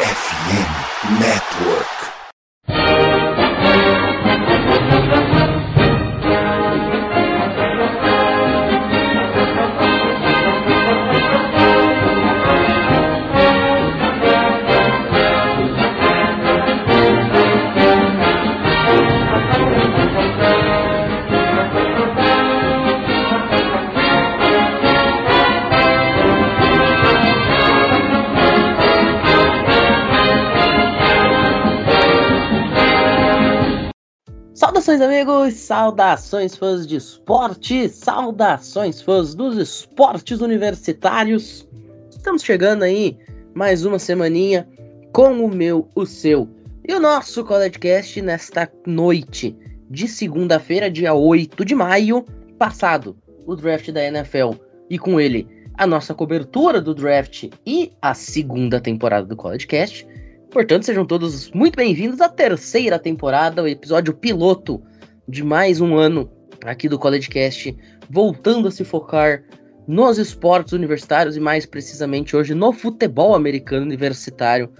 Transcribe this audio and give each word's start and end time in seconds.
FM 0.00 1.18
Network. 1.18 2.17
Saudações, 34.98 35.00
amigos! 35.00 35.54
Saudações, 35.54 36.56
fãs 36.56 36.86
de 36.86 36.96
esporte! 36.96 37.88
Saudações, 37.88 39.00
fãs 39.00 39.32
dos 39.32 39.56
esportes 39.56 40.40
universitários! 40.40 41.68
Estamos 42.10 42.42
chegando 42.42 42.82
aí 42.82 43.16
mais 43.54 43.84
uma 43.84 44.00
semaninha 44.00 44.68
com 45.12 45.44
o 45.44 45.48
meu, 45.48 45.88
o 45.94 46.04
seu 46.04 46.48
e 46.86 46.92
o 46.92 46.98
nosso 46.98 47.44
CollegeCast 47.44 48.20
nesta 48.22 48.68
noite 48.86 49.56
de 49.88 50.08
segunda-feira, 50.08 50.90
dia 50.90 51.14
8 51.14 51.64
de 51.64 51.76
maio, 51.76 52.24
passado 52.58 53.16
o 53.46 53.54
draft 53.54 53.92
da 53.92 54.02
NFL 54.02 54.54
e 54.90 54.98
com 54.98 55.20
ele 55.20 55.46
a 55.74 55.86
nossa 55.86 56.12
cobertura 56.12 56.80
do 56.80 56.92
draft 56.92 57.48
e 57.64 57.92
a 58.02 58.14
segunda 58.14 58.80
temporada 58.80 59.28
do 59.28 59.36
CollegeCast. 59.36 60.04
Portanto, 60.50 60.86
sejam 60.86 61.04
todos 61.04 61.50
muito 61.50 61.76
bem-vindos 61.76 62.22
à 62.22 62.28
terceira 62.28 62.98
temporada, 62.98 63.62
o 63.62 63.68
episódio 63.68 64.14
piloto 64.14 64.82
de 65.28 65.44
mais 65.44 65.78
um 65.78 65.94
ano 65.94 66.30
aqui 66.64 66.88
do 66.88 66.98
CollegeCast, 66.98 67.76
voltando 68.08 68.66
a 68.66 68.70
se 68.70 68.82
focar 68.82 69.44
nos 69.86 70.16
esportes 70.16 70.72
universitários 70.72 71.36
e 71.36 71.40
mais 71.40 71.66
precisamente 71.66 72.34
hoje 72.34 72.54
no 72.54 72.72
futebol 72.72 73.34
americano 73.34 73.84
universitário, 73.84 74.72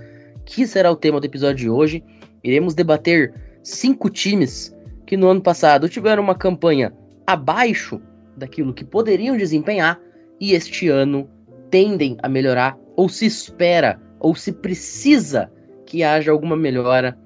que 0.47 0.66
será 0.66 0.91
o 0.91 0.97
tema 0.97 1.20
do 1.20 1.27
episódio 1.27 1.56
de 1.56 1.70
hoje. 1.70 2.03
Iremos 2.42 2.75
debater 2.75 3.34
cinco 3.62 4.08
times 4.08 4.75
que 5.06 5.19
no 5.19 5.28
ano 5.28 5.42
passado 5.42 5.86
tiveram 5.86 6.22
uma 6.22 6.34
campanha 6.34 6.94
abaixo 7.27 8.00
daquilo 8.38 8.72
que 8.72 8.86
poderiam 8.86 9.36
desempenhar 9.36 10.00
e 10.41 10.55
este 10.55 10.88
ano 10.88 11.28
tendem 11.70 12.16
a 12.22 12.28
melhorar 12.28 12.75
ou 12.97 13.06
se 13.06 13.27
espera 13.27 14.00
ou 14.19 14.34
se 14.34 14.50
precisa 14.50 15.53
que 15.89 16.05
haja 16.05 16.31
alguma 16.31 16.55
melhora 16.55 17.19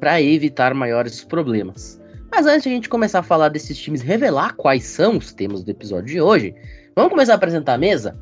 para 0.00 0.22
evitar 0.22 0.72
maiores 0.72 1.22
problemas. 1.22 2.00
Mas 2.32 2.46
antes 2.46 2.62
de 2.62 2.70
a 2.70 2.72
gente 2.72 2.88
começar 2.88 3.18
a 3.18 3.22
falar 3.22 3.50
desses 3.50 3.76
times, 3.76 4.00
revelar 4.00 4.54
quais 4.56 4.84
são 4.84 5.18
os 5.18 5.34
temas 5.34 5.62
do 5.62 5.70
episódio 5.70 6.06
de 6.06 6.20
hoje, 6.20 6.54
vamos 6.96 7.10
começar 7.10 7.32
a 7.32 7.36
apresentar 7.36 7.74
a 7.74 7.78
mesa? 7.78 8.18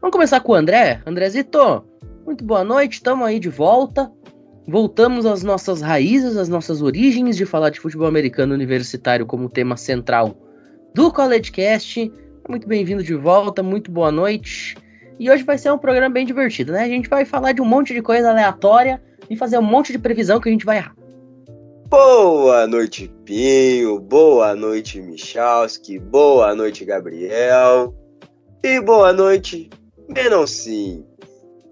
Vamos 0.00 0.12
começar 0.12 0.38
com 0.40 0.52
o 0.52 0.54
André. 0.54 1.02
Andrezito, 1.04 1.84
muito 2.24 2.44
boa 2.44 2.62
noite, 2.62 2.94
estamos 2.94 3.26
aí 3.26 3.40
de 3.40 3.48
volta. 3.48 4.10
Voltamos 4.68 5.26
às 5.26 5.42
nossas 5.42 5.80
raízes, 5.80 6.36
às 6.36 6.48
nossas 6.48 6.80
origens 6.80 7.36
de 7.36 7.44
falar 7.44 7.70
de 7.70 7.80
futebol 7.80 8.06
americano 8.06 8.54
universitário 8.54 9.26
como 9.26 9.48
tema 9.48 9.76
central 9.76 10.36
do 10.94 11.12
CollegeCast. 11.12 12.12
Muito 12.48 12.68
bem-vindo 12.68 13.02
de 13.02 13.14
volta, 13.14 13.60
muito 13.60 13.90
boa 13.90 14.12
noite. 14.12 14.76
E 15.18 15.28
hoje 15.28 15.42
vai 15.42 15.58
ser 15.58 15.72
um 15.72 15.78
programa 15.78 16.10
bem 16.10 16.24
divertido, 16.24 16.70
né? 16.70 16.84
A 16.84 16.88
gente 16.88 17.08
vai 17.08 17.24
falar 17.24 17.50
de 17.50 17.60
um 17.60 17.64
monte 17.64 17.92
de 17.92 18.00
coisa 18.00 18.30
aleatória 18.30 19.02
e 19.28 19.36
fazer 19.36 19.58
um 19.58 19.62
monte 19.62 19.92
de 19.92 19.98
previsão 19.98 20.40
que 20.40 20.48
a 20.48 20.52
gente 20.52 20.64
vai 20.64 20.78
errar. 20.78 20.94
Boa 21.88 22.66
noite, 22.66 23.12
Pinho. 23.24 24.00
Boa 24.00 24.54
noite, 24.54 25.00
Michalski. 25.00 25.98
Boa 25.98 26.54
noite, 26.54 26.84
Gabriel. 26.84 27.94
E 28.62 28.80
boa 28.80 29.12
noite, 29.12 29.68
Menoncinho. 30.08 31.06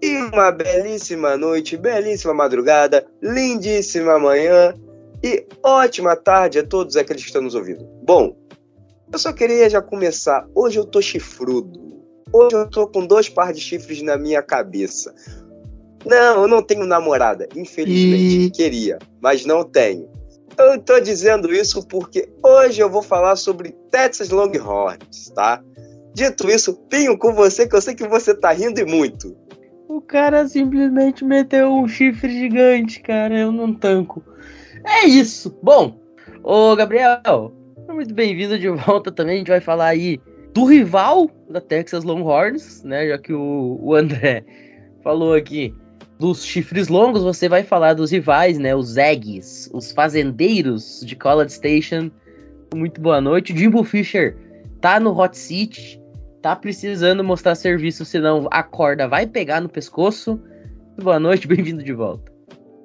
E 0.01 0.17
uma 0.17 0.51
belíssima 0.51 1.37
noite, 1.37 1.77
belíssima 1.77 2.33
madrugada, 2.33 3.05
lindíssima 3.21 4.17
manhã 4.17 4.73
e 5.23 5.45
ótima 5.63 6.15
tarde 6.15 6.59
a 6.59 6.65
todos 6.65 6.95
aqueles 6.95 7.21
que 7.21 7.29
estão 7.29 7.41
nos 7.41 7.53
ouvindo. 7.53 7.87
Bom, 8.03 8.35
eu 9.11 9.19
só 9.19 9.31
queria 9.31 9.69
já 9.69 9.81
começar. 9.81 10.47
Hoje 10.55 10.79
eu 10.79 10.85
tô 10.85 11.01
chifrudo. 11.01 11.79
Hoje 12.33 12.55
eu 12.55 12.69
tô 12.69 12.87
com 12.87 13.05
dois 13.05 13.27
pares 13.27 13.57
de 13.57 13.63
chifres 13.63 14.01
na 14.01 14.17
minha 14.17 14.41
cabeça. 14.41 15.13
Não, 16.05 16.41
eu 16.41 16.47
não 16.47 16.61
tenho 16.61 16.85
namorada, 16.85 17.47
infelizmente. 17.55 18.45
E... 18.45 18.49
Queria, 18.51 18.97
mas 19.21 19.45
não 19.45 19.63
tenho. 19.63 20.09
Eu 20.57 20.79
tô 20.79 20.99
dizendo 20.99 21.53
isso 21.53 21.85
porque 21.87 22.29
hoje 22.43 22.81
eu 22.81 22.89
vou 22.89 23.01
falar 23.01 23.35
sobre 23.35 23.75
Texas 23.89 24.29
Longhorns, 24.29 25.29
tá? 25.33 25.63
Dito 26.13 26.49
isso, 26.49 26.75
pinho 26.89 27.17
com 27.17 27.33
você 27.33 27.67
que 27.67 27.75
eu 27.75 27.81
sei 27.81 27.95
que 27.95 28.07
você 28.07 28.33
tá 28.33 28.51
rindo 28.51 28.79
e 28.79 28.85
muito. 28.85 29.35
O 29.87 30.01
cara 30.01 30.47
simplesmente 30.47 31.23
meteu 31.23 31.71
um 31.71 31.87
chifre 31.87 32.31
gigante, 32.31 33.01
cara. 33.01 33.37
Eu 33.37 33.51
não 33.51 33.73
tanco. 33.73 34.23
É 34.85 35.05
isso. 35.05 35.57
Bom, 35.61 35.99
ô 36.43 36.75
Gabriel, 36.75 37.53
muito 37.89 38.13
bem-vindo 38.13 38.57
de 38.57 38.69
volta 38.69 39.11
também. 39.11 39.35
A 39.35 39.37
gente 39.39 39.49
vai 39.49 39.61
falar 39.61 39.87
aí 39.87 40.19
do 40.53 40.65
rival 40.65 41.29
da 41.49 41.61
Texas 41.61 42.03
Longhorns, 42.03 42.83
né? 42.83 43.07
Já 43.07 43.17
que 43.17 43.33
o, 43.33 43.79
o 43.81 43.95
André 43.95 44.43
falou 45.03 45.33
aqui 45.33 45.73
dos 46.21 46.45
chifres 46.45 46.87
longos, 46.87 47.23
você 47.23 47.49
vai 47.49 47.63
falar 47.63 47.95
dos 47.95 48.11
rivais, 48.11 48.59
né? 48.59 48.75
Os 48.75 48.95
Eggs, 48.95 49.67
os 49.73 49.91
fazendeiros 49.91 51.03
de 51.03 51.15
College 51.15 51.51
Station. 51.51 52.11
Muito 52.75 53.01
boa 53.01 53.19
noite. 53.19 53.57
Jimbo 53.57 53.83
Fisher 53.83 54.37
tá 54.79 54.99
no 54.99 55.19
hot 55.19 55.35
seat, 55.35 55.99
tá 56.39 56.55
precisando 56.55 57.23
mostrar 57.23 57.55
serviço, 57.55 58.05
senão 58.05 58.47
a 58.51 58.61
corda 58.61 59.07
vai 59.07 59.25
pegar 59.25 59.61
no 59.61 59.67
pescoço. 59.67 60.39
Boa 61.01 61.19
noite, 61.19 61.47
bem-vindo 61.49 61.83
de 61.83 61.91
volta. 61.91 62.31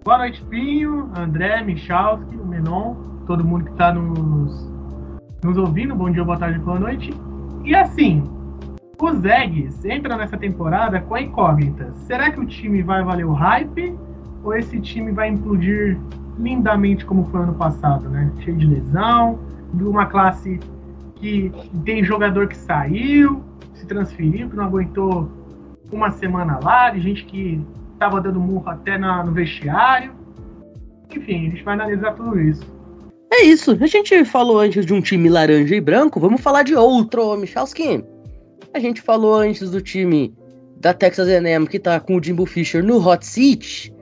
Boa 0.03 0.17
noite, 0.17 0.43
Pinho, 0.47 1.13
André, 1.15 1.63
Michalski, 1.63 2.37
Menon, 2.39 2.95
todo 3.27 3.45
mundo 3.45 3.67
que 3.67 3.77
tá 3.77 3.93
nos, 3.93 4.73
nos 5.45 5.59
ouvindo. 5.59 5.95
Bom 5.95 6.11
dia, 6.11 6.25
boa 6.25 6.39
tarde, 6.39 6.59
boa 6.61 6.81
noite. 6.81 7.13
E 7.67 7.75
assim, 7.75 8.25
os 8.99 9.25
Eggs 9.25 9.87
entram 9.87 10.17
nessa 10.17 10.39
temporada 10.39 11.01
com 11.01 11.15
a 11.15 11.21
incógnita. 11.21 11.93
Será 12.07 12.31
que 12.31 12.41
o 12.41 12.47
time 12.47 12.83
vai 12.83 13.03
valer 13.03 13.27
o 13.27 13.33
hype? 13.33 13.95
Ou 14.43 14.55
esse 14.55 14.81
time 14.81 15.13
vai 15.13 15.29
implodir 15.29 15.99
lindamente 16.39 17.05
como 17.05 17.25
foi 17.31 17.43
ano 17.43 17.55
passado, 17.55 18.09
né? 18.09 18.31
Cheio 18.41 18.57
de 18.57 18.67
lesão, 18.67 19.39
de 19.75 19.85
uma 19.85 20.07
classe 20.07 20.59
que 21.17 21.53
tem 21.85 22.05
jogador 22.05 22.49
que 22.49 22.57
saiu, 22.57 23.43
se 23.75 23.87
transferiu, 23.87 24.49
que 24.49 24.57
não 24.57 24.65
aguentou 24.65 25.31
uma 25.93 26.11
semana 26.11 26.59
lá, 26.63 26.91
de 26.91 27.01
gente 27.01 27.25
que 27.25 27.61
estava 27.93 28.21
dando 28.21 28.41
murro 28.41 28.69
até 28.69 28.97
na, 28.97 29.23
no 29.25 29.33
vestiário. 29.33 30.13
Enfim, 31.11 31.49
a 31.49 31.51
gente 31.51 31.63
vai 31.63 31.75
analisar 31.75 32.13
tudo 32.15 32.39
isso. 32.41 32.65
É 33.33 33.45
isso. 33.45 33.77
A 33.81 33.87
gente 33.87 34.25
falou 34.25 34.59
antes 34.59 34.87
de 34.87 34.95
um 34.95 35.01
time 35.01 35.29
laranja 35.29 35.75
e 35.75 35.81
branco, 35.81 36.19
vamos 36.21 36.41
falar 36.41 36.63
de 36.63 36.75
outro, 36.75 37.37
Michalski. 37.37 38.16
A 38.73 38.79
gente 38.79 39.01
falou 39.01 39.35
antes 39.35 39.71
do 39.71 39.81
time 39.81 40.35
da 40.79 40.93
Texas 40.93 41.29
A&M 41.29 41.67
que 41.67 41.79
tá 41.79 41.99
com 41.99 42.17
o 42.17 42.23
Jimbo 42.23 42.47
Fisher 42.47 42.83
no 42.83 42.99
hot 42.99 43.25
seat. 43.25 43.93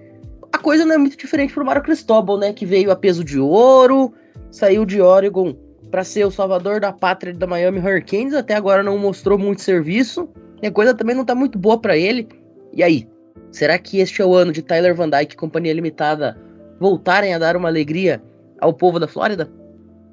A 0.53 0.59
coisa 0.59 0.84
não 0.84 0.94
é 0.94 0.98
muito 0.98 1.16
diferente 1.16 1.53
pro 1.53 1.65
Mário 1.65 1.82
Cristóbal, 1.82 2.38
né? 2.38 2.53
Que 2.53 2.66
veio 2.66 2.91
a 2.91 2.97
peso 2.97 3.25
de 3.25 3.38
ouro, 3.38 4.12
saiu 4.50 4.84
de 4.84 5.00
Oregon 5.00 5.56
para 5.91 6.04
ser 6.04 6.25
o 6.25 6.31
salvador 6.31 6.81
da 6.81 6.92
pátria 6.92 7.32
da 7.32 7.47
Miami 7.47 7.78
Hurricanes. 7.78 8.34
Até 8.34 8.54
agora 8.54 8.82
não 8.82 8.98
mostrou 8.98 9.38
muito 9.38 9.62
serviço. 9.62 10.28
E 10.62 10.66
a 10.66 10.72
coisa 10.72 10.94
também 10.94 11.15
não 11.15 11.25
tá 11.25 11.34
muito 11.34 11.59
boa 11.59 11.78
para 11.78 11.97
ele. 11.97 12.28
E 12.72 12.82
aí? 12.82 13.09
Será 13.53 13.78
que 13.78 13.98
este 13.98 14.21
é 14.21 14.25
o 14.25 14.34
ano 14.34 14.50
de 14.50 14.62
Tyler 14.62 14.94
Van 14.94 15.09
Dyke 15.09 15.34
e 15.34 15.36
Companhia 15.36 15.72
Limitada 15.72 16.36
voltarem 16.80 17.33
a 17.34 17.39
dar 17.39 17.57
uma 17.57 17.68
alegria 17.68 18.21
ao 18.60 18.72
povo 18.72 18.98
da 18.98 19.07
Flórida? 19.07 19.48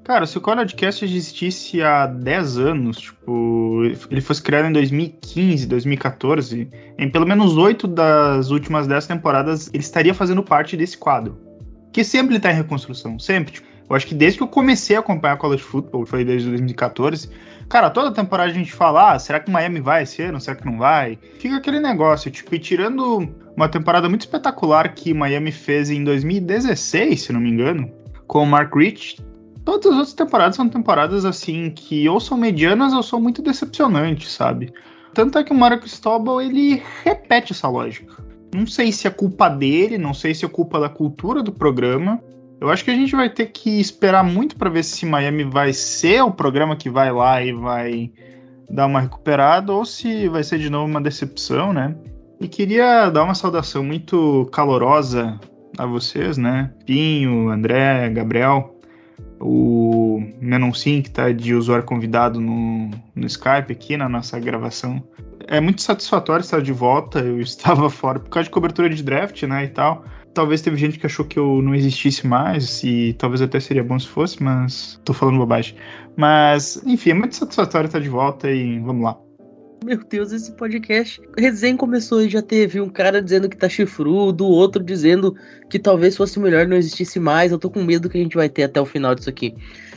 Cara, 0.03 0.25
se 0.25 0.37
o 0.37 0.41
Cast 0.41 1.05
existisse 1.05 1.81
há 1.81 2.07
10 2.07 2.57
anos, 2.57 2.97
tipo, 2.97 3.83
ele 4.09 4.21
fosse 4.21 4.41
criado 4.41 4.67
em 4.67 4.71
2015, 4.73 5.67
2014, 5.67 6.67
em 6.97 7.09
pelo 7.09 7.27
menos 7.27 7.55
8 7.55 7.87
das 7.87 8.49
últimas 8.49 8.87
10 8.87 9.05
temporadas, 9.05 9.69
ele 9.71 9.83
estaria 9.83 10.13
fazendo 10.13 10.41
parte 10.41 10.75
desse 10.75 10.97
quadro. 10.97 11.37
Que 11.93 12.03
sempre 12.03 12.37
está 12.37 12.51
em 12.51 12.55
reconstrução, 12.55 13.19
sempre. 13.19 13.53
Tipo, 13.53 13.67
eu 13.87 13.95
acho 13.95 14.07
que 14.07 14.15
desde 14.15 14.37
que 14.37 14.43
eu 14.43 14.47
comecei 14.47 14.95
a 14.95 14.99
acompanhar 14.99 15.37
college 15.37 15.61
football, 15.61 16.05
foi 16.05 16.25
desde 16.25 16.49
2014, 16.49 17.29
cara, 17.69 17.89
toda 17.89 18.11
temporada 18.11 18.49
a 18.49 18.53
gente 18.53 18.73
fala, 18.73 19.13
ah, 19.13 19.19
será 19.19 19.39
que 19.39 19.51
Miami 19.51 19.81
vai 19.81 20.03
esse 20.03 20.21
ano, 20.23 20.41
será 20.41 20.55
que 20.55 20.65
não 20.65 20.79
vai? 20.79 21.19
Fica 21.37 21.57
aquele 21.57 21.79
negócio, 21.79 22.31
tipo, 22.31 22.55
e 22.55 22.59
tirando 22.59 23.29
uma 23.55 23.69
temporada 23.69 24.09
muito 24.09 24.21
espetacular 24.21 24.95
que 24.95 25.13
Miami 25.13 25.51
fez 25.51 25.89
em 25.91 26.03
2016, 26.03 27.21
se 27.21 27.33
não 27.33 27.39
me 27.39 27.51
engano, 27.51 27.91
com 28.27 28.43
o 28.43 28.45
Mark 28.47 28.73
Rich, 28.73 29.17
todas 29.65 29.91
as 29.91 29.97
outras 29.97 30.13
temporadas 30.13 30.55
são 30.55 30.69
temporadas 30.69 31.25
assim 31.25 31.69
que 31.71 32.07
ou 32.07 32.19
são 32.19 32.37
medianas 32.37 32.93
ou 32.93 33.03
são 33.03 33.19
muito 33.19 33.41
decepcionantes, 33.41 34.31
sabe? 34.31 34.73
Tanto 35.13 35.37
é 35.37 35.43
que 35.43 35.51
o 35.51 35.55
Mario 35.55 35.79
Cristóbal 35.79 36.41
ele 36.41 36.81
repete 37.03 37.51
essa 37.51 37.67
lógica. 37.67 38.23
Não 38.53 38.65
sei 38.65 38.91
se 38.91 39.07
é 39.07 39.09
culpa 39.09 39.49
dele, 39.49 39.97
não 39.97 40.13
sei 40.13 40.33
se 40.33 40.45
é 40.45 40.47
culpa 40.47 40.79
da 40.79 40.89
cultura 40.89 41.41
do 41.41 41.51
programa. 41.51 42.21
Eu 42.59 42.69
acho 42.69 42.83
que 42.83 42.91
a 42.91 42.95
gente 42.95 43.15
vai 43.15 43.29
ter 43.29 43.47
que 43.47 43.79
esperar 43.79 44.23
muito 44.23 44.55
para 44.55 44.69
ver 44.69 44.83
se 44.83 45.05
Miami 45.05 45.43
vai 45.43 45.73
ser 45.73 46.21
o 46.21 46.31
programa 46.31 46.75
que 46.75 46.89
vai 46.89 47.11
lá 47.11 47.41
e 47.41 47.51
vai 47.51 48.11
dar 48.69 48.85
uma 48.85 49.01
recuperada 49.01 49.73
ou 49.73 49.83
se 49.83 50.27
vai 50.29 50.43
ser 50.43 50.59
de 50.59 50.69
novo 50.69 50.85
uma 50.85 51.01
decepção, 51.01 51.73
né? 51.73 51.95
E 52.39 52.47
queria 52.47 53.09
dar 53.09 53.23
uma 53.23 53.35
saudação 53.35 53.83
muito 53.83 54.47
calorosa 54.51 55.39
a 55.77 55.85
vocês, 55.85 56.37
né? 56.37 56.71
Pinho, 56.85 57.49
André, 57.49 58.09
Gabriel, 58.09 58.75
o 59.41 60.23
Menoncin, 60.39 61.01
que 61.01 61.09
está 61.09 61.31
de 61.31 61.53
usuário 61.53 61.85
convidado 61.85 62.39
no, 62.39 62.91
no 63.15 63.27
Skype 63.27 63.71
aqui 63.71 63.97
na 63.97 64.07
nossa 64.07 64.39
gravação. 64.39 65.03
É 65.47 65.59
muito 65.59 65.81
satisfatório 65.81 66.43
estar 66.43 66.61
de 66.61 66.71
volta. 66.71 67.19
Eu 67.19 67.39
estava 67.41 67.89
fora 67.89 68.19
por 68.19 68.29
causa 68.29 68.45
de 68.45 68.51
cobertura 68.51 68.89
de 68.89 69.03
draft, 69.03 69.43
né? 69.43 69.65
E 69.65 69.69
tal. 69.69 70.05
Talvez 70.33 70.61
teve 70.61 70.77
gente 70.77 70.97
que 70.97 71.05
achou 71.05 71.25
que 71.25 71.37
eu 71.37 71.61
não 71.61 71.75
existisse 71.75 72.25
mais, 72.25 72.81
e 72.85 73.13
talvez 73.19 73.41
até 73.41 73.59
seria 73.59 73.83
bom 73.83 73.99
se 73.99 74.07
fosse, 74.07 74.41
mas 74.41 74.97
tô 75.03 75.13
falando 75.13 75.39
bobagem. 75.39 75.75
Mas, 76.15 76.81
enfim, 76.85 77.09
é 77.09 77.13
muito 77.13 77.35
satisfatório 77.35 77.87
estar 77.87 77.99
de 77.99 78.07
volta 78.07 78.49
e 78.49 78.79
vamos 78.79 79.03
lá. 79.03 79.17
Meu 79.83 79.97
Deus, 79.97 80.31
esse 80.31 80.51
podcast. 80.51 81.19
Resenha 81.35 81.75
começou 81.75 82.21
e 82.21 82.29
já 82.29 82.39
teve 82.39 82.79
um 82.79 82.87
cara 82.87 83.19
dizendo 83.19 83.49
que 83.49 83.57
tá 83.57 83.67
chifrudo, 83.67 84.45
outro 84.45 84.83
dizendo 84.83 85.35
que 85.71 85.79
talvez 85.79 86.15
fosse 86.15 86.39
melhor 86.39 86.67
não 86.67 86.77
existisse 86.77 87.19
mais. 87.19 87.51
Eu 87.51 87.57
tô 87.57 87.67
com 87.67 87.81
medo 87.81 88.07
que 88.07 88.15
a 88.15 88.21
gente 88.21 88.35
vai 88.35 88.47
ter 88.47 88.61
até 88.61 88.79
o 88.79 88.85
final 88.85 89.15
disso 89.15 89.29
aqui. 89.29 89.55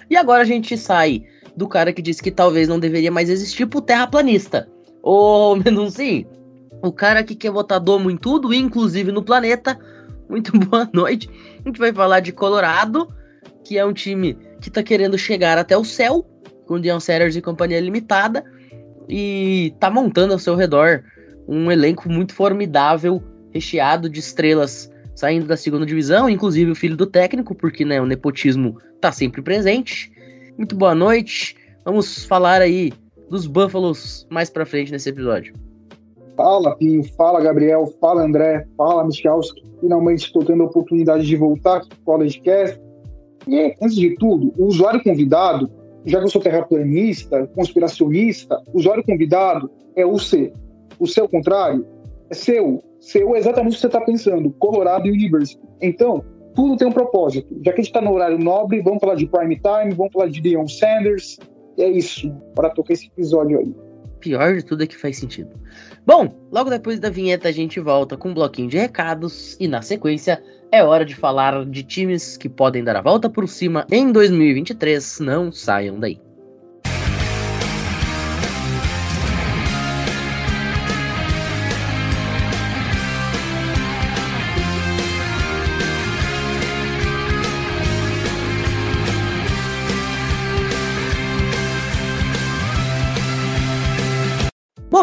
E 0.09 0.17
agora 0.17 0.41
a 0.41 0.47
gente 0.47 0.79
sai 0.79 1.25
do 1.55 1.69
cara 1.69 1.93
que 1.93 2.01
disse 2.01 2.23
que 2.23 2.31
talvez 2.31 2.67
não 2.67 2.79
deveria 2.81 3.11
mais 3.11 3.29
existir 3.29 3.67
pro 3.67 3.83
terraplanista. 3.83 4.67
Ô, 5.03 5.55
Mendoncinho, 5.63 6.27
o 6.83 6.91
cara 6.91 7.23
que 7.23 7.35
quer 7.35 7.53
botar 7.53 7.79
domo 7.79 8.11
em 8.11 8.17
tudo, 8.17 8.55
inclusive 8.55 9.13
no 9.13 9.23
planeta. 9.23 9.79
Muito 10.31 10.51
boa 10.59 10.89
noite. 10.95 11.29
A 11.63 11.69
gente 11.69 11.79
vai 11.79 11.93
falar 11.93 12.21
de 12.21 12.33
Colorado, 12.33 13.07
que 13.63 13.77
é 13.77 13.85
um 13.85 13.93
time 13.93 14.35
que 14.63 14.71
tá 14.71 14.83
querendo 14.83 15.19
chegar 15.19 15.59
até 15.59 15.77
o 15.77 15.85
céu, 15.85 16.27
com 16.67 16.81
Deion 16.81 17.01
Sanders 17.01 17.37
e 17.37 17.43
companhia 17.43 17.81
limitada 17.81 18.43
e 19.09 19.75
tá 19.79 19.91
montando 19.91 20.33
ao 20.33 20.39
seu 20.39 20.55
redor 20.55 21.03
um 21.47 21.71
elenco 21.71 22.09
muito 22.09 22.35
formidável, 22.35 23.23
recheado 23.53 24.09
de 24.09 24.21
estrelas 24.21 24.91
saindo 25.15 25.47
da 25.47 25.57
segunda 25.57 25.87
divisão, 25.87 26.29
inclusive 26.29 26.71
o 26.71 26.75
filho 26.75 26.97
do 26.97 27.07
técnico, 27.07 27.55
porque 27.55 27.85
né, 27.85 28.01
o 28.01 28.07
nepotismo 28.07 28.79
tá 29.01 29.13
sempre 29.13 29.43
presente. 29.43 30.11
Muito 30.57 30.75
boa 30.75 30.95
noite. 30.95 31.57
Vamos 31.85 32.25
falar 32.25 32.61
aí 32.61 32.93
dos 33.29 33.47
Búfalos 33.47 34.27
mais 34.31 34.51
pra 34.51 34.67
frente 34.67 34.91
nesse 34.91 35.11
episódio. 35.11 35.55
Fala, 36.37 36.77
Pinho. 36.77 37.05
Fala, 37.17 37.41
Gabriel. 37.41 37.87
Fala, 38.01 38.23
André. 38.23 38.67
Fala, 38.77 39.05
Michalski. 39.05 39.63
Finalmente 39.81 40.27
estou 40.27 40.45
tendo 40.45 40.65
a 40.65 40.67
oportunidade 40.67 41.25
de 41.25 41.37
voltar 41.37 41.81
para 41.81 41.97
o 41.97 42.05
Collegecast. 42.05 42.81
E, 43.47 43.75
antes 43.81 43.95
de 43.95 44.17
tudo, 44.17 44.53
o 44.57 44.67
usuário 44.67 45.03
convidado 45.03 45.71
já 46.05 46.19
que 46.19 46.25
eu 46.25 46.31
sou 46.31 46.41
terraplanista, 46.41 47.47
conspiracionista, 47.49 48.63
usuário 48.73 49.05
convidado 49.05 49.71
é 49.97 50.05
o 50.05 50.19
C. 50.19 50.53
O 50.99 51.07
seu 51.07 51.29
contrário 51.29 51.87
é 52.31 52.35
seu. 52.35 52.83
Seu 53.01 53.35
é 53.35 53.39
exatamente 53.39 53.73
o 53.73 53.75
que 53.77 53.81
você 53.81 53.87
está 53.87 54.01
pensando, 54.01 54.51
Colorado 54.53 55.09
University. 55.09 55.61
Então, 55.81 56.25
tudo 56.55 56.77
tem 56.77 56.87
um 56.87 56.93
propósito. 56.93 57.55
Já 57.65 57.73
que 57.73 57.81
a 57.81 57.83
gente 57.83 57.91
está 57.91 58.01
no 58.01 58.13
horário 58.13 58.39
nobre, 58.39 58.81
vamos 58.81 59.01
falar 59.01 59.15
de 59.15 59.27
prime 59.27 59.57
time, 59.57 59.95
vamos 59.95 60.13
falar 60.13 60.29
de 60.29 60.41
Deion 60.41 60.67
Sanders. 60.67 61.39
É 61.77 61.89
isso, 61.89 62.33
para 62.55 62.71
tocar 62.71 62.93
esse 62.93 63.09
episódio 63.09 63.59
aí. 63.59 63.75
Pior 64.21 64.55
de 64.55 64.65
tudo 64.65 64.85
é 64.85 64.87
que 64.87 64.97
faz 64.97 65.19
sentido. 65.19 65.51
Bom, 66.07 66.49
logo 66.53 66.69
depois 66.69 67.01
da 67.01 67.09
vinheta 67.09 67.49
a 67.49 67.53
gente 67.53 67.81
volta 67.81 68.17
com 68.17 68.29
um 68.29 68.35
bloquinho 68.35 68.69
de 68.69 68.77
recados 68.77 69.57
e 69.59 69.67
na 69.67 69.81
sequência 69.81 70.43
é 70.71 70.85
hora 70.85 71.05
de 71.05 71.15
falar 71.15 71.65
de 71.65 71.83
times 71.83 72.37
que 72.37 72.49
podem 72.49 72.85
dar 72.85 72.97
a 72.97 73.01
volta 73.01 73.31
por 73.31 73.49
cima 73.49 73.87
em 73.91 74.13
2023. 74.13 75.21
Não 75.21 75.51
saiam 75.51 75.99
daí. 75.99 76.21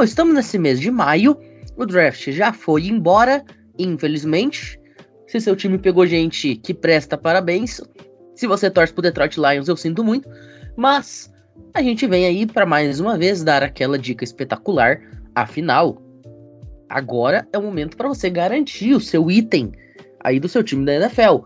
Bom, 0.01 0.05
estamos 0.05 0.33
nesse 0.33 0.57
mês 0.57 0.79
de 0.79 0.89
maio. 0.89 1.37
O 1.77 1.85
draft 1.85 2.31
já 2.31 2.51
foi 2.51 2.87
embora, 2.87 3.45
infelizmente. 3.77 4.79
Se 5.27 5.39
seu 5.39 5.55
time 5.55 5.77
pegou 5.77 6.07
gente 6.07 6.55
que 6.55 6.73
presta, 6.73 7.15
parabéns. 7.15 7.79
Se 8.33 8.47
você 8.47 8.71
torce 8.71 8.91
pro 8.91 9.03
Detroit 9.03 9.37
Lions, 9.37 9.67
eu 9.67 9.77
sinto 9.77 10.03
muito. 10.03 10.27
Mas 10.75 11.31
a 11.71 11.83
gente 11.83 12.07
vem 12.07 12.25
aí 12.25 12.47
para 12.47 12.65
mais 12.65 12.99
uma 12.99 13.15
vez 13.15 13.43
dar 13.43 13.61
aquela 13.61 13.95
dica 13.95 14.23
espetacular. 14.23 14.99
Afinal, 15.35 16.01
agora 16.89 17.47
é 17.53 17.59
o 17.59 17.61
momento 17.61 17.95
para 17.95 18.07
você 18.07 18.27
garantir 18.27 18.95
o 18.95 18.99
seu 18.99 19.29
item 19.29 19.71
aí 20.23 20.39
do 20.39 20.49
seu 20.49 20.63
time 20.63 20.83
da 20.83 20.95
NFL. 20.95 21.45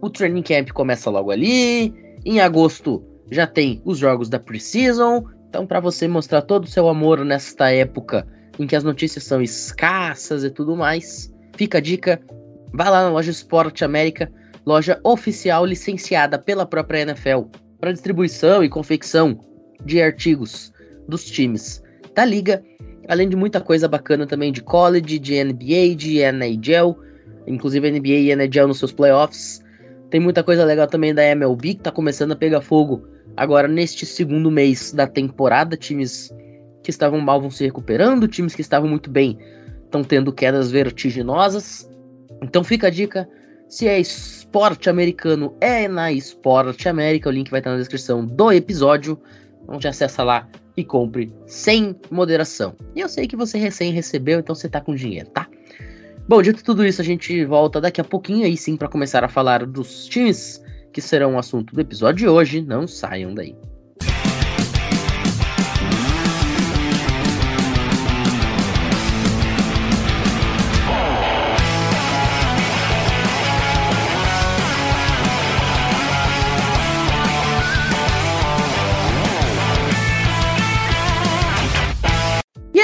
O 0.00 0.08
training 0.08 0.42
camp 0.42 0.70
começa 0.70 1.10
logo 1.10 1.32
ali. 1.32 1.92
Em 2.24 2.38
agosto 2.38 3.02
já 3.32 3.48
tem 3.48 3.82
os 3.84 3.98
jogos 3.98 4.28
da 4.28 4.38
preseason. 4.38 5.24
Então, 5.48 5.66
para 5.66 5.80
você 5.80 6.06
mostrar 6.08 6.42
todo 6.42 6.64
o 6.64 6.68
seu 6.68 6.88
amor 6.88 7.24
nesta 7.24 7.70
época 7.70 8.26
em 8.58 8.66
que 8.66 8.76
as 8.76 8.84
notícias 8.84 9.24
são 9.24 9.40
escassas 9.42 10.44
e 10.44 10.50
tudo 10.50 10.76
mais, 10.76 11.32
fica 11.56 11.78
a 11.78 11.80
dica: 11.80 12.20
Vá 12.72 12.88
lá 12.88 13.02
na 13.02 13.10
loja 13.10 13.30
Esporte 13.30 13.84
América, 13.84 14.30
loja 14.64 15.00
oficial 15.04 15.64
licenciada 15.64 16.38
pela 16.38 16.66
própria 16.66 17.00
NFL 17.00 17.42
para 17.80 17.92
distribuição 17.92 18.64
e 18.64 18.68
confecção 18.68 19.38
de 19.84 20.00
artigos 20.00 20.72
dos 21.08 21.24
times 21.24 21.82
da 22.14 22.24
liga, 22.24 22.62
além 23.08 23.28
de 23.28 23.36
muita 23.36 23.60
coisa 23.60 23.86
bacana 23.86 24.26
também 24.26 24.50
de 24.50 24.62
college, 24.62 25.18
de 25.18 25.44
NBA, 25.44 25.94
de 25.94 26.18
NHL, 26.18 26.96
inclusive 27.46 27.90
NBA 27.90 28.08
e 28.08 28.32
NHL 28.32 28.66
nos 28.66 28.78
seus 28.78 28.92
playoffs. 28.92 29.62
Tem 30.10 30.18
muita 30.18 30.42
coisa 30.42 30.64
legal 30.64 30.86
também 30.86 31.14
da 31.14 31.22
MLB 31.22 31.74
que 31.74 31.80
está 31.80 31.90
começando 31.90 32.32
a 32.32 32.36
pegar 32.36 32.60
fogo 32.60 33.06
agora 33.36 33.68
neste 33.68 34.06
segundo 34.06 34.50
mês 34.50 34.92
da 34.92 35.06
temporada. 35.06 35.76
Times 35.76 36.32
que 36.82 36.90
estavam 36.90 37.20
mal 37.20 37.40
vão 37.40 37.50
se 37.50 37.64
recuperando, 37.64 38.28
times 38.28 38.54
que 38.54 38.60
estavam 38.60 38.88
muito 38.88 39.10
bem 39.10 39.38
estão 39.84 40.02
tendo 40.02 40.32
quedas 40.32 40.70
vertiginosas. 40.70 41.88
Então 42.42 42.62
fica 42.62 42.88
a 42.88 42.90
dica. 42.90 43.28
Se 43.68 43.88
é 43.88 43.98
esporte 43.98 44.88
americano, 44.88 45.56
é 45.60 45.88
na 45.88 46.12
Esporte 46.12 46.88
América. 46.88 47.28
O 47.28 47.32
link 47.32 47.50
vai 47.50 47.60
estar 47.60 47.72
na 47.72 47.78
descrição 47.78 48.24
do 48.24 48.52
episódio. 48.52 49.20
Então 49.64 49.80
já 49.80 49.90
acessa 49.90 50.22
lá 50.22 50.48
e 50.76 50.84
compre 50.84 51.32
sem 51.46 51.96
moderação. 52.10 52.76
E 52.94 53.00
eu 53.00 53.08
sei 53.08 53.26
que 53.26 53.36
você 53.36 53.58
recém 53.58 53.92
recebeu, 53.92 54.38
então 54.38 54.54
você 54.54 54.68
tá 54.68 54.80
com 54.80 54.94
dinheiro, 54.94 55.28
tá? 55.30 55.48
Bom, 56.28 56.42
dito 56.42 56.62
tudo 56.62 56.84
isso, 56.84 57.00
a 57.00 57.04
gente 57.04 57.44
volta 57.44 57.80
daqui 57.80 58.00
a 58.00 58.04
pouquinho 58.04 58.44
aí 58.44 58.56
sim 58.56 58.76
para 58.76 58.88
começar 58.88 59.24
a 59.24 59.28
falar 59.28 59.64
dos 59.64 60.06
times 60.06 60.62
que 60.96 61.02
serão 61.02 61.34
o 61.34 61.38
assunto 61.38 61.74
do 61.74 61.80
episódio 61.82 62.20
de 62.20 62.26
hoje. 62.26 62.62
Não 62.62 62.86
saiam 62.86 63.34
daí. 63.34 63.54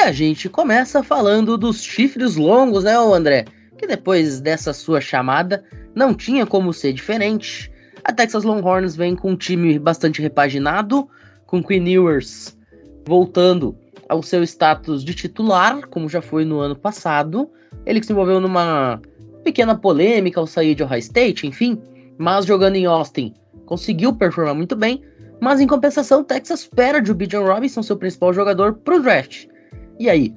a 0.03 0.11
gente 0.11 0.49
começa 0.49 1.03
falando 1.03 1.57
dos 1.57 1.81
chifres 1.81 2.35
longos, 2.35 2.83
né, 2.83 2.95
André? 2.97 3.45
Que 3.79 3.87
depois 3.87 4.41
dessa 4.41 4.75
sua 4.75 5.01
chamada 5.01 5.65
não 5.95 6.13
tinha 6.13 6.45
como 6.45 6.73
ser 6.73 6.93
diferente. 6.93 7.72
A 8.05 8.13
Texas 8.13 8.43
Longhorns 8.43 8.97
vem 8.97 9.15
com 9.15 9.31
um 9.31 9.37
time 9.37 9.79
bastante 9.79 10.21
repaginado, 10.21 11.09
com 11.47 11.63
Queen 11.63 11.89
Ewers 11.89 12.57
voltando 13.07 13.77
ao 14.09 14.23
seu 14.23 14.43
status 14.43 15.05
de 15.05 15.15
titular, 15.15 15.87
como 15.89 16.09
já 16.09 16.21
foi 16.21 16.45
no 16.45 16.61
ano 16.61 16.77
passado. 16.77 17.49
Ele 17.87 18.01
que 18.01 18.07
se 18.07 18.13
envolveu 18.13 18.41
numa 18.41 19.01
pequena 19.45 19.75
polêmica 19.77 20.41
ao 20.41 20.47
sair 20.47 20.75
de 20.75 20.83
Ohio 20.83 20.99
State, 20.99 21.47
enfim, 21.47 21.81
mas 22.19 22.45
jogando 22.45 22.77
em 22.77 22.87
Austin 22.87 23.35
conseguiu 23.67 24.13
performar 24.13 24.55
muito 24.55 24.77
bem. 24.77 25.03
Mas 25.41 25.61
em 25.61 25.67
compensação, 25.67 26.23
Texas 26.23 26.67
perde 26.67 27.11
o 27.11 27.15
Bijan 27.15 27.41
Robinson, 27.41 27.83
seu 27.83 27.97
principal 27.97 28.33
jogador, 28.33 28.75
para 28.75 28.97
o 28.97 29.01
draft. 29.01 29.47
E 29.99 30.09
aí, 30.09 30.35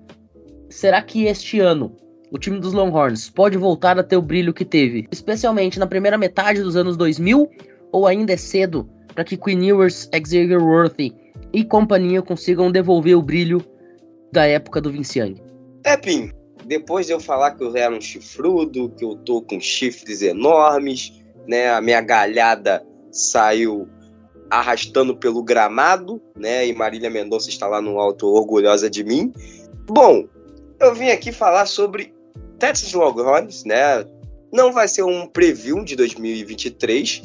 será 0.69 1.01
que 1.01 1.25
este 1.25 1.60
ano 1.60 1.95
o 2.35 2.37
time 2.37 2.59
dos 2.59 2.73
Longhorns 2.73 3.29
pode 3.29 3.57
voltar 3.57 3.97
a 3.97 4.03
ter 4.03 4.17
o 4.17 4.21
brilho 4.21 4.53
que 4.53 4.65
teve, 4.65 5.07
especialmente 5.09 5.79
na 5.79 5.87
primeira 5.87 6.17
metade 6.17 6.61
dos 6.61 6.75
anos 6.75 6.97
2000, 6.97 7.49
ou 7.93 8.05
ainda 8.05 8.33
é 8.33 8.37
cedo 8.37 8.89
para 9.13 9.23
que 9.23 9.37
Queen 9.37 9.65
Ewers, 9.65 10.09
Xavier 10.13 10.61
Worthy 10.61 11.15
e 11.53 11.63
companhia 11.63 12.21
consigam 12.21 12.69
devolver 12.69 13.17
o 13.17 13.21
brilho 13.21 13.63
da 14.33 14.45
época 14.45 14.81
do 14.81 14.91
Vince 14.91 15.19
Young? 15.19 15.41
É, 15.85 15.95
Pim. 15.95 16.29
depois 16.65 17.05
de 17.05 17.13
eu 17.13 17.21
falar 17.21 17.51
que 17.51 17.63
eu 17.63 17.73
era 17.73 17.95
um 17.95 18.01
chifrudo, 18.01 18.89
que 18.89 19.05
eu 19.05 19.15
tô 19.15 19.41
com 19.41 19.57
chifres 19.61 20.21
enormes, 20.21 21.13
né? 21.47 21.69
A 21.69 21.79
minha 21.79 22.01
galhada 22.01 22.85
saiu 23.11 23.87
arrastando 24.49 25.15
pelo 25.15 25.41
gramado, 25.41 26.21
né? 26.35 26.67
E 26.67 26.73
Marília 26.73 27.09
Mendonça 27.09 27.47
está 27.47 27.65
lá 27.65 27.81
no 27.81 27.97
alto 27.97 28.27
orgulhosa 28.27 28.89
de 28.89 29.05
mim. 29.05 29.31
Bom, 29.87 30.27
eu 30.81 30.93
vim 30.93 31.09
aqui 31.09 31.31
falar 31.31 31.65
sobre 31.65 32.14
Texas 32.59 32.93
Longhorns, 32.93 33.63
né? 33.63 34.05
Não 34.51 34.71
vai 34.71 34.88
ser 34.88 35.03
um 35.03 35.27
preview 35.27 35.83
de 35.83 35.95
2023, 35.95 37.21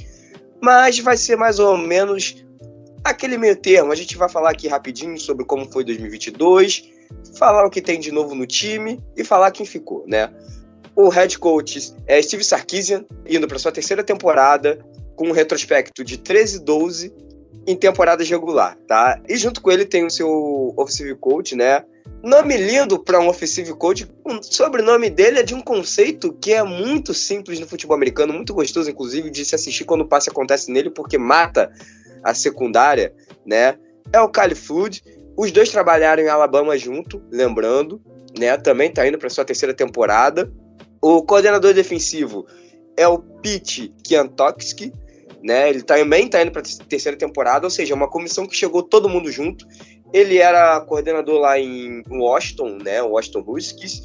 mas 0.61 0.99
vai 0.99 1.17
ser 1.17 1.37
mais 1.37 1.59
ou 1.59 1.77
menos 1.77 2.45
aquele 3.05 3.39
meio 3.39 3.57
termo. 3.57 3.93
A 3.93 3.97
gente 3.97 4.17
vai 4.17 4.29
falar 4.29 4.51
aqui 4.51 4.69
rapidinho 4.69 5.19
sobre 5.19 5.45
como 5.45 5.71
foi 5.71 5.85
2022, 5.85 6.91
falar 7.37 7.67
o 7.67 7.71
que 7.71 7.81
tem 7.81 8.01
de 8.01 8.11
novo 8.11 8.35
no 8.35 8.47
time 8.47 9.01
e 9.17 9.25
falar 9.25 9.51
quem 9.51 9.67
ficou, 9.67 10.05
né? 10.07 10.33
O 10.95 11.09
head 11.09 11.39
coach 11.39 11.95
é 12.07 12.21
Steve 12.21 12.45
Sarkisian, 12.45 13.05
indo 13.27 13.47
para 13.47 13.59
sua 13.59 13.73
terceira 13.73 14.03
temporada, 14.03 14.85
com 15.17 15.29
um 15.29 15.33
retrospecto 15.33 16.05
de 16.05 16.19
13-12 16.19 17.13
em 17.67 17.77
temporada 17.77 18.25
regular, 18.25 18.77
tá? 18.87 19.21
E 19.29 19.37
junto 19.37 19.61
com 19.61 19.71
ele 19.71 19.85
tem 19.85 20.05
o 20.05 20.11
seu 20.11 20.75
offensive 20.77 21.15
coach, 21.15 21.55
né? 21.55 21.85
Nome 22.23 22.55
lindo 22.57 22.99
para 22.99 23.19
um 23.19 23.29
offensive 23.29 23.73
coach. 23.75 24.07
O 24.25 24.43
sobrenome 24.43 25.09
dele 25.09 25.39
é 25.39 25.43
de 25.43 25.55
um 25.55 25.63
conceito 25.63 26.35
que 26.35 26.53
é 26.53 26.63
muito 26.63 27.15
simples 27.15 27.59
no 27.59 27.67
futebol 27.67 27.97
americano, 27.97 28.33
muito 28.33 28.53
gostoso, 28.53 28.91
inclusive, 28.91 29.31
de 29.31 29.43
se 29.45 29.55
assistir 29.55 29.85
quando 29.85 30.03
o 30.03 30.09
passe 30.09 30.29
acontece 30.29 30.71
nele, 30.71 30.91
porque 30.91 31.17
mata 31.17 31.73
a 32.23 32.35
secundária, 32.35 33.15
né? 33.47 33.79
É 34.13 34.21
o 34.21 34.29
Cali 34.29 34.55
Flood. 34.55 35.03
Os 35.35 35.51
dois 35.51 35.71
trabalharam 35.71 36.23
em 36.23 36.29
Alabama 36.29 36.77
junto, 36.77 37.23
lembrando, 37.31 38.03
né? 38.39 38.55
Também 38.59 38.93
tá 38.93 39.07
indo 39.09 39.17
para 39.17 39.31
sua 39.31 39.45
terceira 39.45 39.73
temporada. 39.73 40.53
O 41.01 41.23
coordenador 41.23 41.73
defensivo 41.73 42.47
é 42.99 43.09
o 43.09 43.19
Pete 43.19 43.95
Kiantowski, 44.05 44.93
né? 45.43 45.71
Ele 45.71 45.83
também 45.83 46.27
está 46.27 46.43
indo 46.43 46.53
para 46.53 46.63
terceira 46.87 47.17
temporada, 47.17 47.67
ou 47.67 47.71
seja, 47.71 47.95
é 47.95 47.97
uma 47.97 48.11
comissão 48.11 48.47
que 48.47 48.55
chegou 48.55 48.83
todo 48.83 49.09
mundo 49.09 49.33
junto. 49.33 49.67
Ele 50.13 50.39
era 50.39 50.81
coordenador 50.81 51.41
lá 51.41 51.59
em 51.59 52.03
Washington, 52.11 52.79
né? 52.83 53.03
Washington 53.03 53.45
Huskies. 53.47 54.03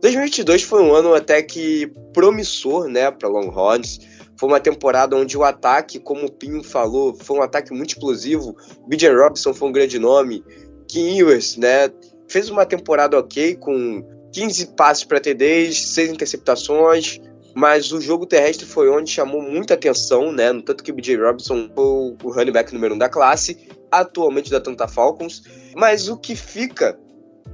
2022 0.00 0.62
foi 0.62 0.82
um 0.82 0.94
ano 0.94 1.14
até 1.14 1.42
que 1.42 1.92
promissor, 2.14 2.88
né, 2.88 3.10
para 3.10 3.28
Longhorns. 3.28 3.98
Foi 4.38 4.48
uma 4.48 4.60
temporada 4.60 5.14
onde 5.14 5.36
o 5.36 5.44
ataque, 5.44 5.98
como 5.98 6.26
o 6.26 6.32
Pinho 6.32 6.62
falou, 6.62 7.14
foi 7.14 7.36
um 7.36 7.42
ataque 7.42 7.72
muito 7.72 7.90
explosivo. 7.90 8.56
BJ 8.88 9.10
Robson 9.10 9.52
foi 9.52 9.68
um 9.68 9.72
grande 9.72 9.98
nome. 9.98 10.42
Kim 10.88 11.18
Ewers, 11.18 11.58
né, 11.58 11.90
fez 12.28 12.48
uma 12.48 12.64
temporada 12.64 13.18
ok 13.18 13.56
com 13.56 14.02
15 14.32 14.68
passes 14.68 15.04
para 15.04 15.20
TDs, 15.20 15.88
6 15.88 16.12
interceptações, 16.12 17.20
mas 17.54 17.92
o 17.92 18.00
jogo 18.00 18.24
terrestre 18.24 18.64
foi 18.64 18.88
onde 18.88 19.10
chamou 19.10 19.42
muita 19.42 19.74
atenção, 19.74 20.32
né? 20.32 20.52
No 20.52 20.62
tanto 20.62 20.82
que 20.82 20.92
o 20.92 20.94
BJ 20.94 21.16
Robinson 21.16 21.68
foi 21.74 21.84
o 21.84 22.16
running 22.32 22.52
back 22.52 22.72
número 22.72 22.94
um 22.94 22.98
da 22.98 23.08
classe, 23.08 23.68
atualmente 23.90 24.50
da 24.50 24.58
Atlanta 24.58 24.88
Falcons. 24.88 25.42
Mas 25.74 26.08
o 26.08 26.16
que 26.16 26.34
fica 26.34 26.98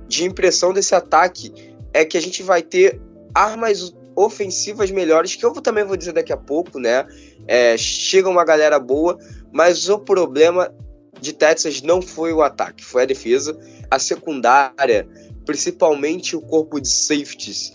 de 0.08 0.24
impressão 0.24 0.72
desse 0.72 0.94
ataque 0.94 1.52
é 1.92 2.04
que 2.04 2.16
a 2.16 2.20
gente 2.20 2.42
vai 2.42 2.62
ter 2.62 3.00
armas 3.34 3.94
ofensivas 4.14 4.90
melhores, 4.90 5.34
que 5.34 5.44
eu 5.44 5.52
também 5.54 5.84
vou 5.84 5.96
dizer 5.96 6.12
daqui 6.12 6.32
a 6.32 6.36
pouco, 6.36 6.78
né? 6.78 7.06
É, 7.46 7.76
chega 7.76 8.28
uma 8.28 8.44
galera 8.44 8.78
boa, 8.78 9.18
mas 9.52 9.88
o 9.88 9.98
problema 9.98 10.74
de 11.20 11.32
Texas 11.32 11.82
não 11.82 12.00
foi 12.00 12.32
o 12.32 12.42
ataque, 12.42 12.84
foi 12.84 13.02
a 13.02 13.06
defesa. 13.06 13.58
A 13.90 13.98
secundária, 13.98 15.06
principalmente 15.44 16.34
o 16.34 16.40
corpo 16.40 16.80
de 16.80 16.88
safeties, 16.88 17.72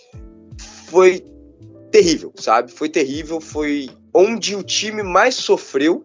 foi 0.88 1.24
terrível, 1.90 2.32
sabe? 2.36 2.72
Foi 2.72 2.88
terrível, 2.88 3.40
foi 3.40 3.90
onde 4.14 4.56
o 4.56 4.62
time 4.62 5.02
mais 5.02 5.34
sofreu, 5.36 6.04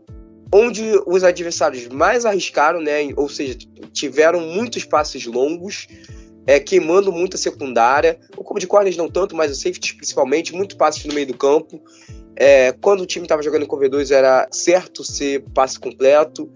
onde 0.52 0.84
os 1.06 1.24
adversários 1.24 1.88
mais 1.88 2.26
arriscaram, 2.26 2.82
né? 2.82 3.10
Ou 3.16 3.30
seja, 3.30 3.58
tiveram 3.92 4.42
muitos 4.42 4.84
passes 4.86 5.26
longos, 5.26 5.88
é, 6.46 6.60
queimando 6.60 7.12
muita 7.12 7.38
secundária. 7.38 8.20
O 8.38 8.44
como 8.44 8.60
de 8.60 8.68
corners 8.68 8.96
não 8.96 9.10
tanto, 9.10 9.36
mas 9.36 9.52
o 9.52 9.56
safety 9.56 9.96
principalmente, 9.96 10.54
muito 10.54 10.78
passes 10.78 11.04
no 11.06 11.14
meio 11.14 11.28
do 11.28 11.38
campo. 11.38 11.82
É, 12.36 12.72
quando 12.72 13.02
o 13.02 13.06
time 13.06 13.26
estava 13.26 13.42
jogando 13.42 13.64
em 13.64 13.68
corredores 13.68 14.12
era 14.12 14.48
certo 14.52 15.04
ser 15.04 15.44
passe 15.54 15.80
completo. 15.80 16.50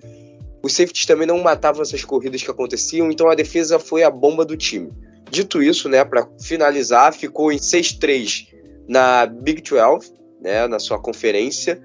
Os 0.63 0.73
safeties 0.73 1.05
também 1.05 1.27
não 1.27 1.39
matavam 1.39 1.81
essas 1.81 2.05
corridas 2.05 2.43
que 2.43 2.51
aconteciam, 2.51 3.11
então 3.11 3.27
a 3.29 3.35
defesa 3.35 3.79
foi 3.79 4.03
a 4.03 4.11
bomba 4.11 4.45
do 4.45 4.55
time. 4.55 4.91
Dito 5.29 5.61
isso, 5.63 5.89
né, 5.89 6.05
para 6.05 6.27
finalizar, 6.39 7.13
ficou 7.13 7.51
em 7.51 7.57
6-3 7.57 8.47
na 8.87 9.25
Big 9.25 9.61
12, 9.61 10.13
né, 10.39 10.67
na 10.67 10.77
sua 10.77 10.99
conferência. 10.99 11.81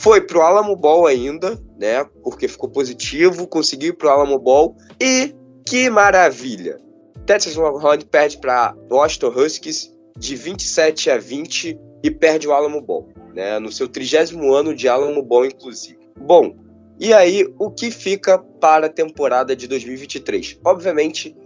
Foi 0.00 0.20
pro 0.20 0.42
Alamo 0.42 0.76
Bowl 0.76 1.06
ainda, 1.06 1.60
né, 1.78 2.04
porque 2.22 2.48
ficou 2.48 2.68
positivo, 2.68 3.46
conseguiu 3.46 3.90
ir 3.90 3.96
pro 3.96 4.10
Alamo 4.10 4.38
Bowl 4.38 4.76
e 5.00 5.34
que 5.66 5.88
maravilha. 5.88 6.78
Texas 7.26 7.56
Longhorns 7.56 8.04
perde 8.04 8.38
para 8.38 8.74
Washington 8.90 9.28
Huskies 9.28 9.94
de 10.16 10.36
27 10.36 11.10
a 11.10 11.18
20 11.18 11.78
e 12.02 12.10
perde 12.10 12.46
o 12.46 12.52
Alamo 12.52 12.80
Bowl, 12.80 13.08
né, 13.34 13.58
no 13.58 13.72
seu 13.72 13.88
trigésimo 13.88 14.52
ano 14.52 14.74
de 14.74 14.88
Alamo 14.88 15.22
Bowl 15.22 15.46
inclusive. 15.46 15.98
Bom, 16.16 16.54
e 16.98 17.12
aí 17.12 17.44
o 17.58 17.70
que 17.70 17.90
fica 17.90 18.38
para 18.38 18.86
a 18.86 18.90
temporada 18.90 19.56
de 19.56 19.66
2023? 19.66 20.60
Obviamente, 20.64 21.36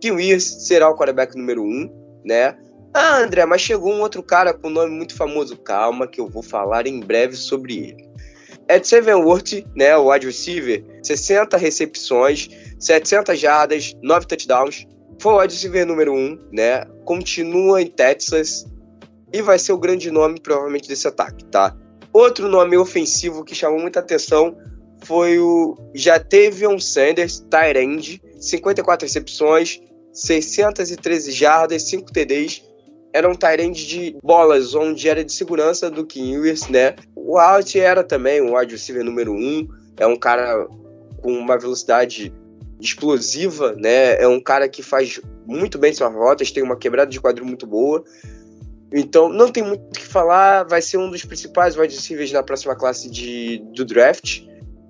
Kim 0.00 0.12
Williams 0.12 0.44
será 0.66 0.88
o 0.88 0.96
quarterback 0.96 1.36
número 1.36 1.62
1, 1.62 1.64
um, 1.64 1.90
né? 2.24 2.56
Ah, 2.98 3.18
André, 3.18 3.44
mas 3.44 3.60
chegou 3.60 3.92
um 3.92 4.00
outro 4.00 4.22
cara 4.22 4.54
com 4.54 4.68
um 4.68 4.70
nome 4.70 4.90
muito 4.90 5.14
famoso. 5.14 5.54
Calma, 5.58 6.06
que 6.06 6.18
eu 6.18 6.26
vou 6.26 6.42
falar 6.42 6.86
em 6.86 6.98
breve 6.98 7.36
sobre 7.36 7.76
ele. 7.76 8.08
Ed 8.70 8.88
Sevenworth, 8.88 9.66
né, 9.76 9.94
o 9.98 10.10
wide 10.10 10.24
receiver, 10.24 10.82
60 11.02 11.58
recepções, 11.58 12.48
700 12.80 13.38
jardas, 13.38 13.94
9 14.02 14.26
touchdowns. 14.26 14.86
Foi 15.20 15.34
o 15.34 15.38
wide 15.40 15.52
receiver 15.52 15.84
número 15.84 16.14
1, 16.14 16.38
né? 16.50 16.86
Continua 17.04 17.82
em 17.82 17.86
Texas 17.86 18.64
e 19.30 19.42
vai 19.42 19.58
ser 19.58 19.74
o 19.74 19.78
grande 19.78 20.10
nome, 20.10 20.40
provavelmente, 20.40 20.88
desse 20.88 21.06
ataque, 21.06 21.44
tá? 21.44 21.76
Outro 22.14 22.48
nome 22.48 22.78
ofensivo 22.78 23.44
que 23.44 23.54
chamou 23.54 23.78
muita 23.78 24.00
atenção 24.00 24.56
foi 25.04 25.38
o 25.38 25.76
Jatavion 25.94 26.78
Sanders, 26.78 27.40
tight 27.50 27.78
end, 27.78 28.22
54 28.40 29.04
recepções, 29.04 29.82
613 30.14 31.30
jardas, 31.30 31.82
5 31.82 32.10
TDs 32.10 32.65
era 33.16 33.30
um 33.30 33.34
Tyrande 33.34 33.86
de 33.86 34.14
bolas, 34.22 34.74
onde 34.74 35.08
era 35.08 35.24
de 35.24 35.32
segurança 35.32 35.90
do 35.90 36.04
Kim 36.04 36.34
Ewers, 36.34 36.68
né? 36.68 36.94
O 37.14 37.38
Alt 37.38 37.74
era 37.74 38.04
também 38.04 38.42
um 38.42 38.54
wide 38.54 38.72
receiver 38.72 39.02
número 39.02 39.32
um, 39.32 39.66
é 39.96 40.06
um 40.06 40.16
cara 40.16 40.68
com 41.22 41.32
uma 41.32 41.58
velocidade 41.58 42.30
explosiva, 42.78 43.72
né? 43.72 44.20
É 44.20 44.28
um 44.28 44.38
cara 44.38 44.68
que 44.68 44.82
faz 44.82 45.18
muito 45.46 45.78
bem 45.78 45.94
suas 45.94 46.12
rotas, 46.12 46.50
tem 46.50 46.62
uma 46.62 46.76
quebrada 46.76 47.10
de 47.10 47.18
quadril 47.18 47.46
muito 47.46 47.66
boa. 47.66 48.04
Então, 48.92 49.30
não 49.30 49.50
tem 49.50 49.62
muito 49.62 49.80
o 49.80 49.92
que 49.92 50.06
falar, 50.06 50.64
vai 50.64 50.82
ser 50.82 50.98
um 50.98 51.08
dos 51.08 51.24
principais 51.24 51.74
wide 51.74 51.94
receivers 51.94 52.30
na 52.32 52.42
próxima 52.42 52.76
classe 52.76 53.10
de, 53.10 53.64
do 53.74 53.86
draft. 53.86 54.42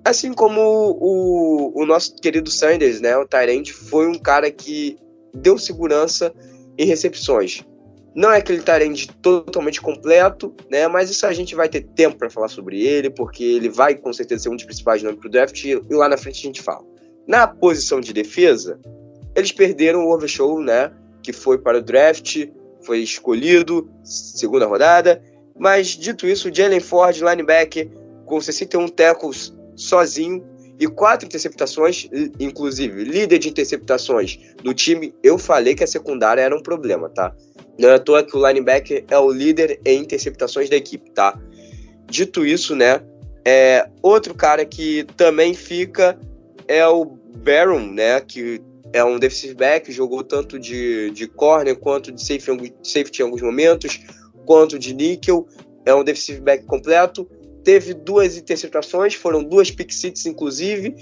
Assim 0.03 0.33
como 0.33 0.97
o, 0.99 1.81
o 1.81 1.85
nosso 1.85 2.13
querido 2.17 2.51
Sanders, 2.51 2.99
né? 2.99 3.15
O 3.15 3.25
Tyrant 3.25 3.71
foi 3.71 4.05
um 4.05 4.19
cara 4.19 4.51
que 4.51 4.97
deu 5.33 5.57
segurança 5.57 6.33
em 6.77 6.85
recepções. 6.85 7.63
Não 8.17 8.31
é 8.31 8.37
aquele 8.37 8.63
Tyrande 8.63 9.07
totalmente 9.21 9.79
completo, 9.79 10.51
né? 10.71 10.87
Mas 10.87 11.11
isso 11.11 11.27
a 11.27 11.33
gente 11.33 11.53
vai 11.53 11.69
ter 11.69 11.81
tempo 11.81 12.17
para 12.17 12.31
falar 12.31 12.47
sobre 12.47 12.81
ele, 12.83 13.11
porque 13.11 13.43
ele 13.43 13.69
vai 13.69 13.93
com 13.93 14.11
certeza 14.11 14.41
ser 14.41 14.49
um 14.49 14.55
dos 14.55 14.65
principais 14.65 15.03
nomes 15.03 15.19
para 15.19 15.27
o 15.27 15.31
draft 15.31 15.63
e 15.63 15.75
lá 15.91 16.09
na 16.09 16.17
frente 16.17 16.39
a 16.39 16.47
gente 16.47 16.63
fala. 16.63 16.83
Na 17.27 17.45
posição 17.45 18.01
de 18.01 18.11
defesa, 18.11 18.79
eles 19.35 19.51
perderam 19.51 20.03
o 20.03 20.11
Overshow, 20.11 20.59
né? 20.59 20.91
Que 21.21 21.31
foi 21.31 21.59
para 21.59 21.77
o 21.77 21.81
draft, 21.81 22.47
foi 22.81 23.01
escolhido, 23.01 23.87
segunda 24.03 24.65
rodada. 24.65 25.21
Mas 25.55 25.89
dito 25.89 26.25
isso, 26.25 26.51
Jalen 26.51 26.79
Ford, 26.79 27.21
linebacker, 27.21 27.87
com 28.25 28.41
61 28.41 28.87
tackles 28.87 29.55
sozinho 29.75 30.43
e 30.79 30.87
quatro 30.87 31.25
interceptações, 31.25 32.07
inclusive 32.39 33.03
líder 33.03 33.39
de 33.39 33.49
interceptações 33.49 34.39
do 34.63 34.73
time. 34.73 35.13
Eu 35.23 35.37
falei 35.37 35.73
que 35.73 35.83
a 35.83 35.87
secundária 35.87 36.41
era 36.41 36.55
um 36.55 36.61
problema, 36.61 37.09
tá? 37.09 37.35
Não 37.77 37.89
é 37.89 37.95
à 37.95 37.99
toa 37.99 38.23
que 38.23 38.35
o 38.35 38.47
linebacker 38.47 39.03
é 39.09 39.17
o 39.17 39.31
líder 39.31 39.79
em 39.85 40.01
interceptações 40.01 40.69
da 40.69 40.75
equipe, 40.75 41.09
tá? 41.11 41.39
Dito 42.09 42.45
isso, 42.45 42.75
né? 42.75 43.01
É, 43.45 43.87
outro 44.01 44.33
cara 44.35 44.65
que 44.65 45.05
também 45.15 45.53
fica 45.53 46.19
é 46.67 46.85
o 46.87 47.05
Baron, 47.05 47.91
né? 47.91 48.19
Que 48.21 48.61
é 48.93 49.03
um 49.03 49.19
defensive 49.19 49.53
back, 49.53 49.91
jogou 49.91 50.23
tanto 50.23 50.59
de, 50.59 51.11
de 51.11 51.27
corner 51.27 51.75
quanto 51.75 52.11
de 52.11 52.21
safety, 52.21 52.73
safety 52.83 53.21
em 53.21 53.25
alguns 53.25 53.41
momentos, 53.41 53.99
quanto 54.45 54.77
de 54.77 54.93
níquel. 54.93 55.47
É 55.85 55.93
um 55.93 56.03
defensive 56.03 56.41
back 56.41 56.65
completo. 56.65 57.29
Teve 57.67 57.93
duas 57.93 58.37
interceptações, 58.37 59.13
foram 59.13 59.43
duas 59.43 59.69
pick 59.69 59.91
six, 59.91 60.25
inclusive. 60.25 60.95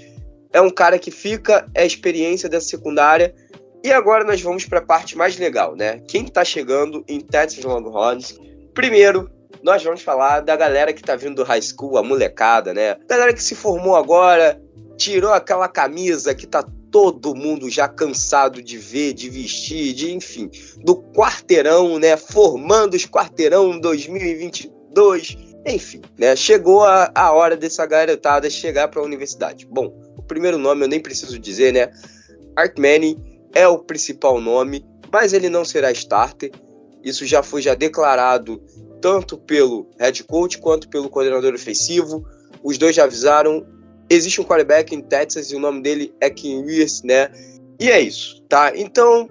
É 0.52 0.60
um 0.60 0.68
cara 0.68 0.98
que 0.98 1.12
fica, 1.12 1.64
é 1.72 1.82
a 1.82 1.86
experiência 1.86 2.48
dessa 2.48 2.66
secundária 2.66 3.32
E 3.84 3.92
agora 3.92 4.24
nós 4.24 4.42
vamos 4.42 4.64
para 4.64 4.80
a 4.80 4.82
parte 4.84 5.16
mais 5.16 5.38
legal, 5.38 5.76
né? 5.76 6.02
Quem 6.08 6.24
está 6.24 6.44
chegando 6.44 7.04
em 7.06 7.20
Texas 7.20 7.62
Longhorns? 7.62 8.36
Primeiro, 8.74 9.30
nós 9.62 9.84
vamos 9.84 10.02
falar 10.02 10.40
da 10.40 10.56
galera 10.56 10.92
que 10.92 11.04
tá 11.04 11.14
vindo 11.14 11.36
do 11.36 11.44
high 11.44 11.62
school, 11.62 11.98
a 11.98 12.02
molecada, 12.02 12.74
né? 12.74 12.96
Galera 13.08 13.32
que 13.32 13.44
se 13.44 13.54
formou 13.54 13.94
agora, 13.94 14.60
tirou 14.96 15.32
aquela 15.32 15.68
camisa 15.68 16.34
que 16.34 16.48
tá 16.48 16.68
todo 16.90 17.32
mundo 17.32 17.70
já 17.70 17.86
cansado 17.86 18.60
de 18.60 18.76
ver, 18.76 19.12
de 19.12 19.30
vestir, 19.30 19.92
de 19.92 20.12
enfim, 20.12 20.50
do 20.78 21.00
quarteirão, 21.12 22.00
né? 22.00 22.16
Formando 22.16 22.94
os 22.94 23.06
quarteirão 23.06 23.78
2022. 23.78 25.45
Enfim, 25.66 26.00
né? 26.16 26.36
Chegou 26.36 26.84
a, 26.84 27.10
a 27.12 27.32
hora 27.32 27.56
dessa 27.56 27.84
garotada 27.84 28.48
chegar 28.48 28.86
para 28.86 29.00
a 29.00 29.04
universidade. 29.04 29.66
Bom, 29.66 29.92
o 30.16 30.22
primeiro 30.22 30.56
nome 30.56 30.84
eu 30.84 30.88
nem 30.88 31.00
preciso 31.00 31.38
dizer, 31.40 31.72
né? 31.72 31.90
Art 32.54 32.78
Manning 32.78 33.20
é 33.52 33.66
o 33.66 33.78
principal 33.80 34.40
nome, 34.40 34.86
mas 35.12 35.32
ele 35.32 35.48
não 35.48 35.64
será 35.64 35.90
starter. 35.90 36.52
Isso 37.02 37.26
já 37.26 37.42
foi 37.42 37.62
já 37.62 37.74
declarado 37.74 38.62
tanto 39.00 39.36
pelo 39.36 39.90
head 39.98 40.22
coach 40.24 40.58
quanto 40.58 40.88
pelo 40.88 41.10
coordenador 41.10 41.52
ofensivo. 41.52 42.24
Os 42.62 42.78
dois 42.78 42.94
já 42.94 43.02
avisaram. 43.04 43.66
Existe 44.08 44.40
um 44.40 44.44
quarterback 44.44 44.94
em 44.94 45.00
Texas 45.00 45.50
e 45.50 45.56
o 45.56 45.58
nome 45.58 45.82
dele 45.82 46.14
é 46.20 46.30
Kim 46.30 46.62
Willis, 46.62 47.02
né? 47.02 47.28
E 47.80 47.90
é 47.90 48.00
isso, 48.00 48.40
tá? 48.42 48.72
Então, 48.76 49.28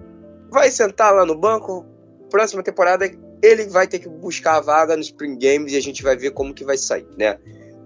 vai 0.50 0.70
sentar 0.70 1.14
lá 1.14 1.24
no 1.24 1.34
banco. 1.34 1.84
Próxima 2.30 2.62
temporada 2.62 3.10
ele 3.46 3.66
vai 3.66 3.86
ter 3.86 3.98
que 3.98 4.08
buscar 4.08 4.56
a 4.56 4.60
vaga 4.60 4.96
no 4.96 5.02
Spring 5.02 5.38
Games 5.38 5.72
e 5.72 5.76
a 5.76 5.82
gente 5.82 6.02
vai 6.02 6.16
ver 6.16 6.32
como 6.32 6.54
que 6.54 6.64
vai 6.64 6.76
sair, 6.76 7.06
né? 7.16 7.38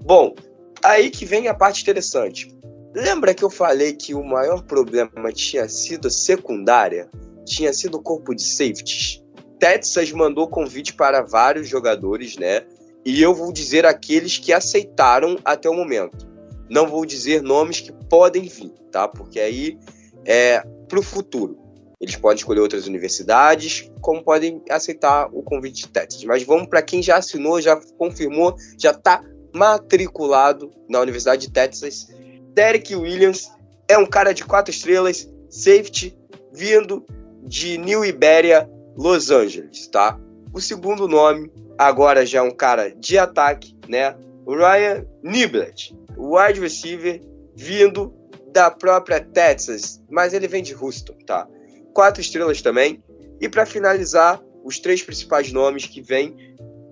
Bom, 0.02 0.34
aí 0.82 1.10
que 1.10 1.24
vem 1.24 1.48
a 1.48 1.54
parte 1.54 1.82
interessante. 1.82 2.56
Lembra 2.94 3.34
que 3.34 3.44
eu 3.44 3.50
falei 3.50 3.92
que 3.92 4.14
o 4.14 4.24
maior 4.24 4.62
problema 4.62 5.32
tinha 5.32 5.68
sido 5.68 6.10
secundária? 6.10 7.08
Tinha 7.44 7.72
sido 7.72 7.98
o 7.98 8.02
corpo 8.02 8.34
de 8.34 8.42
safeties? 8.42 9.22
Texas 9.58 10.10
mandou 10.10 10.48
convite 10.48 10.94
para 10.94 11.22
vários 11.22 11.68
jogadores, 11.68 12.36
né? 12.36 12.62
E 13.04 13.22
eu 13.22 13.34
vou 13.34 13.52
dizer 13.52 13.86
aqueles 13.86 14.38
que 14.38 14.52
aceitaram 14.52 15.36
até 15.44 15.68
o 15.68 15.74
momento. 15.74 16.28
Não 16.68 16.86
vou 16.86 17.04
dizer 17.04 17.42
nomes 17.42 17.80
que 17.80 17.92
podem 18.08 18.44
vir, 18.44 18.72
tá? 18.90 19.06
Porque 19.06 19.38
aí 19.38 19.78
é 20.24 20.62
para 20.88 20.98
o 20.98 21.02
futuro. 21.02 21.58
Eles 22.00 22.16
podem 22.16 22.38
escolher 22.38 22.60
outras 22.60 22.86
universidades, 22.86 23.90
como 24.00 24.24
podem 24.24 24.62
aceitar 24.70 25.28
o 25.32 25.42
convite 25.42 25.82
de 25.82 25.88
Texas. 25.88 26.24
Mas 26.24 26.42
vamos 26.42 26.66
para 26.66 26.80
quem 26.80 27.02
já 27.02 27.16
assinou, 27.16 27.60
já 27.60 27.78
confirmou, 27.98 28.56
já 28.78 28.90
está 28.90 29.22
matriculado 29.54 30.70
na 30.88 31.00
Universidade 31.00 31.46
de 31.46 31.52
Texas. 31.52 32.08
Derek 32.54 32.94
Williams 32.96 33.50
é 33.86 33.98
um 33.98 34.06
cara 34.06 34.32
de 34.32 34.44
quatro 34.44 34.70
estrelas, 34.70 35.28
safety, 35.50 36.16
vindo 36.52 37.04
de 37.42 37.76
New 37.76 38.04
Iberia, 38.04 38.68
Los 38.96 39.30
Angeles, 39.30 39.86
tá? 39.88 40.18
O 40.54 40.60
segundo 40.60 41.06
nome, 41.06 41.52
agora 41.76 42.24
já 42.24 42.38
é 42.38 42.42
um 42.42 42.50
cara 42.50 42.90
de 42.90 43.18
ataque, 43.18 43.76
né? 43.88 44.16
Ryan 44.46 45.04
Niblet, 45.22 45.94
wide 46.16 46.60
receiver, 46.60 47.20
vindo 47.54 48.14
da 48.52 48.70
própria 48.70 49.20
Texas, 49.20 50.02
mas 50.10 50.32
ele 50.32 50.48
vem 50.48 50.62
de 50.62 50.74
Houston, 50.74 51.14
tá? 51.26 51.46
Quatro 51.92 52.20
estrelas 52.20 52.62
também. 52.62 53.02
E 53.40 53.48
para 53.48 53.66
finalizar, 53.66 54.40
os 54.64 54.78
três 54.78 55.02
principais 55.02 55.52
nomes 55.52 55.86
que 55.86 56.00
vêm 56.00 56.36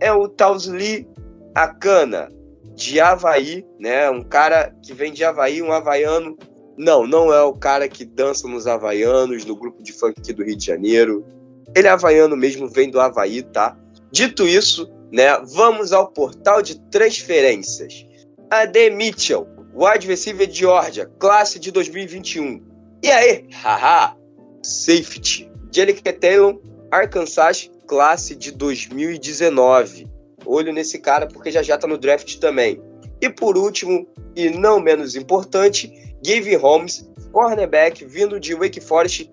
é 0.01 0.13
o 0.13 0.29
Tausli 0.29 1.09
Akana, 1.55 2.31
de 2.75 3.01
Havaí, 3.01 3.67
né? 3.79 4.09
Um 4.09 4.23
cara 4.23 4.73
que 4.83 4.95
vem 4.95 5.13
de 5.13 5.25
Havaí, 5.25 5.61
um 5.61 5.73
havaiano. 5.73 6.39
Não, 6.77 7.07
não 7.07 7.33
é 7.33 7.43
o 7.43 7.53
cara 7.53 7.89
que 7.89 8.05
dança 8.05 8.47
nos 8.47 8.69
havaianos, 8.69 9.45
no 9.45 9.57
grupo 9.57 9.83
de 9.83 9.93
funk 9.93 10.21
aqui 10.21 10.33
do 10.33 10.45
Rio 10.45 10.57
de 10.57 10.65
Janeiro. 10.65 11.27
Ele 11.75 11.89
é 11.89 11.91
havaiano 11.91 12.37
mesmo, 12.37 12.69
vem 12.69 12.89
do 12.89 13.01
Havaí, 13.01 13.43
tá? 13.43 13.77
Dito 14.13 14.47
isso, 14.47 14.89
né, 15.13 15.37
vamos 15.55 15.93
ao 15.93 16.13
portal 16.13 16.63
de 16.63 16.81
transferências. 16.89 18.07
AD 18.49 18.91
Mitchell, 18.91 19.47
wide 19.75 20.07
receiver 20.07 20.49
Georgia, 20.49 21.07
classe 21.19 21.59
de 21.59 21.73
2021. 21.73 22.63
E 23.03 23.11
aí, 23.11 23.45
haha, 23.53 24.17
safety. 24.63 25.51
Jellic 25.73 26.03
Taylor, 26.03 26.59
Arkansas, 26.91 27.71
classe 27.87 28.35
de 28.35 28.53
2019. 28.53 30.09
Olho 30.47 30.73
nesse 30.73 30.99
cara 30.99 31.27
porque 31.27 31.51
já 31.51 31.63
já 31.63 31.77
tá 31.77 31.87
no 31.87 31.99
draft 31.99 32.39
também. 32.39 32.81
E 33.21 33.29
por 33.29 33.57
último, 33.57 34.07
e 34.35 34.51
não 34.51 34.81
menos 34.81 35.17
importante, 35.17 36.15
Gavin 36.25 36.57
Holmes, 36.57 37.09
cornerback 37.33 38.05
vindo 38.05 38.39
de 38.41 38.55
Wake 38.55 38.81
Forest 38.81 39.31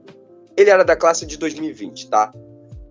ele 0.58 0.70
era 0.70 0.84
da 0.84 0.96
classe 0.96 1.26
de 1.26 1.38
2020, 1.38 2.10
tá? 2.10 2.34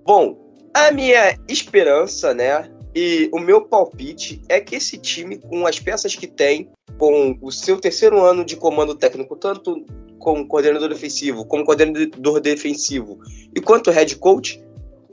Bom, 0.05 0.37
a 0.73 0.91
minha 0.91 1.39
esperança, 1.49 2.35
né, 2.35 2.71
e 2.95 3.29
o 3.33 3.39
meu 3.39 3.63
palpite 3.63 4.43
é 4.49 4.61
que 4.61 4.77
esse 4.77 4.99
time, 4.99 5.39
com 5.39 5.67
as 5.67 5.81
peças 5.81 6.15
que 6.15 6.27
tem, 6.27 6.71
com 6.99 7.37
o 7.41 7.51
seu 7.51 7.81
terceiro 7.81 8.23
ano 8.23 8.45
de 8.45 8.57
comando 8.57 8.95
técnico, 8.95 9.35
tanto 9.37 9.85
como 10.25 10.49
coordenador 10.49 10.89
defensivo, 10.89 11.45
como 11.45 11.65
coordenador 11.65 12.41
defensivo 12.41 13.19
e 13.55 13.61
quanto 13.61 13.91
head 13.91 14.17
coach, 14.17 14.59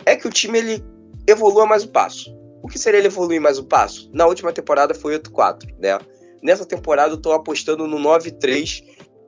é 0.06 0.16
que 0.16 0.26
o 0.26 0.32
time 0.32 0.58
ele 0.58 0.84
evolua 1.28 1.66
mais 1.66 1.84
o 1.84 1.90
passo. 1.90 2.34
O 2.64 2.68
que 2.68 2.80
seria 2.80 3.00
ele 3.00 3.08
evoluir 3.08 3.42
mais 3.42 3.60
o 3.60 3.66
passo? 3.66 4.10
Na 4.14 4.26
última 4.26 4.54
temporada 4.54 4.94
foi 4.94 5.20
8-4, 5.20 5.68
né? 5.78 6.00
Nessa 6.42 6.66
temporada 6.66 7.14
eu 7.14 7.18
tô 7.18 7.34
apostando 7.34 7.86
no 7.86 7.98
9-3 7.98 8.84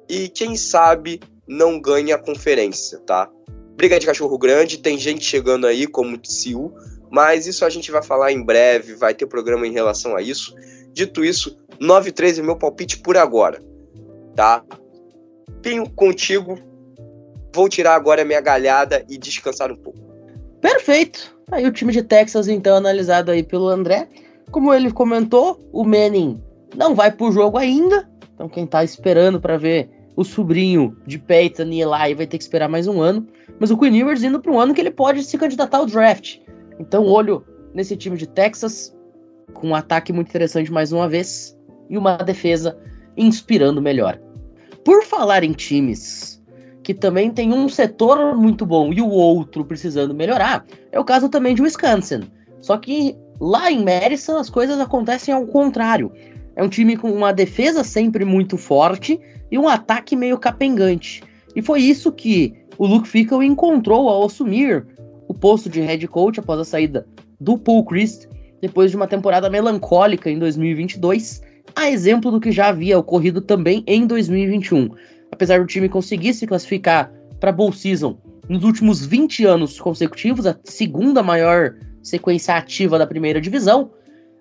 e 0.10 0.30
quem 0.30 0.56
sabe 0.56 1.20
não 1.46 1.80
ganha 1.80 2.16
a 2.16 2.18
conferência, 2.18 3.00
tá? 3.00 3.30
Briga 3.76 4.00
de 4.00 4.06
cachorro 4.06 4.38
grande, 4.38 4.78
tem 4.78 4.98
gente 4.98 5.26
chegando 5.26 5.68
aí 5.68 5.86
como 5.86 6.18
TCU, 6.18 6.74
mas 7.12 7.46
isso 7.46 7.66
a 7.66 7.70
gente 7.70 7.92
vai 7.92 8.02
falar 8.02 8.32
em 8.32 8.42
breve, 8.42 8.96
vai 8.96 9.14
ter 9.14 9.28
programa 9.28 9.68
em 9.68 9.74
relação 9.74 10.16
a 10.16 10.22
isso. 10.22 10.56
Dito 10.94 11.26
isso, 11.26 11.58
9-3 11.82 12.40
é 12.40 12.42
meu 12.42 12.56
palpite 12.56 13.00
por 13.00 13.18
agora, 13.18 13.60
tá? 14.36 14.64
Pinho 15.64 15.90
contigo, 15.90 16.60
vou 17.56 17.70
tirar 17.70 17.96
agora 17.96 18.22
a 18.22 18.26
minha 18.26 18.42
galhada 18.42 19.06
e 19.10 19.18
descansar 19.18 19.72
um 19.72 19.78
pouco. 19.78 19.98
Perfeito! 20.60 21.36
Aí 21.50 21.66
o 21.66 21.72
time 21.72 21.94
de 21.94 22.04
Texas, 22.04 22.50
então, 22.50 22.76
analisado 22.76 23.32
aí 23.32 23.42
pelo 23.42 23.70
André. 23.70 24.10
Como 24.52 24.74
ele 24.74 24.92
comentou, 24.92 25.58
o 25.72 25.86
Manning 25.86 26.40
não 26.76 26.94
vai 26.94 27.12
pro 27.12 27.32
jogo 27.32 27.58
ainda. 27.58 28.10
Então, 28.34 28.50
quem 28.50 28.68
tá 28.68 28.84
esperando 28.84 29.40
para 29.40 29.58
ver 29.58 29.90
o 30.18 30.24
sobrinho 30.26 30.98
de 31.08 31.18
Peyton 31.18 31.64
e 31.64 31.82
Eli 31.82 32.14
vai 32.14 32.28
ter 32.28 32.38
que 32.38 32.44
esperar 32.44 32.68
mais 32.68 32.86
um 32.86 33.02
ano. 33.02 33.26
Mas 33.58 33.72
o 33.72 33.78
Queen 33.78 33.98
indo 33.98 34.42
para 34.42 34.52
um 34.52 34.60
ano 34.60 34.74
que 34.74 34.82
ele 34.82 34.92
pode 34.92 35.24
se 35.24 35.38
candidatar 35.38 35.78
ao 35.78 35.86
draft. 35.86 36.40
Então, 36.78 37.06
olho 37.06 37.46
nesse 37.74 37.96
time 37.96 38.18
de 38.18 38.28
Texas, 38.28 38.94
com 39.54 39.70
um 39.70 39.76
ataque 39.76 40.12
muito 40.12 40.28
interessante 40.28 40.70
mais 40.72 40.92
uma 40.92 41.08
vez, 41.08 41.58
e 41.90 41.98
uma 41.98 42.18
defesa 42.18 42.78
inspirando 43.16 43.82
melhor. 43.82 44.20
Por 44.84 45.04
falar 45.04 45.44
em 45.44 45.54
times 45.54 46.42
que 46.84 46.94
também 46.94 47.32
tem 47.32 47.54
um 47.54 47.70
setor 47.70 48.36
muito 48.36 48.66
bom 48.66 48.92
e 48.92 49.02
o 49.02 49.08
outro 49.08 49.64
precisando 49.64 50.14
melhorar, 50.14 50.66
é 50.92 51.00
o 51.00 51.06
caso 51.06 51.30
também 51.30 51.56
de 51.56 51.62
Wisconsin. 51.62 52.24
Só 52.62 52.78
que 52.78 53.16
lá 53.40 53.72
em 53.72 53.84
Madison 53.84 54.38
as 54.38 54.50
coisas 54.50 54.80
acontecem 54.80 55.34
ao 55.34 55.48
contrário. 55.48 56.12
É 56.56 56.64
um 56.64 56.70
time 56.70 56.98
com 56.98 57.10
uma 57.12 57.32
defesa 57.32 57.84
sempre 57.84 58.26
muito 58.26 58.58
forte 58.58 59.20
e 59.50 59.58
um 59.58 59.68
ataque 59.68 60.16
meio 60.16 60.38
capengante. 60.38 61.24
E 61.56 61.62
foi 61.62 61.82
isso 61.82 62.12
que 62.12 62.54
o 62.78 62.86
Luke 62.86 63.08
Fickle 63.08 63.46
encontrou 63.46 64.10
ao 64.10 64.26
assumir 64.26 64.86
o 65.28 65.34
posto 65.34 65.70
de 65.70 65.80
head 65.80 66.06
coach 66.08 66.40
após 66.40 66.60
a 66.60 66.66
saída 66.66 67.08
do 67.40 67.58
Paul 67.58 67.86
Christ, 67.86 68.28
depois 68.62 68.92
de 68.92 68.98
uma 68.98 69.08
temporada 69.08 69.50
melancólica 69.50 70.30
em 70.30 70.38
2022, 70.38 71.42
a 71.76 71.90
exemplo 71.90 72.32
do 72.32 72.40
que 72.40 72.52
já 72.52 72.68
havia 72.68 73.00
ocorrido 73.00 73.42
também 73.42 73.84
em 73.88 74.06
2021. 74.06 74.90
Apesar 75.32 75.60
do 75.60 75.66
time 75.66 75.90
conseguir 75.90 76.34
se 76.34 76.46
classificar 76.46 77.12
para 77.40 77.50
a 77.50 77.54
Bowl 77.54 77.72
Season 77.72 78.18
nos 78.48 78.64
últimos 78.64 79.06
20 79.06 79.46
anos 79.46 79.80
consecutivos, 79.80 80.46
a 80.46 80.58
segunda 80.64 81.24
maior 81.24 81.76
sequência 82.02 82.56
ativa 82.56 83.00
da 83.00 83.08
primeira 83.08 83.40
divisão, 83.40 83.92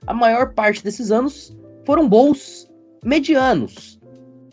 a 0.07 0.13
maior 0.13 0.53
parte 0.55 0.83
desses 0.83 1.11
anos 1.11 1.57
foram 1.85 2.09
bowls 2.09 2.69
medianos, 3.05 4.01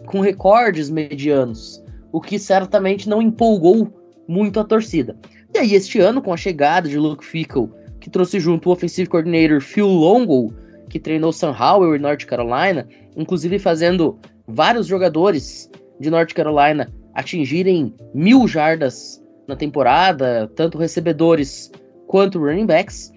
com 0.06 0.20
recordes 0.22 0.90
medianos, 0.90 1.84
o 2.12 2.22
que 2.22 2.40
certamente 2.40 3.10
não 3.10 3.22
empolgou 3.22 3.92
muito 4.28 4.60
a 4.60 4.64
torcida. 4.64 5.18
E 5.54 5.58
aí, 5.58 5.74
este 5.74 6.00
ano, 6.00 6.22
com 6.22 6.32
a 6.32 6.38
chegada 6.38 6.88
de 6.88 6.98
Luke 6.98 7.26
Fickle, 7.26 7.70
que 8.00 8.10
trouxe 8.10 8.40
junto 8.40 8.70
o 8.70 8.72
offensive 8.72 9.10
coordinator 9.10 9.60
Phil 9.60 9.88
Longo, 9.88 10.54
que 10.90 11.00
treinou 11.00 11.32
Sam 11.32 11.56
Howell 11.58 11.96
em 11.96 12.00
North 12.00 12.26
Carolina, 12.26 12.88
inclusive 13.16 13.60
fazendo 13.60 14.18
vários 14.48 14.88
jogadores 14.88 15.70
de 16.00 16.10
North 16.10 16.34
Carolina 16.34 16.92
atingirem 17.14 17.94
mil 18.14 18.48
jardas 18.48 19.24
na 19.48 19.56
temporada, 19.56 20.50
tanto 20.56 20.78
recebedores 20.78 21.72
quanto 22.08 22.40
running 22.40 22.66
backs. 22.66 23.12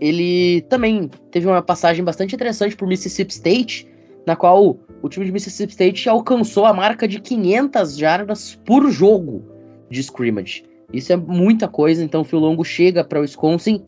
Ele 0.00 0.62
também 0.62 1.10
teve 1.30 1.46
uma 1.46 1.62
passagem 1.62 2.04
bastante 2.04 2.34
interessante 2.34 2.76
por 2.76 2.86
Mississippi 2.86 3.32
State, 3.32 3.88
na 4.26 4.36
qual 4.36 4.78
o 5.02 5.08
time 5.08 5.26
de 5.26 5.32
Mississippi 5.32 5.72
State 5.72 6.08
alcançou 6.08 6.64
a 6.64 6.72
marca 6.72 7.08
de 7.08 7.20
500 7.20 7.96
jardas 7.96 8.58
por 8.64 8.90
jogo. 8.90 9.44
de 9.90 10.00
scrimmage. 10.00 10.64
Isso 10.92 11.12
é 11.12 11.16
muita 11.16 11.66
coisa, 11.66 12.04
então 12.04 12.20
o 12.20 12.24
Phil 12.24 12.38
Longo 12.38 12.62
chega 12.62 13.02
para 13.02 13.18
o 13.18 13.22
Wisconsin 13.22 13.84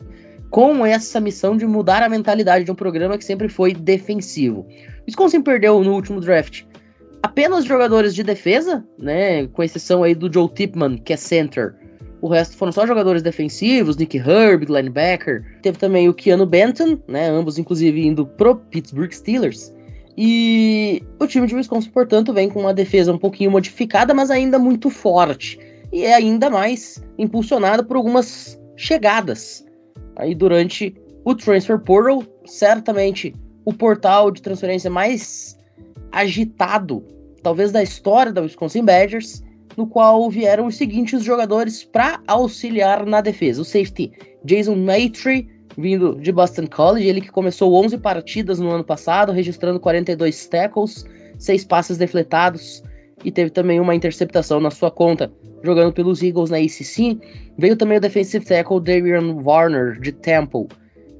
com 0.50 0.84
essa 0.84 1.20
missão 1.20 1.56
de 1.56 1.66
mudar 1.66 2.02
a 2.02 2.08
mentalidade 2.08 2.64
de 2.64 2.72
um 2.72 2.74
programa 2.74 3.16
que 3.16 3.24
sempre 3.24 3.48
foi 3.48 3.72
defensivo. 3.72 4.60
O 4.60 5.04
Wisconsin 5.06 5.42
perdeu 5.42 5.82
no 5.82 5.94
último 5.94 6.20
draft 6.20 6.64
apenas 7.22 7.64
jogadores 7.64 8.14
de 8.14 8.22
defesa, 8.22 8.84
né, 8.98 9.46
com 9.48 9.62
exceção 9.62 10.02
aí 10.02 10.14
do 10.14 10.32
Joe 10.32 10.48
Tipman, 10.48 10.96
que 10.98 11.12
é 11.12 11.16
center. 11.16 11.74
O 12.20 12.28
resto 12.28 12.56
foram 12.56 12.72
só 12.72 12.86
jogadores 12.86 13.22
defensivos, 13.22 13.96
Nick 13.96 14.18
Herb, 14.18 14.64
linebacker. 14.64 15.42
Teve 15.62 15.78
também 15.78 16.08
o 16.08 16.14
Keanu 16.14 16.44
Benton, 16.44 16.98
né, 17.08 17.28
ambos 17.30 17.58
inclusive 17.58 18.06
indo 18.06 18.26
pro 18.26 18.56
Pittsburgh 18.56 19.12
Steelers. 19.12 19.72
E 20.16 21.02
o 21.18 21.26
time 21.26 21.46
de 21.46 21.54
Wisconsin, 21.54 21.90
portanto, 21.90 22.32
vem 22.32 22.50
com 22.50 22.60
uma 22.60 22.74
defesa 22.74 23.12
um 23.12 23.18
pouquinho 23.18 23.50
modificada, 23.50 24.12
mas 24.12 24.30
ainda 24.30 24.58
muito 24.58 24.90
forte. 24.90 25.58
E 25.92 26.04
é 26.04 26.14
ainda 26.14 26.50
mais 26.50 27.02
impulsionado 27.18 27.84
por 27.84 27.96
algumas 27.96 28.60
chegadas. 28.76 29.64
Aí 30.20 30.34
durante 30.34 30.94
o 31.24 31.34
Transfer 31.34 31.78
Portal, 31.78 32.22
certamente 32.44 33.34
o 33.64 33.72
portal 33.72 34.30
de 34.30 34.42
transferência 34.42 34.90
mais 34.90 35.58
agitado, 36.12 37.04
talvez 37.42 37.72
da 37.72 37.82
história 37.82 38.32
da 38.32 38.42
Wisconsin 38.42 38.84
Badgers, 38.84 39.42
no 39.76 39.86
qual 39.86 40.28
vieram 40.28 40.66
os 40.66 40.76
seguintes 40.76 41.22
jogadores 41.22 41.84
para 41.84 42.20
auxiliar 42.26 43.06
na 43.06 43.20
defesa. 43.20 43.62
O 43.62 43.64
safety 43.64 44.12
Jason 44.44 44.76
Maitre, 44.76 45.48
vindo 45.76 46.16
de 46.16 46.32
Boston 46.32 46.66
College, 46.66 47.08
ele 47.08 47.20
que 47.20 47.30
começou 47.30 47.72
11 47.74 47.96
partidas 47.98 48.58
no 48.58 48.70
ano 48.70 48.84
passado, 48.84 49.32
registrando 49.32 49.80
42 49.80 50.46
tackles, 50.48 51.06
6 51.38 51.64
passes 51.64 51.96
defletados 51.96 52.82
e 53.24 53.30
teve 53.30 53.50
também 53.50 53.80
uma 53.80 53.94
interceptação 53.94 54.60
na 54.60 54.70
sua 54.70 54.90
conta, 54.90 55.32
jogando 55.62 55.92
pelos 55.92 56.22
Eagles 56.22 56.50
na 56.50 56.58
ACC. 56.58 57.18
Veio 57.58 57.76
também 57.76 57.98
o 57.98 58.00
defensive 58.00 58.44
tackle 58.44 58.80
Darian 58.80 59.34
Warner, 59.42 60.00
de 60.00 60.12
Temple. 60.12 60.66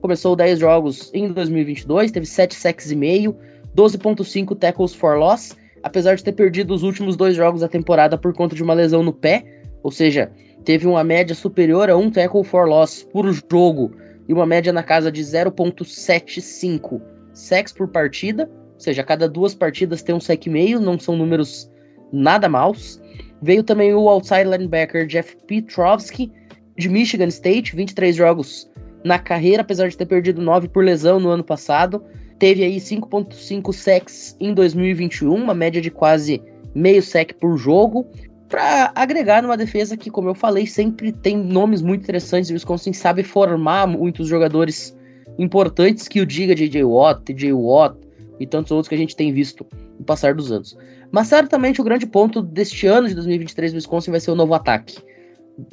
Começou 0.00 0.34
10 0.34 0.58
jogos 0.58 1.10
em 1.12 1.28
2022, 1.28 2.10
teve 2.10 2.26
7 2.26 2.54
sacks 2.54 2.90
e 2.90 2.96
meio, 2.96 3.36
12.5 3.76 4.56
tackles 4.58 4.94
for 4.94 5.18
loss, 5.18 5.56
apesar 5.82 6.14
de 6.14 6.24
ter 6.24 6.32
perdido 6.32 6.74
os 6.74 6.82
últimos 6.82 7.16
dois 7.16 7.36
jogos 7.36 7.60
da 7.60 7.68
temporada 7.68 8.16
por 8.16 8.32
conta 8.32 8.54
de 8.54 8.62
uma 8.62 8.72
lesão 8.72 9.02
no 9.02 9.12
pé, 9.12 9.44
ou 9.82 9.90
seja, 9.90 10.30
teve 10.64 10.86
uma 10.86 11.04
média 11.04 11.34
superior 11.34 11.90
a 11.90 11.96
um 11.96 12.10
tackle 12.10 12.44
for 12.44 12.66
loss 12.66 13.02
por 13.12 13.30
jogo 13.30 13.92
e 14.26 14.32
uma 14.32 14.46
média 14.46 14.72
na 14.72 14.82
casa 14.82 15.12
de 15.12 15.22
0.75 15.22 17.00
sacks 17.34 17.72
por 17.72 17.88
partida, 17.88 18.50
ou 18.74 18.80
seja, 18.80 19.02
cada 19.02 19.28
duas 19.28 19.54
partidas 19.54 20.02
tem 20.02 20.14
um 20.14 20.20
sec 20.20 20.46
meio, 20.46 20.80
não 20.80 20.98
são 20.98 21.16
números 21.16 21.70
nada 22.12 22.48
maus. 22.48 23.00
Veio 23.42 23.62
também 23.62 23.94
o 23.94 24.08
outside 24.08 24.44
linebacker 24.44 25.06
Jeff 25.06 25.36
Petrovsky, 25.46 26.30
de 26.76 26.88
Michigan 26.88 27.28
State, 27.28 27.74
23 27.74 28.14
jogos 28.14 28.70
na 29.04 29.18
carreira, 29.18 29.62
apesar 29.62 29.88
de 29.88 29.96
ter 29.96 30.06
perdido 30.06 30.42
9 30.42 30.68
por 30.68 30.84
lesão 30.84 31.18
no 31.18 31.30
ano 31.30 31.44
passado. 31.44 32.02
Teve 32.38 32.64
aí 32.64 32.76
5.5 32.76 33.72
sacks 33.72 34.36
em 34.40 34.54
2021, 34.54 35.34
uma 35.34 35.54
média 35.54 35.80
de 35.80 35.90
quase 35.90 36.42
meio 36.74 37.02
sec 37.02 37.34
por 37.34 37.56
jogo, 37.56 38.06
para 38.48 38.90
agregar 38.94 39.42
numa 39.42 39.56
defesa 39.56 39.96
que, 39.96 40.10
como 40.10 40.28
eu 40.28 40.34
falei, 40.34 40.66
sempre 40.66 41.12
tem 41.12 41.36
nomes 41.36 41.80
muito 41.80 42.02
interessantes 42.02 42.50
e 42.50 42.52
o 42.52 42.54
Wisconsin 42.54 42.92
sabe 42.92 43.22
formar 43.22 43.86
muitos 43.86 44.26
jogadores 44.26 44.96
importantes 45.38 46.08
que 46.08 46.20
o 46.20 46.26
diga 46.26 46.54
J.J. 46.54 46.82
Watt, 46.84 47.22
T.J. 47.22 47.52
Watt 47.52 47.96
e 48.40 48.46
tantos 48.46 48.72
outros 48.72 48.88
que 48.88 48.94
a 48.94 48.98
gente 48.98 49.14
tem 49.14 49.32
visto 49.32 49.64
no 49.98 50.04
passar 50.04 50.34
dos 50.34 50.50
anos. 50.50 50.76
Mas 51.12 51.28
certamente 51.28 51.80
o 51.80 51.84
grande 51.84 52.06
ponto 52.06 52.40
deste 52.40 52.86
ano 52.86 53.08
de 53.08 53.14
2023 53.14 53.72
do 53.72 53.76
Wisconsin 53.76 54.10
vai 54.10 54.20
ser 54.20 54.30
o 54.30 54.36
novo 54.36 54.54
ataque. 54.54 54.98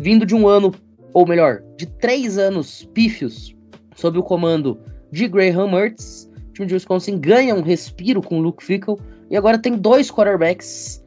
Vindo 0.02 0.26
de 0.26 0.36
um 0.36 0.48
ano, 0.48 0.74
ou 1.14 1.28
melhor, 1.28 1.64
de 1.78 1.86
três 1.86 2.38
anos 2.38 2.88
pífios 2.94 3.56
sob 3.96 4.18
o 4.18 4.24
comando 4.24 4.80
de 5.12 5.28
Graham 5.28 5.72
Mertz, 5.72 6.30
time 6.54 6.68
de 6.68 6.74
Wisconsin 6.74 7.20
ganha 7.20 7.56
um 7.56 7.62
respiro 7.62 8.22
com 8.22 8.40
o 8.40 8.42
Luke 8.42 8.64
Fickle 8.64 8.98
e 9.30 9.38
agora 9.38 9.58
tem 9.58 9.78
dois 9.78 10.12
quarterbacks 10.12 11.04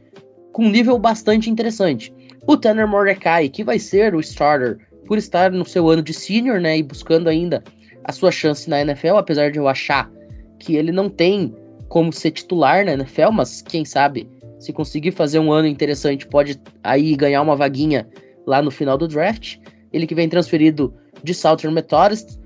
com 0.52 0.64
um 0.64 0.70
nível 0.70 0.98
bastante 0.98 1.50
interessante. 1.50 2.12
O 2.46 2.56
Tanner 2.56 2.86
Mordecai, 2.86 3.48
que 3.48 3.64
vai 3.64 3.78
ser 3.78 4.14
o 4.14 4.20
starter 4.20 4.78
por 5.06 5.18
estar 5.18 5.50
no 5.50 5.64
seu 5.64 5.88
ano 5.88 6.02
de 6.02 6.14
senior, 6.14 6.60
né, 6.60 6.78
e 6.78 6.82
buscando 6.82 7.28
ainda 7.28 7.62
a 8.04 8.12
sua 8.12 8.30
chance 8.30 8.70
na 8.70 8.80
NFL, 8.80 9.16
apesar 9.16 9.50
de 9.50 9.58
eu 9.58 9.68
achar 9.68 10.10
que 10.58 10.76
ele 10.76 10.92
não 10.92 11.08
tem 11.08 11.54
como 11.90 12.12
ser 12.12 12.30
titular 12.30 12.84
na 12.86 12.92
NFL, 12.92 13.32
mas 13.32 13.60
quem 13.60 13.84
sabe 13.84 14.26
se 14.60 14.72
conseguir 14.72 15.10
fazer 15.10 15.40
um 15.40 15.52
ano 15.52 15.66
interessante 15.66 16.24
pode 16.24 16.58
aí 16.84 17.16
ganhar 17.16 17.42
uma 17.42 17.56
vaguinha 17.56 18.08
lá 18.46 18.62
no 18.62 18.70
final 18.70 18.96
do 18.96 19.08
draft. 19.08 19.58
Ele 19.92 20.06
que 20.06 20.14
vem 20.14 20.28
transferido 20.28 20.94
de 21.24 21.34
Southern 21.34 21.74
Methodist, 21.74 22.38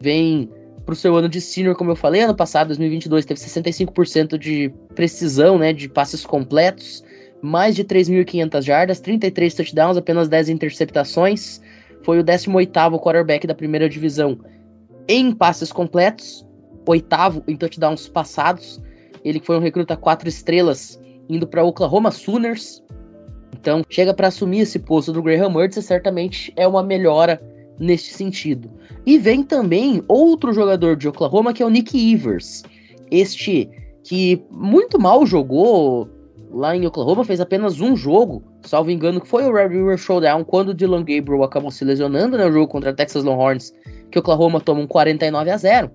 vem 0.00 0.48
para 0.86 0.94
o 0.94 0.96
seu 0.96 1.14
ano 1.14 1.28
de 1.28 1.38
senior, 1.38 1.76
como 1.76 1.90
eu 1.90 1.96
falei, 1.96 2.22
ano 2.22 2.34
passado, 2.34 2.68
2022, 2.68 3.26
teve 3.26 3.38
65% 3.38 4.38
de 4.38 4.72
precisão, 4.94 5.58
né, 5.58 5.70
de 5.70 5.86
passes 5.86 6.24
completos, 6.24 7.04
mais 7.42 7.76
de 7.76 7.84
3.500 7.84 8.62
jardas, 8.62 9.00
33 9.00 9.52
touchdowns, 9.52 9.98
apenas 9.98 10.30
10 10.30 10.48
interceptações. 10.48 11.60
Foi 12.04 12.18
o 12.18 12.24
18º 12.24 12.98
quarterback 12.98 13.46
da 13.46 13.54
primeira 13.54 13.86
divisão 13.86 14.40
em 15.06 15.30
passes 15.30 15.70
completos, 15.70 16.47
oitavo 16.88 17.42
em 17.46 17.56
touchdowns 17.56 18.08
passados. 18.08 18.80
Ele 19.24 19.40
foi 19.40 19.56
um 19.56 19.60
recruta 19.60 19.96
quatro 19.96 20.28
estrelas, 20.28 21.00
indo 21.28 21.46
para 21.46 21.64
Oklahoma 21.64 22.10
Sooners. 22.10 22.82
Então, 23.54 23.82
chega 23.88 24.14
para 24.14 24.28
assumir 24.28 24.60
esse 24.60 24.78
posto 24.78 25.12
do 25.12 25.22
Graham 25.22 25.50
Mertz 25.50 25.76
e 25.76 25.82
certamente 25.82 26.52
é 26.56 26.66
uma 26.66 26.82
melhora 26.82 27.40
neste 27.78 28.14
sentido. 28.14 28.70
E 29.04 29.18
vem 29.18 29.42
também 29.42 30.02
outro 30.08 30.52
jogador 30.52 30.96
de 30.96 31.08
Oklahoma 31.08 31.52
que 31.52 31.62
é 31.62 31.66
o 31.66 31.70
Nick 31.70 32.12
Evers. 32.12 32.64
Este 33.10 33.68
que 34.04 34.42
muito 34.50 34.98
mal 34.98 35.26
jogou 35.26 36.08
lá 36.50 36.74
em 36.74 36.86
Oklahoma, 36.86 37.24
fez 37.24 37.40
apenas 37.40 37.80
um 37.80 37.96
jogo, 37.96 38.42
salvo 38.62 38.90
engano, 38.90 39.20
que 39.20 39.28
foi 39.28 39.44
o 39.44 39.52
Red 39.52 39.68
River 39.68 39.98
Showdown, 39.98 40.44
quando 40.44 40.70
o 40.70 40.74
Dylan 40.74 41.04
Gabriel 41.04 41.42
acabou 41.42 41.70
se 41.70 41.84
lesionando 41.84 42.36
no 42.36 42.44
né, 42.44 42.50
jogo 42.50 42.68
contra 42.68 42.92
Texas 42.92 43.24
Longhorns, 43.24 43.74
que 44.10 44.18
Oklahoma 44.18 44.60
toma 44.60 44.80
um 44.80 44.86
49 44.86 45.50
a 45.50 45.56
0. 45.56 45.90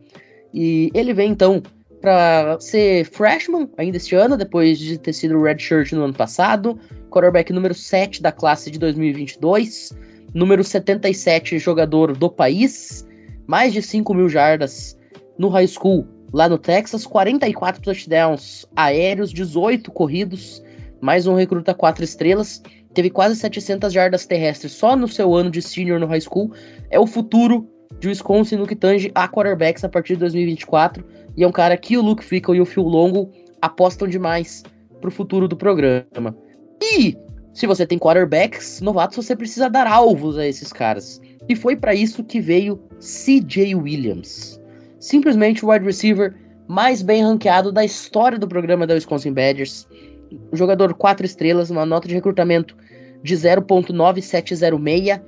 E 0.53 0.91
ele 0.93 1.13
vem 1.13 1.31
então 1.31 1.61
para 2.01 2.59
ser 2.59 3.05
freshman 3.05 3.69
ainda 3.77 3.97
este 3.97 4.13
ano, 4.15 4.37
depois 4.37 4.77
de 4.77 4.97
ter 4.97 5.13
sido 5.13 5.41
redshirt 5.41 5.93
no 5.93 6.03
ano 6.03 6.13
passado, 6.13 6.77
quarterback 7.09 7.53
número 7.53 7.73
7 7.73 8.21
da 8.21 8.31
classe 8.31 8.69
de 8.69 8.77
2022 8.77 9.91
número 10.33 10.63
77 10.63 11.59
jogador 11.59 12.17
do 12.17 12.29
país, 12.29 13.07
mais 13.45 13.71
de 13.71 13.81
5 13.81 14.13
mil 14.13 14.27
jardas 14.27 14.97
no 15.37 15.47
high 15.49 15.67
school 15.67 16.07
lá 16.33 16.49
no 16.49 16.57
Texas, 16.57 17.05
44 17.05 17.81
touchdowns 17.81 18.65
aéreos, 18.75 19.31
18 19.31 19.91
corridos, 19.91 20.63
mais 20.99 21.27
um 21.27 21.35
recruta 21.35 21.73
4 21.73 22.03
estrelas, 22.03 22.61
teve 22.93 23.11
quase 23.11 23.35
700 23.35 23.93
jardas 23.93 24.25
terrestres 24.25 24.71
só 24.71 24.95
no 24.95 25.07
seu 25.07 25.35
ano 25.35 25.51
de 25.51 25.61
senior 25.61 25.99
no 25.99 26.07
high 26.07 26.21
school, 26.21 26.51
é 26.89 26.99
o 26.99 27.05
futuro 27.05 27.69
de 27.99 28.07
Wisconsin 28.07 28.57
no 28.57 28.67
que 28.67 28.75
tange 28.75 29.11
a 29.15 29.27
quarterbacks 29.27 29.83
a 29.83 29.89
partir 29.89 30.13
de 30.13 30.19
2024, 30.21 31.03
e 31.35 31.43
é 31.43 31.47
um 31.47 31.51
cara 31.51 31.77
que 31.77 31.97
o 31.97 32.01
Luke 32.01 32.23
Fickle 32.23 32.57
e 32.57 32.61
o 32.61 32.65
Phil 32.65 32.83
Longo 32.83 33.31
apostam 33.61 34.07
demais 34.07 34.63
pro 34.99 35.11
futuro 35.11 35.47
do 35.47 35.55
programa. 35.55 36.35
E 36.81 37.17
se 37.53 37.67
você 37.67 37.85
tem 37.85 37.99
quarterbacks 37.99 38.81
novatos, 38.81 39.15
você 39.15 39.35
precisa 39.35 39.69
dar 39.69 39.87
alvos 39.87 40.37
a 40.37 40.45
esses 40.45 40.73
caras. 40.73 41.21
E 41.47 41.55
foi 41.55 41.75
para 41.75 41.93
isso 41.93 42.23
que 42.23 42.41
veio 42.41 42.81
CJ 42.99 43.75
Williams. 43.75 44.59
Simplesmente 44.99 45.63
o 45.65 45.69
wide 45.69 45.85
receiver 45.85 46.33
mais 46.67 47.01
bem 47.01 47.21
ranqueado 47.21 47.71
da 47.71 47.83
história 47.85 48.39
do 48.39 48.47
programa 48.47 48.87
da 48.87 48.93
Wisconsin 48.93 49.33
Badgers. 49.33 49.87
Jogador 50.51 50.93
4 50.93 51.25
estrelas, 51.25 51.69
uma 51.69 51.85
nota 51.85 52.07
de 52.07 52.15
recrutamento 52.15 52.75
de 53.21 53.35
0.9706, 53.35 55.21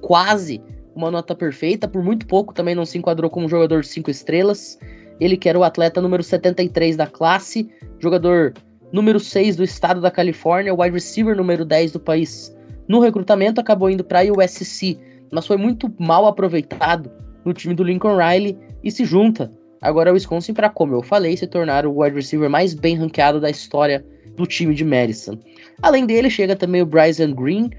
quase 0.00 0.62
uma 0.94 1.10
nota 1.10 1.34
perfeita, 1.34 1.88
por 1.88 2.02
muito 2.02 2.26
pouco 2.26 2.54
também 2.54 2.74
não 2.74 2.84
se 2.84 2.98
enquadrou 2.98 3.30
como 3.30 3.48
jogador 3.48 3.84
5 3.84 4.10
estrelas. 4.10 4.78
Ele 5.20 5.36
que 5.36 5.48
era 5.48 5.58
o 5.58 5.64
atleta 5.64 6.00
número 6.00 6.22
73 6.22 6.96
da 6.96 7.06
classe, 7.06 7.68
jogador 7.98 8.52
número 8.92 9.18
6 9.18 9.56
do 9.56 9.64
estado 9.64 10.00
da 10.00 10.10
Califórnia, 10.10 10.74
wide 10.74 10.94
receiver 10.94 11.36
número 11.36 11.64
10 11.64 11.92
do 11.92 12.00
país. 12.00 12.54
No 12.86 13.00
recrutamento 13.00 13.60
acabou 13.60 13.90
indo 13.90 14.04
para 14.04 14.20
a 14.20 14.24
USC, 14.24 14.98
mas 15.30 15.46
foi 15.46 15.56
muito 15.56 15.92
mal 15.98 16.26
aproveitado 16.26 17.10
no 17.44 17.52
time 17.52 17.74
do 17.74 17.82
Lincoln 17.82 18.16
Riley 18.16 18.56
e 18.82 18.90
se 18.90 19.04
junta 19.04 19.50
agora 19.80 20.10
ao 20.10 20.14
Wisconsin 20.14 20.54
para, 20.54 20.70
como 20.70 20.94
eu 20.94 21.02
falei, 21.02 21.36
se 21.36 21.46
tornar 21.46 21.86
o 21.86 22.00
wide 22.00 22.16
receiver 22.16 22.48
mais 22.48 22.72
bem 22.72 22.96
ranqueado 22.96 23.40
da 23.40 23.50
história 23.50 24.04
do 24.36 24.46
time 24.46 24.74
de 24.74 24.84
Madison. 24.84 25.38
Além 25.82 26.06
dele, 26.06 26.30
chega 26.30 26.56
também 26.56 26.82
o 26.82 26.86
Bryson 26.86 27.32
Green, 27.32 27.70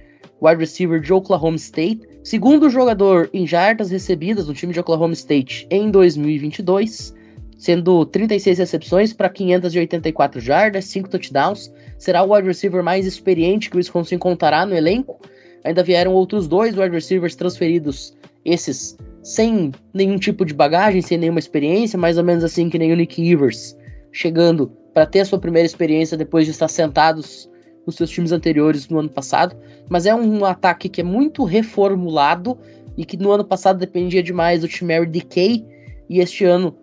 wide 0.42 0.60
receiver 0.60 1.00
de 1.00 1.14
Oklahoma 1.14 1.58
State, 1.58 2.02
segundo 2.26 2.72
jogador 2.72 3.30
em 3.32 3.46
jardas 3.46 3.92
recebidas 3.92 4.48
no 4.48 4.54
time 4.56 4.74
de 4.74 4.80
Oklahoma 4.80 5.14
State 5.14 5.68
em 5.70 5.92
2022, 5.92 7.14
sendo 7.56 8.04
36 8.04 8.58
recepções 8.58 9.14
para 9.14 9.30
584 9.30 10.42
jardas, 10.42 10.86
5 10.86 11.08
touchdowns. 11.08 11.72
Será 12.00 12.24
o 12.24 12.34
wide 12.34 12.48
receiver 12.48 12.84
mais 12.84 13.06
experiente 13.06 13.70
que 13.70 13.76
o 13.76 13.78
Wisconsin 13.78 14.18
contará 14.18 14.66
no 14.66 14.74
elenco. 14.74 15.22
Ainda 15.64 15.84
vieram 15.84 16.14
outros 16.14 16.48
dois 16.48 16.76
wide 16.76 16.96
receivers 16.96 17.36
transferidos, 17.36 18.18
esses 18.44 18.98
sem 19.22 19.72
nenhum 19.94 20.18
tipo 20.18 20.44
de 20.44 20.54
bagagem, 20.54 21.04
sem 21.04 21.20
nenhuma 21.20 21.40
experiência, 21.40 21.98
mais 21.98 22.18
ou 22.18 22.24
menos 22.24 22.44
assim 22.44 22.70
que 22.70 22.80
nem 22.80 22.92
o 22.92 22.96
Nick 22.96 23.22
Evers, 23.24 23.78
chegando 24.12 24.72
para 24.96 25.06
ter 25.06 25.20
a 25.20 25.26
sua 25.26 25.38
primeira 25.38 25.68
experiência 25.68 26.18
depois 26.18 26.46
de 26.46 26.52
estar 26.52 26.70
sentados 26.70 27.48
nos 27.86 27.96
seus 27.96 28.10
times 28.10 28.32
anteriores 28.32 28.90
no 28.90 29.00
ano 29.00 29.10
passado. 29.10 29.56
Mas 29.90 30.06
é 30.06 30.14
um 30.16 30.44
ataque 30.46 30.90
que 30.90 31.02
é 31.02 31.04
muito 31.04 31.44
reformulado 31.44 32.58
e 32.98 33.06
que 33.06 33.18
no 33.18 33.32
ano 33.32 33.44
passado 33.44 33.80
dependia 33.80 34.24
demais 34.24 34.62
do 34.62 34.68
Chimera 34.68 35.06
Decay, 35.06 35.66
e 36.10 36.20
este 36.20 36.46
ano 36.46 36.76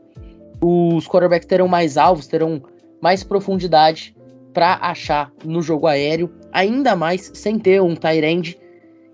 os 0.61 1.07
quarterbacks 1.09 1.47
terão 1.47 1.67
mais 1.67 1.97
alvos, 1.97 2.27
terão 2.27 2.63
mais 3.01 3.25
profundidade 3.25 4.15
para 4.53 4.75
achar 4.77 5.33
no 5.45 5.63
jogo 5.63 5.87
aéreo, 5.87 6.31
ainda 6.53 6.95
mais 6.95 7.31
sem 7.35 7.59
ter 7.59 7.81
um 7.81 7.97
tight 7.97 8.59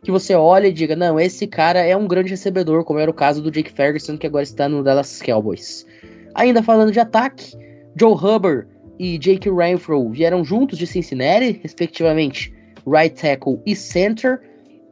que 0.02 0.10
você 0.10 0.34
olha 0.34 0.68
e 0.68 0.72
diga, 0.72 0.94
não, 0.94 1.18
esse 1.18 1.46
cara 1.46 1.80
é 1.80 1.96
um 1.96 2.06
grande 2.06 2.30
recebedor, 2.30 2.84
como 2.84 2.98
era 2.98 3.10
o 3.10 3.14
caso 3.14 3.42
do 3.42 3.50
Jake 3.50 3.72
Ferguson, 3.72 4.16
que 4.16 4.26
agora 4.26 4.42
está 4.42 4.68
no 4.68 4.82
Dallas 4.82 5.20
Cowboys. 5.22 5.86
Ainda 6.34 6.62
falando 6.62 6.92
de 6.92 7.00
ataque, 7.00 7.56
Joe 7.98 8.12
Hubbard 8.12 8.68
e 8.98 9.18
Jake 9.18 9.48
Renfro 9.48 10.08
vieram 10.10 10.44
juntos 10.44 10.78
de 10.78 10.86
Cincinnati, 10.86 11.60
respectivamente, 11.62 12.52
right 12.86 13.14
tackle 13.20 13.60
e 13.64 13.74
center. 13.76 14.40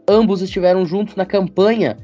Ambos 0.09 0.41
estiveram 0.43 0.87
juntos 0.87 1.17
na 1.17 1.27
campanha 1.27 1.97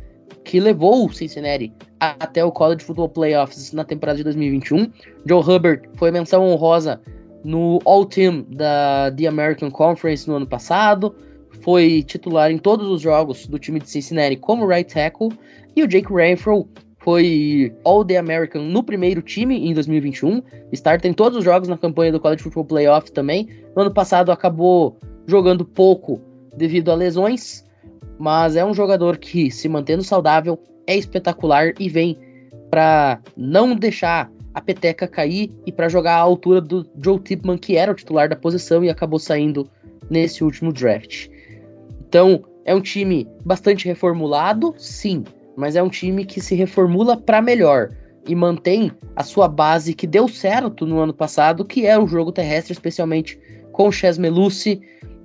que 0.44 0.58
levou 0.58 1.06
o 1.06 1.12
Cincinnati 1.12 1.72
até 2.00 2.44
o 2.44 2.50
College 2.50 2.84
Football 2.84 3.10
Playoffs 3.10 3.72
na 3.72 3.84
temporada 3.84 4.18
de 4.18 4.24
2021. 4.24 4.90
Joe 5.24 5.42
Hubbard 5.42 5.88
foi 5.94 6.10
menção 6.10 6.44
honrosa 6.44 7.00
no 7.44 7.78
All-Team 7.84 8.46
da 8.50 9.12
The 9.16 9.26
American 9.26 9.70
Conference 9.70 10.28
no 10.28 10.36
ano 10.36 10.46
passado, 10.46 11.14
foi 11.60 12.02
titular 12.02 12.50
em 12.50 12.58
todos 12.58 12.88
os 12.88 13.00
jogos 13.00 13.46
do 13.46 13.58
time 13.58 13.78
de 13.78 13.88
Cincinnati 13.88 14.36
como 14.36 14.66
right 14.66 14.92
tackle, 14.92 15.28
e 15.76 15.82
o 15.82 15.88
Jake 15.88 16.12
Renfro 16.12 16.68
foi 17.02 17.74
All-The 17.84 18.16
American 18.16 18.62
no 18.62 18.82
primeiro 18.82 19.20
time 19.22 19.68
em 19.68 19.74
2021, 19.74 20.42
starter 20.72 21.10
em 21.10 21.14
todos 21.14 21.38
os 21.38 21.44
jogos 21.44 21.68
na 21.68 21.76
campanha 21.76 22.12
do 22.12 22.20
College 22.20 22.42
Football 22.42 22.64
Playoff 22.64 23.10
também. 23.12 23.48
No 23.74 23.82
ano 23.82 23.92
passado 23.92 24.30
acabou 24.30 24.98
jogando 25.26 25.64
pouco 25.64 26.20
devido 26.56 26.90
a 26.90 26.94
lesões, 26.94 27.66
mas 28.18 28.56
é 28.56 28.64
um 28.64 28.74
jogador 28.74 29.16
que, 29.16 29.50
se 29.50 29.68
mantendo 29.68 30.02
saudável, 30.02 30.58
é 30.86 30.96
espetacular 30.96 31.72
e 31.78 31.88
vem 31.88 32.18
para 32.70 33.20
não 33.36 33.74
deixar 33.74 34.30
a 34.54 34.60
peteca 34.60 35.08
cair 35.08 35.50
e 35.66 35.72
para 35.72 35.88
jogar 35.88 36.14
à 36.14 36.20
altura 36.20 36.60
do 36.60 36.86
Joe 37.02 37.18
Tipman, 37.18 37.58
que 37.58 37.76
era 37.76 37.90
o 37.90 37.94
titular 37.94 38.28
da 38.28 38.36
posição 38.36 38.84
e 38.84 38.90
acabou 38.90 39.18
saindo 39.18 39.68
nesse 40.10 40.44
último 40.44 40.72
draft. 40.72 41.28
Então, 42.06 42.44
é 42.64 42.74
um 42.74 42.80
time 42.80 43.26
bastante 43.44 43.86
reformulado, 43.86 44.74
sim, 44.76 45.24
mas 45.56 45.76
é 45.76 45.82
um 45.82 45.88
time 45.88 46.24
que 46.24 46.40
se 46.40 46.54
reformula 46.54 47.16
para 47.16 47.42
melhor 47.42 47.90
e 48.26 48.34
mantém 48.34 48.90
a 49.16 49.22
sua 49.22 49.48
base 49.48 49.94
que 49.94 50.06
deu 50.06 50.28
certo 50.28 50.86
no 50.86 50.98
ano 51.00 51.12
passado, 51.12 51.64
que 51.64 51.86
é 51.86 51.98
o 51.98 52.06
jogo 52.06 52.32
terrestre, 52.32 52.72
especialmente 52.72 53.38
com 53.72 53.88
o 53.88 53.92
Chas 53.92 54.18
Melucci 54.18 54.80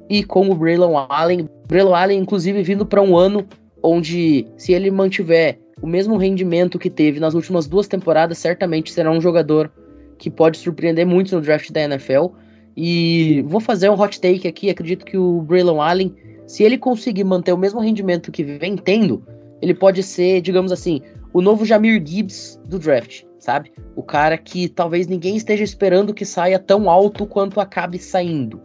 e 0.10 0.24
com 0.24 0.50
o 0.50 0.56
Braylon 0.56 1.06
Allen. 1.10 1.50
Braylon 1.68 1.94
Allen, 1.94 2.20
inclusive, 2.20 2.64
vindo 2.64 2.86
para 2.86 3.02
um 3.02 3.16
ano 3.16 3.46
onde, 3.84 4.48
se 4.58 4.74
ele 4.74 4.90
mantiver 4.90 5.60
o 5.82 5.88
mesmo 5.88 6.18
rendimento 6.18 6.80
que 6.80 6.90
teve 6.90 7.20
nas 7.20 7.34
últimas 7.34 7.68
duas 7.68 7.88
temporadas, 7.88 8.38
certamente 8.38 8.92
será 8.92 9.12
um 9.12 9.22
jogador 9.22 9.72
que 10.18 10.30
pode 10.30 10.58
surpreender 10.58 11.06
muito 11.06 11.36
no 11.36 11.42
draft 11.42 11.72
da 11.72 11.82
NFL. 11.82 12.28
E 12.76 13.44
vou 13.48 13.60
fazer 13.60 13.90
um 13.90 14.00
hot 14.00 14.20
take 14.20 14.48
aqui. 14.48 14.70
Acredito 14.70 15.06
que 15.06 15.18
o 15.18 15.42
Braylon 15.42 15.82
Allen, 15.82 16.16
se 16.48 16.64
ele 16.64 16.78
conseguir 16.78 17.24
manter 17.24 17.54
o 17.54 17.58
mesmo 17.58 17.80
rendimento 17.80 18.32
que 18.32 18.44
vem 18.44 18.76
tendo, 18.76 19.24
ele 19.62 19.74
pode 19.74 20.04
ser, 20.04 20.42
digamos 20.42 20.72
assim, 20.72 21.02
o 21.34 21.42
novo 21.42 21.66
Jamir 21.66 22.02
Gibbs 22.06 22.60
do 22.66 22.80
draft, 22.80 23.24
sabe? 23.40 23.72
O 23.96 24.04
cara 24.04 24.38
que 24.38 24.68
talvez 24.68 25.08
ninguém 25.08 25.36
esteja 25.36 25.64
esperando 25.64 26.14
que 26.14 26.26
saia 26.26 26.60
tão 26.60 26.90
alto 26.90 27.26
quanto 27.26 27.60
acabe 27.60 28.00
saindo. 28.00 28.62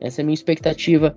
Essa 0.00 0.20
é 0.20 0.22
a 0.22 0.24
minha 0.24 0.34
expectativa 0.34 1.16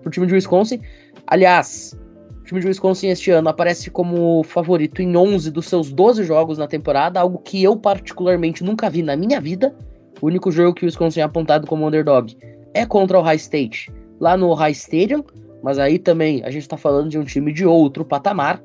pro 0.00 0.10
time 0.10 0.26
de 0.26 0.34
Wisconsin. 0.34 0.80
Aliás, 1.26 1.98
o 2.40 2.44
time 2.44 2.60
de 2.60 2.66
Wisconsin 2.66 3.08
este 3.08 3.30
ano 3.30 3.48
aparece 3.48 3.90
como 3.90 4.42
favorito 4.42 5.00
em 5.00 5.16
11 5.16 5.50
dos 5.50 5.66
seus 5.66 5.92
12 5.92 6.24
jogos 6.24 6.58
na 6.58 6.66
temporada, 6.66 7.20
algo 7.20 7.38
que 7.38 7.62
eu 7.62 7.76
particularmente 7.76 8.64
nunca 8.64 8.90
vi 8.90 9.02
na 9.02 9.16
minha 9.16 9.40
vida. 9.40 9.74
O 10.20 10.26
único 10.26 10.50
jogo 10.50 10.74
que 10.74 10.84
o 10.84 10.86
Wisconsin 10.86 11.20
é 11.20 11.22
apontado 11.22 11.66
como 11.66 11.86
underdog 11.86 12.36
é 12.74 12.86
contra 12.86 13.18
o 13.18 13.22
High 13.22 13.36
State, 13.36 13.92
lá 14.18 14.36
no 14.36 14.52
High 14.54 14.72
Stadium, 14.72 15.22
mas 15.62 15.78
aí 15.78 15.98
também 15.98 16.42
a 16.44 16.50
gente 16.50 16.62
está 16.62 16.76
falando 16.76 17.08
de 17.08 17.18
um 17.18 17.24
time 17.24 17.52
de 17.52 17.64
outro 17.64 18.04
patamar. 18.04 18.62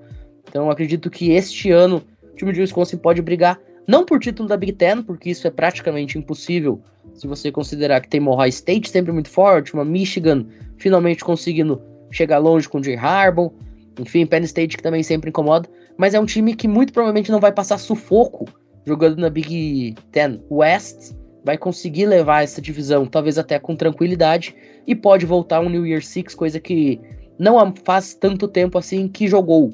Então 0.50 0.70
acredito 0.70 1.10
que 1.10 1.32
este 1.32 1.72
ano 1.72 2.04
o 2.24 2.36
time 2.36 2.52
de 2.52 2.62
Wisconsin 2.62 2.98
pode 2.98 3.22
brigar 3.22 3.60
não 3.88 4.06
por 4.06 4.20
título 4.20 4.50
da 4.50 4.58
Big 4.58 4.74
Ten, 4.74 5.02
porque 5.02 5.30
isso 5.30 5.48
é 5.48 5.52
praticamente 5.52 6.18
impossível 6.18 6.82
se 7.14 7.26
você 7.26 7.52
considerar 7.52 8.02
que 8.02 8.10
tem 8.10 8.20
uma 8.20 8.32
Ohio 8.32 8.50
State 8.50 8.90
sempre 8.90 9.12
muito 9.12 9.30
forte, 9.30 9.74
uma 9.74 9.86
Michigan 9.86 10.46
finalmente 10.78 11.24
conseguindo 11.24 11.82
chegar 12.12 12.38
longe 12.38 12.68
com 12.68 12.80
o 12.80 12.84
Jay 12.84 12.96
Harbaugh, 12.96 13.52
enfim, 14.00 14.26
Penn 14.26 14.44
State 14.44 14.78
que 14.78 14.84
também 14.84 15.02
sempre 15.04 15.30
incomoda, 15.30 15.68
mas 15.98 16.14
é 16.14 16.20
um 16.20 16.26
time 16.26 16.56
que 16.56 16.68
muito 16.68 16.94
provavelmente 16.94 17.32
não 17.32 17.40
vai 17.40 17.52
passar 17.52 17.78
sufoco 17.78 18.46
jogando 18.86 19.18
na 19.18 19.30
Big 19.30 19.96
Ten 20.12 20.42
West, 20.50 21.14
vai 21.48 21.58
conseguir 21.58 22.06
levar 22.08 22.44
essa 22.44 22.62
divisão 22.62 23.06
talvez 23.06 23.38
até 23.38 23.58
com 23.58 23.74
tranquilidade 23.74 24.54
e 24.86 24.94
pode 24.94 25.26
voltar 25.26 25.62
um 25.62 25.70
New 25.70 25.88
Year 25.88 26.04
Six, 26.04 26.36
coisa 26.36 26.60
que 26.60 27.00
não 27.40 27.74
faz 27.86 28.14
tanto 28.14 28.50
tempo 28.50 28.78
assim 28.78 29.08
que 29.08 29.30
jogou, 29.30 29.72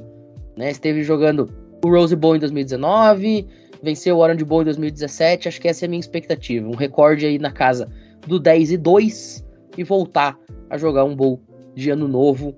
né? 0.55 0.69
Esteve 0.69 1.01
jogando 1.01 1.49
o 1.83 1.89
Rose 1.89 2.15
Bowl 2.15 2.35
em 2.35 2.39
2019, 2.39 3.47
venceu 3.81 4.17
o 4.17 4.19
Orange 4.19 4.45
Bowl 4.45 4.61
em 4.61 4.65
2017, 4.65 5.47
acho 5.47 5.59
que 5.59 5.67
essa 5.67 5.83
é 5.83 5.87
a 5.87 5.89
minha 5.89 5.99
expectativa, 5.99 6.69
um 6.69 6.75
recorde 6.75 7.25
aí 7.25 7.39
na 7.39 7.51
casa 7.51 7.89
do 8.27 8.39
10 8.39 8.73
e 8.73 8.77
2 8.77 9.43
e 9.75 9.83
voltar 9.83 10.37
a 10.69 10.77
jogar 10.77 11.05
um 11.05 11.15
bowl 11.15 11.41
de 11.73 11.89
ano 11.89 12.07
novo 12.07 12.55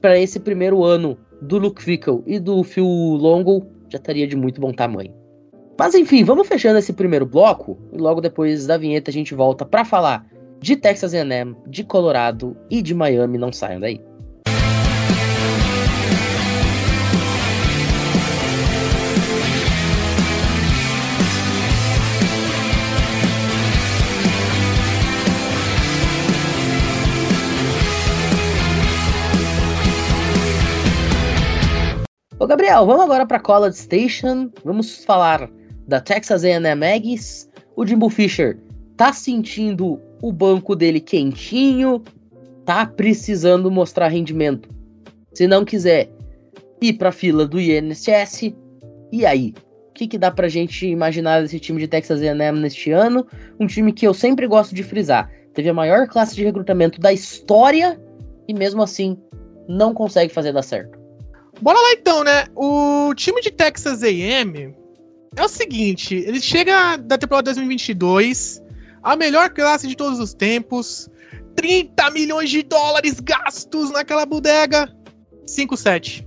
para 0.00 0.18
esse 0.18 0.40
primeiro 0.40 0.82
ano 0.82 1.18
do 1.42 1.58
Luke 1.58 1.82
Fickle 1.82 2.22
e 2.26 2.38
do 2.38 2.64
Phil 2.64 2.86
Longo 2.86 3.66
já 3.90 3.98
estaria 3.98 4.26
de 4.26 4.34
muito 4.34 4.62
bom 4.62 4.72
tamanho. 4.72 5.25
Mas 5.78 5.94
enfim, 5.94 6.24
vamos 6.24 6.48
fechando 6.48 6.78
esse 6.78 6.92
primeiro 6.92 7.26
bloco 7.26 7.78
e 7.92 7.98
logo 7.98 8.20
depois 8.20 8.66
da 8.66 8.78
vinheta 8.78 9.10
a 9.10 9.12
gente 9.12 9.34
volta 9.34 9.64
para 9.64 9.84
falar 9.84 10.26
de 10.58 10.74
Texas 10.74 11.12
A&M, 11.12 11.54
de 11.66 11.84
Colorado 11.84 12.56
e 12.70 12.80
de 12.80 12.94
Miami. 12.94 13.36
Não 13.36 13.52
saiam 13.52 13.80
daí. 13.80 14.00
Ô 32.38 32.46
Gabriel, 32.46 32.86
vamos 32.86 33.02
agora 33.02 33.26
para 33.26 33.40
College 33.40 33.76
Station. 33.76 34.50
Vamos 34.64 35.04
falar 35.04 35.50
da 35.86 36.00
Texas 36.00 36.44
A&M 36.44 36.84
Aggies. 36.84 37.48
O 37.76 37.86
Jimbo 37.86 38.08
Fisher 38.08 38.58
tá 38.96 39.12
sentindo 39.12 40.00
o 40.22 40.32
banco 40.32 40.74
dele 40.74 41.00
quentinho, 41.00 42.02
tá 42.64 42.86
precisando 42.86 43.70
mostrar 43.70 44.08
rendimento. 44.08 44.68
Se 45.32 45.46
não 45.46 45.64
quiser 45.64 46.10
ir 46.80 46.94
para 46.94 47.10
a 47.10 47.12
fila 47.12 47.46
do 47.46 47.60
INSS, 47.60 48.54
e 49.12 49.24
aí? 49.24 49.54
O 49.90 49.92
que, 49.96 50.06
que 50.06 50.18
dá 50.18 50.30
pra 50.30 50.48
gente 50.48 50.86
imaginar 50.86 51.40
desse 51.40 51.58
time 51.58 51.80
de 51.80 51.88
Texas 51.88 52.20
A&M 52.20 52.60
neste 52.60 52.90
ano? 52.90 53.26
Um 53.58 53.66
time 53.66 53.92
que 53.92 54.06
eu 54.06 54.12
sempre 54.12 54.46
gosto 54.46 54.74
de 54.74 54.82
frisar. 54.82 55.30
Teve 55.54 55.70
a 55.70 55.74
maior 55.74 56.06
classe 56.06 56.34
de 56.34 56.44
recrutamento 56.44 57.00
da 57.00 57.12
história 57.12 57.98
e 58.46 58.52
mesmo 58.52 58.82
assim 58.82 59.18
não 59.68 59.94
consegue 59.94 60.32
fazer 60.32 60.52
dar 60.52 60.62
certo. 60.62 60.98
Bora 61.62 61.78
lá 61.78 61.92
então, 61.92 62.22
né? 62.22 62.44
O 62.54 63.14
time 63.14 63.40
de 63.40 63.50
Texas 63.50 64.02
A&M 64.02 64.74
é 65.36 65.44
o 65.44 65.48
seguinte, 65.48 66.14
ele 66.14 66.40
chega 66.40 66.96
da 66.96 67.18
temporada 67.18 67.52
2022, 67.52 68.62
a 69.02 69.14
melhor 69.14 69.50
classe 69.50 69.86
de 69.86 69.94
todos 69.94 70.18
os 70.18 70.32
tempos, 70.32 71.08
30 71.54 72.10
milhões 72.10 72.50
de 72.50 72.62
dólares 72.62 73.20
gastos 73.20 73.90
naquela 73.90 74.24
bodega, 74.24 74.90
5-7. 75.46 76.26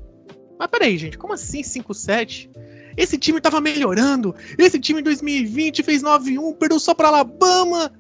Mas 0.60 0.68
peraí, 0.70 0.98
gente, 0.98 1.18
como 1.18 1.34
assim 1.34 1.62
5-7? 1.62 2.50
Esse 2.96 3.18
time 3.18 3.42
tava 3.42 3.60
melhorando, 3.60 4.36
esse 4.58 4.80
time 4.80 5.00
em 5.00 5.04
2020 5.04 5.84
fez 5.84 6.04
9-1, 6.04 6.56
perdeu 6.58 6.80
só 6.80 6.94
pra 6.94 7.08
Alabama. 7.08 7.92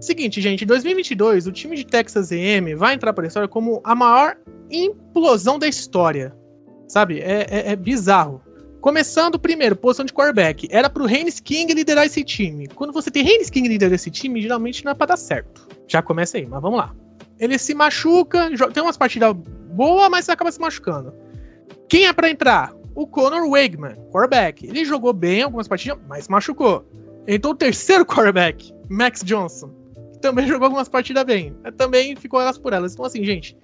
Seguinte, 0.00 0.40
gente, 0.40 0.64
em 0.64 0.66
2022, 0.66 1.46
o 1.46 1.52
time 1.52 1.76
de 1.76 1.84
Texas 1.84 2.32
A&M 2.32 2.74
vai 2.74 2.94
entrar 2.94 3.12
para 3.12 3.24
a 3.24 3.28
história 3.28 3.48
como 3.48 3.80
a 3.84 3.94
maior 3.94 4.36
implosão 4.70 5.58
da 5.58 5.68
história. 5.68 6.34
Sabe? 6.88 7.20
É, 7.20 7.46
é, 7.50 7.72
é 7.72 7.76
bizarro. 7.76 8.42
Começando 8.80 9.38
primeiro, 9.38 9.76
posição 9.76 10.06
de 10.06 10.12
quarterback. 10.12 10.66
Era 10.70 10.88
pro 10.88 11.04
Haynes 11.04 11.38
King 11.38 11.74
liderar 11.74 12.06
esse 12.06 12.24
time. 12.24 12.66
Quando 12.66 12.94
você 12.94 13.10
tem 13.10 13.26
Haynes 13.26 13.50
King 13.50 13.68
liderar 13.68 13.92
esse 13.92 14.10
time, 14.10 14.40
geralmente 14.40 14.82
não 14.86 14.92
é 14.92 14.94
pra 14.94 15.06
dar 15.06 15.18
certo. 15.18 15.68
Já 15.86 16.00
começa 16.00 16.38
aí, 16.38 16.46
mas 16.46 16.62
vamos 16.62 16.78
lá. 16.78 16.94
Ele 17.38 17.58
se 17.58 17.74
machuca, 17.74 18.48
tem 18.72 18.82
umas 18.82 18.96
partidas 18.96 19.34
boas, 19.34 20.08
mas 20.08 20.30
acaba 20.30 20.50
se 20.50 20.58
machucando. 20.58 21.12
Quem 21.90 22.06
é 22.06 22.12
para 22.12 22.30
entrar? 22.30 22.72
O 22.94 23.06
Conor 23.06 23.50
Wegman, 23.50 23.96
quarterback. 24.10 24.66
Ele 24.66 24.82
jogou 24.82 25.12
bem 25.12 25.42
algumas 25.42 25.68
partidas, 25.68 25.98
mas 26.08 26.26
machucou. 26.28 26.88
Então 27.28 27.50
o 27.50 27.54
terceiro 27.54 28.04
quarterback, 28.06 28.72
Max 28.88 29.22
Johnson, 29.22 29.70
também 30.22 30.46
jogou 30.46 30.64
algumas 30.64 30.88
partidas 30.88 31.24
bem. 31.24 31.54
Também 31.76 32.16
ficou 32.16 32.40
elas 32.40 32.56
por 32.56 32.72
elas. 32.72 32.94
Então 32.94 33.04
assim, 33.04 33.22
gente, 33.24 33.54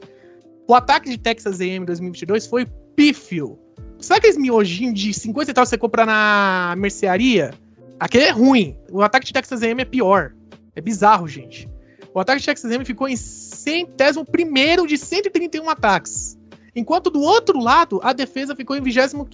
o 0.69 0.75
ataque 0.75 1.09
de 1.09 1.17
Texas 1.17 1.59
A&M 1.59 1.87
2022 1.87 2.47
foi 2.47 2.67
pífio 2.95 3.59
Sabe 3.99 4.19
aqueles 4.19 4.37
miojinhos 4.37 4.99
de 4.99 5.13
50 5.13 5.47
centavos 5.47 5.69
que 5.69 5.77
você 5.77 5.79
compra 5.79 6.05
na 6.05 6.75
mercearia? 6.77 7.53
Aquele 7.99 8.25
é 8.25 8.31
ruim. 8.31 8.77
O 8.91 9.03
ataque 9.03 9.27
de 9.27 9.33
Texas 9.33 9.63
A&M 9.63 9.81
é 9.81 9.85
pior. 9.85 10.33
É 10.75 10.81
bizarro, 10.81 11.27
gente. 11.27 11.69
O 12.13 12.21
ataque 12.21 12.41
de 12.41 12.47
Texas 12.47 12.71
A&M 12.71 12.85
ficou 12.85 13.09
em 13.09 13.17
centésimo 13.17 14.25
primeiro 14.25 14.87
de 14.87 14.99
131 14.99 15.69
ataques. 15.71 16.39
Enquanto 16.75 17.11
do 17.11 17.21
outro 17.21 17.59
lado, 17.59 18.01
a 18.03 18.13
defesa 18.13 18.55
ficou 18.55 18.77
em 18.77 18.83
25 18.83 19.27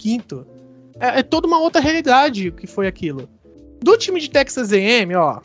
é, 0.99 1.19
é 1.19 1.23
toda 1.23 1.47
uma 1.47 1.59
outra 1.59 1.81
realidade 1.81 2.51
que 2.51 2.67
foi 2.67 2.87
aquilo. 2.87 3.29
Do 3.81 3.97
time 3.97 4.19
de 4.19 4.29
Texas 4.29 4.71
A&M, 4.71 5.13
ó, 5.15 5.41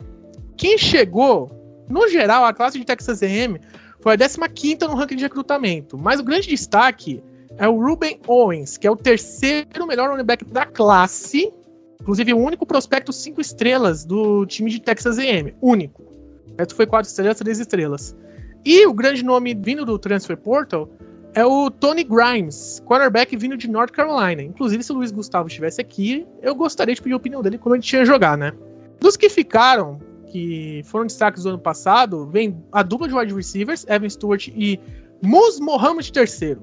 quem 0.57 0.79
chegou, 0.79 1.51
no 1.89 2.09
geral, 2.09 2.45
a 2.45 2.53
classe 2.53 2.79
de 2.79 2.85
Texas 2.85 3.23
A&M 3.23 3.61
foi 4.01 4.15
a 4.15 4.49
15 4.49 4.79
no 4.83 4.95
ranking 4.95 5.17
de 5.17 5.25
recrutamento. 5.25 5.99
Mas 5.99 6.21
o 6.21 6.25
grande 6.25 6.49
destaque 6.49 7.21
é 7.59 7.69
o 7.69 7.79
Ruben 7.79 8.21
Owens, 8.27 8.79
que 8.79 8.87
é 8.87 8.91
o 8.91 8.97
terceiro 8.97 9.87
melhor 9.87 10.11
running 10.11 10.25
back 10.25 10.45
da 10.45 10.65
classe. 10.65 11.53
Inclusive, 12.01 12.33
o 12.33 12.39
único 12.39 12.65
prospecto 12.65 13.13
cinco 13.13 13.41
estrelas 13.41 14.05
do 14.05 14.47
time 14.47 14.71
de 14.71 14.81
Texas 14.81 15.19
A&M. 15.19 15.55
Único. 15.61 16.03
O 16.03 16.75
foi 16.75 16.87
quatro 16.87 17.09
estrelas, 17.09 17.39
três 17.39 17.59
estrelas. 17.59 18.17
E 18.65 18.87
o 18.87 18.93
grande 18.93 19.25
nome 19.25 19.55
vindo 19.55 19.85
do 19.85 19.99
Transfer 19.99 20.37
Portal 20.37 20.89
é 21.35 21.45
o 21.45 21.71
Tony 21.71 22.05
Grimes, 22.05 22.83
quarterback 22.87 23.37
vindo 23.37 23.57
de 23.57 23.69
North 23.69 23.91
Carolina. 23.93 24.43
Inclusive, 24.43 24.83
se 24.83 24.93
o 24.93 24.97
Luiz 24.97 25.11
Gustavo 25.11 25.49
estivesse 25.49 25.81
aqui, 25.81 26.27
eu 26.43 26.55
gostaria 26.55 26.95
de 26.95 27.03
pedir 27.03 27.15
a 27.15 27.17
opinião 27.17 27.43
dele 27.43 27.59
como 27.59 27.75
ele 27.75 27.83
tinha 27.83 28.05
jogar, 28.05 28.37
né? 28.37 28.53
Dos 29.01 29.17
que 29.17 29.29
ficaram, 29.29 30.01
que 30.27 30.83
foram 30.85 31.07
destaques 31.07 31.43
do 31.43 31.51
ano 31.51 31.59
passado, 31.59 32.27
vem 32.27 32.57
a 32.73 32.83
dupla 32.83 33.09
de 33.09 33.15
wide 33.15 33.35
receivers, 33.35 33.87
Evan 33.89 34.09
Stewart 34.09 34.49
e 34.49 34.81
Mus 35.23 35.61
Mohamed 35.61 36.13
III. 36.15 36.59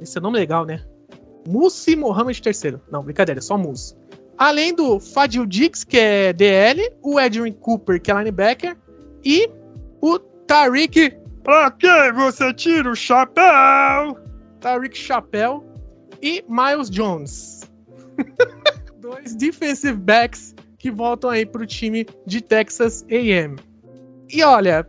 Esse 0.00 0.18
é 0.18 0.20
nome 0.20 0.38
legal, 0.38 0.64
né? 0.64 0.84
Musi 1.48 1.94
Mohamed 1.94 2.42
III. 2.44 2.78
Não, 2.90 3.02
brincadeira, 3.02 3.38
é 3.38 3.42
só 3.42 3.56
Mus. 3.56 3.96
Além 4.38 4.74
do 4.74 5.00
Fadil 5.00 5.46
Dix, 5.46 5.84
que 5.84 5.98
é 5.98 6.32
DL, 6.32 6.92
o 7.02 7.18
Edwin 7.18 7.52
Cooper, 7.52 8.00
que 8.00 8.10
é 8.10 8.14
linebacker, 8.14 8.76
e 9.24 9.48
o 10.00 10.18
Tariq. 10.18 11.16
Pra 11.42 11.70
quem 11.70 12.12
você 12.12 12.52
tira 12.52 12.90
o 12.90 12.94
chapéu? 12.94 14.18
Tariq 14.60 14.96
Chapéu 14.96 15.64
e 16.20 16.44
Miles 16.48 16.90
Jones. 16.90 17.62
Dois 19.00 19.34
defensive 19.36 19.96
backs 19.96 20.54
que 20.78 20.90
voltam 20.90 21.30
aí 21.30 21.46
pro 21.46 21.66
time 21.66 22.06
de 22.26 22.40
Texas 22.40 23.04
AM. 23.10 23.56
E 24.28 24.42
olha, 24.42 24.86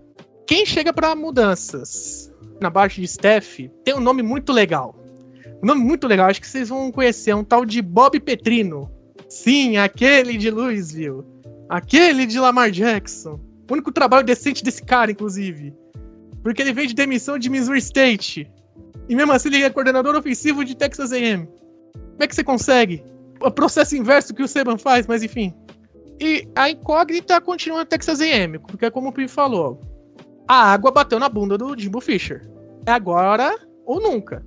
quem 0.48 0.66
chega 0.66 0.92
para 0.92 1.16
mudanças? 1.16 2.27
Na 2.60 2.72
parte 2.72 3.02
de 3.02 3.08
Steph 3.08 3.60
tem 3.84 3.96
um 3.96 4.00
nome 4.00 4.22
muito 4.22 4.52
legal. 4.52 4.96
Um 5.62 5.66
nome 5.66 5.82
muito 5.82 6.08
legal, 6.08 6.30
acho 6.30 6.42
que 6.42 6.48
vocês 6.48 6.70
vão 6.70 6.92
conhecer, 6.92 7.32
é 7.32 7.36
um 7.36 7.44
tal 7.44 7.66
de 7.66 7.82
Bob 7.82 8.20
Petrino. 8.20 8.92
Sim, 9.28 9.78
aquele 9.78 10.38
de 10.38 10.50
Louisville. 10.50 11.24
Aquele 11.70 12.26
de 12.26 12.40
Lamar 12.40 12.72
Jackson. 12.72 13.40
O 13.70 13.74
único 13.74 13.92
trabalho 13.92 14.26
decente 14.26 14.64
desse 14.64 14.84
cara, 14.84 15.12
inclusive. 15.12 15.74
Porque 16.44 16.62
ele 16.62 16.74
veio 16.74 16.88
de 16.88 16.94
demissão 16.94 17.38
de 17.38 17.50
Missouri 17.50 17.80
State. 17.80 18.50
E 19.10 19.16
mesmo 19.16 19.34
assim 19.34 19.50
ele 19.50 19.64
é 19.64 19.70
coordenador 19.70 20.16
ofensivo 20.16 20.64
de 20.64 20.76
Texas 20.76 21.12
A&M. 21.12 21.48
Como 21.94 22.24
é 22.24 22.28
que 22.28 22.36
você 22.36 22.44
consegue? 22.44 23.04
O 23.42 23.52
processo 23.52 23.96
inverso 23.96 24.34
que 24.34 24.44
o 24.44 24.48
Seban 24.48 24.78
faz, 24.78 25.08
mas 25.08 25.24
enfim. 25.24 25.54
E 26.20 26.48
a 26.56 26.70
incógnita 26.70 27.42
continua 27.42 27.86
Texas 27.86 28.22
A&M, 28.22 28.60
porque 28.60 28.86
é 28.86 28.90
como 28.90 29.10
o 29.10 29.12
Pi 29.12 29.28
falou 29.28 29.80
a 30.48 30.72
água 30.72 30.92
bateu 30.92 31.20
na 31.20 31.28
bunda 31.28 31.58
do 31.58 31.78
Jimbo 31.78 32.00
Fisher. 32.00 32.48
É 32.86 32.92
agora 32.92 33.58
ou 33.86 34.00
nunca. 34.00 34.46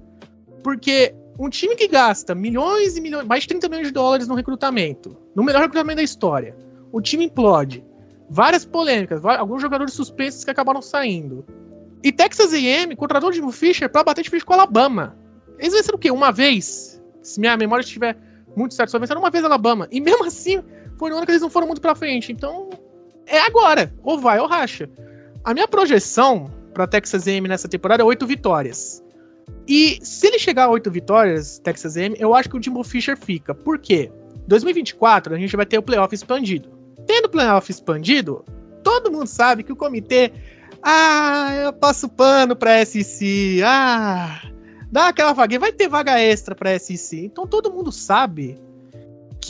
Porque 0.63 1.15
um 1.39 1.49
time 1.49 1.77
que 1.77 1.89
gasta 1.89 2.35
milhões 2.35 2.97
e 2.97 3.01
milhões, 3.01 3.27
mais 3.27 3.43
de 3.43 3.49
30 3.49 3.69
milhões 3.69 3.87
de 3.89 3.93
dólares 3.93 4.29
no 4.29 4.35
recrutamento, 4.35 5.17
no 5.35 5.43
melhor 5.43 5.63
recrutamento 5.63 5.97
da 5.97 6.03
história, 6.03 6.57
o 6.93 7.01
time 7.01 7.27
implode. 7.27 7.85
Várias 8.29 8.65
polêmicas, 8.65 9.25
alguns 9.25 9.61
jogadores 9.61 9.93
suspensos 9.93 10.45
que 10.45 10.51
acabaram 10.51 10.81
saindo. 10.81 11.45
E 12.03 12.13
Texas 12.13 12.53
A&M 12.53 12.95
contratou 12.97 13.31
o 13.31 13.33
Jimbo 13.33 13.51
Fisher 13.51 13.89
para 13.89 14.05
bater 14.05 14.23
de 14.23 14.31
frente 14.31 14.45
com 14.45 14.53
o 14.53 14.57
Alabama. 14.57 15.17
Eles 15.59 15.75
venceram 15.75 15.97
o 15.97 15.99
quê? 15.99 16.11
Uma 16.11 16.31
vez? 16.31 17.03
Se 17.23 17.41
minha 17.41 17.57
memória 17.57 17.83
estiver 17.83 18.17
muito 18.57 18.75
certa, 18.75 18.93
só 18.93 18.99
venceram 18.99 19.21
uma 19.21 19.31
vez 19.31 19.45
Alabama. 19.45 19.89
E 19.91 20.01
mesmo 20.01 20.25
assim, 20.25 20.63
foi 20.97 21.11
no 21.11 21.17
ano 21.17 21.27
que 21.27 21.33
eles 21.33 21.43
não 21.43 21.51
foram 21.51 21.67
muito 21.67 21.81
pra 21.81 21.95
frente. 21.95 22.33
Então, 22.33 22.71
é 23.27 23.39
agora. 23.41 23.93
Ou 24.03 24.19
vai 24.19 24.39
ou 24.39 24.47
racha. 24.47 24.89
A 25.45 25.55
minha 25.55 25.67
projeção 25.67 26.51
para 26.75 26.87
Texas 26.87 27.27
A&M 27.27 27.49
nessa 27.49 27.69
temporada 27.69 28.03
é 28.03 28.07
oito 28.07 28.27
vitórias. 28.27 29.03
E 29.67 29.99
se 30.03 30.27
ele 30.27 30.39
chegar 30.39 30.65
a 30.65 30.71
oito 30.71 30.91
vitórias, 30.91 31.59
Texas 31.59 31.97
A&M, 31.97 32.17
eu 32.19 32.35
acho 32.35 32.49
que 32.49 32.57
o 32.57 32.63
Jimbo 32.63 32.83
Fisher 32.85 33.17
fica. 33.17 33.55
Por 33.55 33.79
quê? 33.79 34.11
2024 34.47 35.35
a 35.35 35.39
gente 35.39 35.57
vai 35.57 35.67
ter 35.67 35.79
o 35.79 35.83
playoff 35.83 36.15
expandido. 36.15 36.69
Tendo 37.07 37.27
o 37.27 37.29
playoff 37.29 37.71
expandido, 37.71 38.45
todo 38.83 39.11
mundo 39.11 39.27
sabe 39.27 39.63
que 39.63 39.73
o 39.73 39.77
comitê 39.77 40.33
ah, 40.83 41.55
eu 41.65 41.73
passo 41.73 42.09
pano 42.09 42.57
pra 42.57 42.85
SEC. 42.85 43.63
Ah, 43.65 44.43
dá 44.91 45.09
aquela 45.09 45.33
vaguinha. 45.33 45.61
Vai 45.61 45.73
ter 45.73 45.89
vaga 45.89 46.19
extra 46.19 46.55
pra 46.55 46.79
SEC. 46.79 47.25
Então 47.25 47.47
todo 47.47 47.73
mundo 47.73 47.93
sabe 47.93 48.59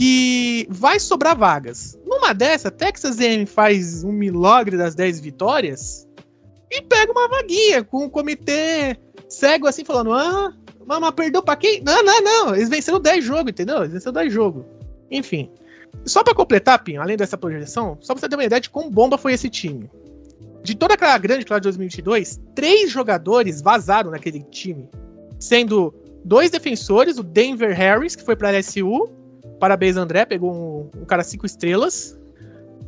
que 0.00 0.66
vai 0.70 0.98
sobrar 0.98 1.36
vagas. 1.36 1.98
Numa 2.06 2.32
dessa, 2.32 2.70
Texas 2.70 3.20
A&M 3.20 3.44
faz 3.44 4.02
um 4.02 4.10
milagre 4.10 4.78
das 4.78 4.94
10 4.94 5.20
vitórias 5.20 6.08
e 6.70 6.80
pega 6.80 7.12
uma 7.12 7.28
vaguinha 7.28 7.84
com 7.84 8.06
o 8.06 8.10
comitê 8.10 8.96
cego 9.28 9.66
assim 9.66 9.84
falando: 9.84 10.14
"Ah, 10.14 10.54
mas 10.86 11.10
perdeu 11.10 11.42
para 11.42 11.56
quem? 11.56 11.82
Não, 11.82 12.02
não, 12.02 12.22
não, 12.22 12.54
eles 12.54 12.70
venceram 12.70 12.98
10 12.98 13.22
jogos, 13.22 13.50
entendeu? 13.50 13.80
Eles 13.80 13.92
venceram 13.92 14.14
10 14.14 14.32
jogos". 14.32 14.64
Enfim. 15.10 15.50
Só 16.06 16.24
para 16.24 16.34
completar, 16.34 16.82
Pinho, 16.82 17.02
além 17.02 17.18
dessa 17.18 17.36
projeção, 17.36 17.98
só 18.00 18.14
pra 18.14 18.22
você 18.22 18.28
ter 18.30 18.36
uma 18.36 18.44
ideia 18.44 18.58
de 18.58 18.70
quão 18.70 18.90
bomba 18.90 19.18
foi 19.18 19.34
esse 19.34 19.50
time. 19.50 19.90
De 20.62 20.74
toda 20.74 20.94
aquela 20.94 21.18
grande 21.18 21.44
classe 21.44 21.60
de 21.60 21.64
2022, 21.64 22.40
três 22.54 22.90
jogadores 22.90 23.60
vazaram 23.60 24.10
naquele 24.10 24.40
time, 24.44 24.88
sendo 25.38 25.92
dois 26.24 26.50
defensores, 26.50 27.18
o 27.18 27.22
Denver 27.22 27.76
Harris, 27.76 28.16
que 28.16 28.24
foi 28.24 28.34
para 28.34 28.50
LSU, 28.50 29.19
Parabéns, 29.60 29.96
André. 29.96 30.24
Pegou 30.24 30.52
um, 30.52 31.02
um 31.02 31.04
cara 31.04 31.22
cinco 31.22 31.46
estrelas. 31.46 32.18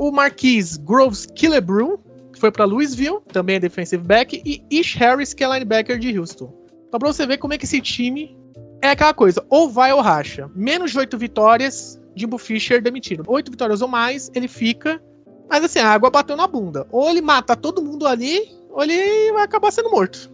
O 0.00 0.11
Marquis 0.11 0.78
Groves 0.78 1.26
Killebrew, 1.26 1.98
que 2.32 2.40
foi 2.40 2.50
para 2.50 2.64
Louisville, 2.64 3.20
também 3.32 3.56
é 3.56 3.61
defensive 3.61 4.02
back. 4.02 4.42
E 4.44 4.64
Ish 4.70 4.94
Harris, 4.94 5.35
que 5.35 5.44
é 5.44 5.52
linebacker 5.52 5.98
de 5.98 6.18
Houston. 6.18 6.52
Então, 6.88 6.98
pra 6.98 7.12
você 7.12 7.26
ver 7.26 7.37
como 7.37 7.52
é 7.52 7.58
que 7.58 7.66
esse 7.66 7.80
time 7.80 8.37
é 8.80 8.88
aquela 8.88 9.14
coisa: 9.14 9.44
ou 9.48 9.68
vai 9.68 9.92
ou 9.92 10.00
racha. 10.00 10.50
Menos 10.54 10.90
de 10.90 10.98
oito 10.98 11.16
vitórias, 11.18 12.00
Jimbo 12.16 12.38
Fisher 12.38 12.82
demitido. 12.82 13.22
Oito 13.26 13.50
vitórias 13.50 13.82
ou 13.82 13.88
mais, 13.88 14.30
ele 14.35 14.48
fica. 14.48 15.00
Mas 15.48 15.62
assim, 15.62 15.78
a 15.78 15.90
água 15.90 16.11
bateu 16.11 16.37
na 16.37 16.46
bunda. 16.46 16.87
Ou 16.90 17.11
ele 17.11 17.20
mata 17.20 17.54
todo 17.54 17.82
mundo 17.82 18.06
ali, 18.06 18.50
ou 18.70 18.82
ele 18.82 19.32
vai 19.32 19.44
acabar 19.44 19.70
sendo 19.70 19.90
morto. 19.90 20.32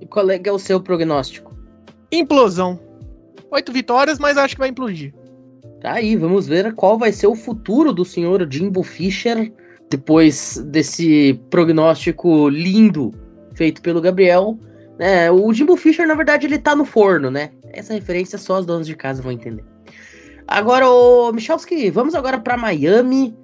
E 0.00 0.06
qual 0.06 0.30
é, 0.30 0.40
é 0.42 0.52
o 0.52 0.58
seu 0.58 0.80
prognóstico? 0.80 1.54
Implosão. 2.12 2.78
Oito 3.50 3.72
vitórias, 3.72 4.18
mas 4.18 4.36
acho 4.36 4.54
que 4.54 4.60
vai 4.60 4.68
implodir. 4.68 5.14
Tá 5.80 5.94
aí, 5.94 6.14
vamos 6.14 6.46
ver 6.46 6.74
qual 6.74 6.98
vai 6.98 7.10
ser 7.10 7.26
o 7.26 7.34
futuro 7.34 7.92
do 7.92 8.04
senhor 8.04 8.46
Jimbo 8.50 8.82
Fisher 8.82 9.50
depois 9.88 10.62
desse 10.66 11.40
prognóstico 11.48 12.50
lindo 12.50 13.12
feito 13.54 13.80
pelo 13.80 14.00
Gabriel. 14.00 14.58
É, 14.98 15.30
o 15.30 15.52
Jimbo 15.54 15.78
Fisher, 15.78 16.06
na 16.06 16.14
verdade, 16.14 16.46
ele 16.46 16.58
tá 16.58 16.76
no 16.76 16.84
forno, 16.84 17.30
né? 17.30 17.50
Essa 17.72 17.94
referência 17.94 18.36
só 18.36 18.58
os 18.58 18.66
donos 18.66 18.86
de 18.86 18.94
casa 18.94 19.22
vão 19.22 19.32
entender. 19.32 19.64
Agora, 20.46 20.88
o 20.88 21.32
Michalski, 21.32 21.90
vamos 21.90 22.14
agora 22.14 22.38
para 22.38 22.58
Miami. 22.58 23.34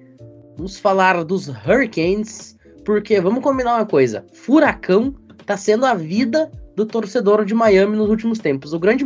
Vamos 0.59 0.79
falar 0.79 1.25
dos 1.25 1.49
Hurricanes, 1.49 2.57
porque 2.85 3.19
vamos 3.19 3.43
combinar 3.43 3.77
uma 3.77 3.87
coisa: 3.87 4.27
furacão 4.33 5.15
tá 5.47 5.57
sendo 5.57 5.87
a 5.87 5.95
vida 5.95 6.51
do 6.77 6.85
torcedor 6.85 7.45
de 7.45 7.55
Miami 7.55 7.97
nos 7.97 8.11
últimos 8.11 8.39
tempos. 8.39 8.75
O 8.75 8.79
grande 8.79 9.03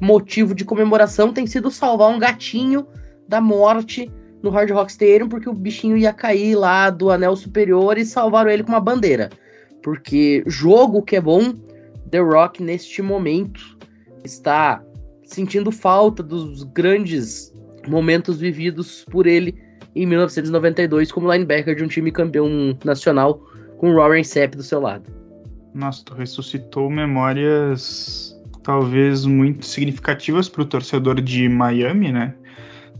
motivo 0.00 0.54
de 0.54 0.64
comemoração 0.64 1.32
tem 1.32 1.46
sido 1.46 1.68
salvar 1.68 2.10
um 2.10 2.18
gatinho 2.18 2.86
da 3.26 3.40
morte 3.40 4.10
no 4.40 4.50
Hard 4.50 4.70
Rock 4.70 4.92
Stadium, 4.92 5.28
porque 5.28 5.48
o 5.48 5.52
bichinho 5.52 5.96
ia 5.96 6.12
cair 6.12 6.54
lá 6.54 6.90
do 6.90 7.10
anel 7.10 7.34
superior 7.34 7.98
e 7.98 8.04
salvaram 8.04 8.50
ele 8.50 8.62
com 8.62 8.70
uma 8.70 8.80
bandeira. 8.80 9.30
Porque 9.82 10.44
jogo 10.46 11.02
que 11.02 11.16
é 11.16 11.20
bom, 11.20 11.52
The 12.08 12.20
Rock 12.20 12.62
neste 12.62 13.02
momento 13.02 13.76
está 14.24 14.80
sentindo 15.24 15.72
falta 15.72 16.22
dos 16.22 16.62
grandes 16.62 17.52
momentos 17.88 18.38
vividos 18.38 19.04
por 19.10 19.26
ele 19.26 19.60
em 19.94 20.06
1992 20.06 21.10
como 21.10 21.32
linebacker 21.32 21.74
de 21.74 21.82
um 21.82 21.88
time 21.88 22.12
campeão 22.12 22.78
nacional 22.84 23.40
com 23.78 23.94
Warren 23.94 24.22
Sapp 24.22 24.56
do 24.56 24.62
seu 24.62 24.80
lado. 24.80 25.17
Nossa, 25.78 26.04
tu 26.04 26.12
ressuscitou 26.12 26.90
memórias 26.90 28.36
talvez 28.64 29.24
muito 29.24 29.64
significativas 29.64 30.48
para 30.48 30.62
o 30.62 30.64
torcedor 30.64 31.20
de 31.20 31.48
Miami, 31.48 32.10
né? 32.10 32.34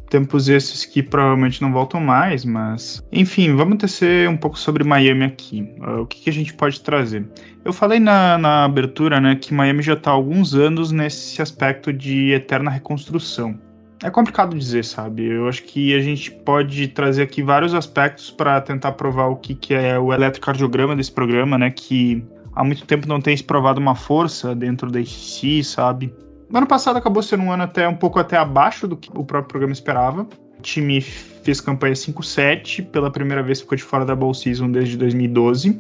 Tempos 0.09 0.49
esses 0.49 0.85
que 0.85 1.03
provavelmente 1.03 1.61
não 1.61 1.73
voltam 1.73 2.01
mais, 2.01 2.45
mas. 2.45 3.05
Enfim, 3.11 3.57
vamos 3.57 3.79
tecer 3.79 4.29
um 4.29 4.37
pouco 4.37 4.57
sobre 4.57 4.85
Miami 4.85 5.25
aqui. 5.25 5.69
Uh, 5.81 6.03
o 6.03 6.07
que, 6.07 6.21
que, 6.21 6.31
a 6.31 6.33
gente 6.33 6.55
pode 6.55 6.81
trazer? 6.81 7.29
Eu 7.65 7.73
falei 7.73 7.99
na, 7.99 8.39
na 8.39 8.65
abertura 8.65 9.21
né, 9.21 9.35
que 9.35 9.53
Miami 9.53 9.83
já 9.83 9.95
está 9.95 10.13
há 10.13 10.15
alguns 10.15 10.55
anos 10.55 10.93
nesse 10.93 11.43
aspecto 11.43 11.93
de 11.93 12.31
eterna 12.31 12.71
reconstrução. 12.71 13.59
É 14.05 14.09
complicado 14.09 14.57
dizer, 14.57 14.85
sabe? 14.85 15.25
Eu 15.27 15.49
acho 15.49 15.65
que 15.65 15.95
a 15.97 16.01
gente 16.01 16.31
pode 16.31 16.87
trazer 16.89 17.23
aqui 17.25 17.43
vários 17.43 17.75
aspectos 17.75 18.31
para 18.31 18.61
tentar 18.61 18.93
provar 18.93 19.27
o 19.27 19.37
que, 19.37 19.57
que 19.57 19.75
é 19.75 19.99
o 19.99 20.15
eletrocardiograma 20.15 20.95
desse 20.95 21.11
programa, 21.11 21.59
né? 21.59 21.71
Que 21.71 22.25
há 22.59 22.65
muito 22.65 22.85
tempo 22.85 23.07
não 23.07 23.21
tem 23.21 23.37
se 23.37 23.45
provado 23.45 23.81
uma 23.81 23.95
força 23.95 24.53
dentro 24.53 24.91
da 24.91 25.01
ICC, 25.01 25.63
sabe? 25.63 26.13
O 26.53 26.57
ano 26.57 26.67
passado 26.67 26.97
acabou 26.97 27.23
sendo 27.23 27.45
um 27.45 27.53
ano 27.53 27.63
até 27.63 27.87
um 27.87 27.95
pouco 27.95 28.19
até 28.19 28.37
abaixo 28.37 28.89
do 28.89 28.97
que 28.97 29.09
o 29.11 29.25
próprio 29.25 29.49
programa 29.49 29.73
esperava. 29.73 30.23
O 30.59 30.61
time 30.61 31.01
fez 31.01 31.61
campanha 31.61 31.95
5-7, 31.95 32.85
pela 32.91 33.13
primeira 33.13 33.45
vez 33.45 33.61
ficou 33.61 33.77
de 33.77 33.85
fora 33.85 34.05
da 34.05 34.17
Bowl 34.17 34.35
Season 34.35 34.73
desde 34.73 34.97
2012. 34.97 35.79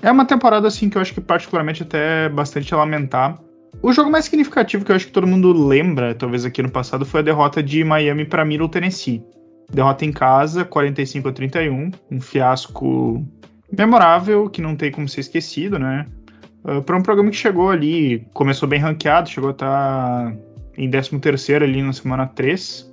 É 0.00 0.10
uma 0.10 0.24
temporada 0.24 0.66
assim 0.66 0.88
que 0.88 0.96
eu 0.96 1.02
acho 1.02 1.12
que 1.12 1.20
particularmente 1.20 1.82
até 1.82 2.24
é 2.24 2.28
bastante 2.30 2.72
a 2.72 2.78
lamentar. 2.78 3.38
O 3.82 3.92
jogo 3.92 4.10
mais 4.10 4.24
significativo 4.24 4.82
que 4.82 4.92
eu 4.92 4.96
acho 4.96 5.06
que 5.06 5.12
todo 5.12 5.26
mundo 5.26 5.52
lembra, 5.52 6.14
talvez 6.14 6.46
aqui 6.46 6.62
no 6.62 6.70
passado, 6.70 7.04
foi 7.04 7.20
a 7.20 7.24
derrota 7.24 7.62
de 7.62 7.84
Miami 7.84 8.24
para 8.24 8.46
Middle 8.46 8.68
Tennessee. 8.70 9.22
Derrota 9.70 10.06
em 10.06 10.12
casa, 10.12 10.64
45 10.64 11.28
a 11.28 11.32
31, 11.32 11.90
um 12.10 12.20
fiasco 12.20 13.22
memorável 13.70 14.48
que 14.48 14.60
não 14.60 14.76
tem 14.76 14.90
como 14.90 15.08
ser 15.08 15.20
esquecido, 15.20 15.78
né? 15.78 16.06
Uh, 16.64 16.78
ah, 16.78 16.82
para 16.82 16.96
um 16.96 17.02
programa 17.02 17.30
que 17.30 17.36
chegou 17.36 17.70
ali, 17.70 18.26
começou 18.32 18.68
bem 18.68 18.78
ranqueado, 18.78 19.28
chegou 19.28 19.50
a 19.50 19.52
estar 19.52 19.66
tá 19.66 20.36
em 20.76 20.90
13 20.90 21.54
ali 21.56 21.82
na 21.82 21.92
semana 21.92 22.26
3, 22.26 22.92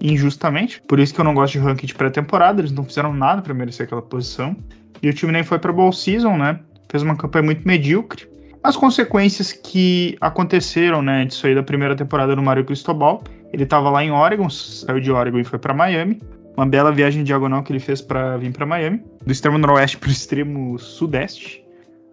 injustamente. 0.00 0.82
Por 0.86 1.00
isso 1.00 1.14
que 1.14 1.20
eu 1.20 1.24
não 1.24 1.34
gosto 1.34 1.52
de 1.52 1.58
ranking 1.58 1.86
de 1.86 1.94
pré-temporada, 1.94 2.60
eles 2.60 2.72
não 2.72 2.84
fizeram 2.84 3.12
nada 3.12 3.42
para 3.42 3.54
merecer 3.54 3.86
aquela 3.86 4.02
posição. 4.02 4.56
E 5.02 5.08
o 5.08 5.12
time 5.12 5.32
nem 5.32 5.42
foi 5.42 5.58
para 5.58 5.72
Bowl 5.72 5.92
Season, 5.92 6.36
né? 6.36 6.60
Fez 6.88 7.02
uma 7.02 7.16
campanha 7.16 7.44
muito 7.44 7.66
medíocre. 7.66 8.28
As 8.62 8.76
consequências 8.76 9.52
que 9.52 10.16
aconteceram, 10.20 11.00
né, 11.00 11.24
disso 11.24 11.46
aí 11.46 11.54
da 11.54 11.62
primeira 11.62 11.94
temporada 11.94 12.34
no 12.34 12.42
Mario 12.42 12.64
Cristobal, 12.64 13.22
ele 13.52 13.62
estava 13.62 13.90
lá 13.90 14.02
em 14.02 14.10
Oregon, 14.10 14.50
saiu 14.50 14.98
de 14.98 15.10
Oregon 15.12 15.38
e 15.38 15.44
foi 15.44 15.58
para 15.58 15.72
Miami. 15.72 16.20
Uma 16.56 16.66
bela 16.66 16.90
viagem 16.90 17.22
diagonal 17.22 17.62
que 17.62 17.70
ele 17.70 17.80
fez 17.80 18.00
para 18.00 18.36
vir 18.38 18.52
para 18.52 18.64
Miami, 18.64 19.02
do 19.24 19.30
extremo 19.30 19.58
noroeste 19.58 19.98
para 19.98 20.08
o 20.08 20.12
extremo 20.12 20.78
sudeste. 20.78 21.62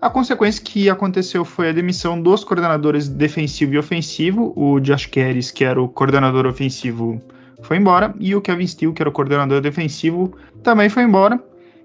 A 0.01 0.09
consequência 0.09 0.61
que 0.61 0.89
aconteceu 0.89 1.45
foi 1.45 1.69
a 1.69 1.71
demissão 1.71 2.21
dos 2.21 2.43
coordenadores 2.43 3.07
defensivo 3.07 3.73
e 3.73 3.77
ofensivo. 3.77 4.51
O 4.53 4.81
Josh 4.81 5.05
Keres, 5.05 5.49
que 5.49 5.63
era 5.63 5.81
o 5.81 5.87
coordenador 5.87 6.45
ofensivo, 6.45 7.21
foi 7.61 7.77
embora. 7.77 8.13
E 8.19 8.35
o 8.35 8.41
Kevin 8.41 8.67
Steele, 8.67 8.93
que 8.93 9.01
era 9.01 9.07
o 9.09 9.13
coordenador 9.13 9.61
defensivo, 9.61 10.35
também 10.61 10.89
foi 10.89 11.03
embora. 11.03 11.41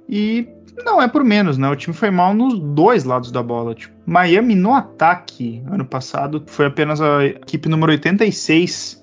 E 0.09 0.49
não 0.85 1.01
é 1.01 1.07
por 1.07 1.23
menos, 1.23 1.59
né? 1.59 1.69
O 1.69 1.77
time 1.77 1.95
foi 1.95 2.11
mal 2.11 2.35
nos 2.35 2.59
dois 2.59 3.05
lados 3.05 3.31
da 3.31 3.41
bola. 3.41 3.73
Tipo, 3.73 3.95
Miami 4.05 4.57
no 4.57 4.75
ataque, 4.75 5.63
ano 5.71 5.85
passado, 5.85 6.43
foi 6.47 6.67
apenas 6.67 7.01
a 7.01 7.25
equipe 7.25 7.69
número 7.69 7.93
86 7.93 8.98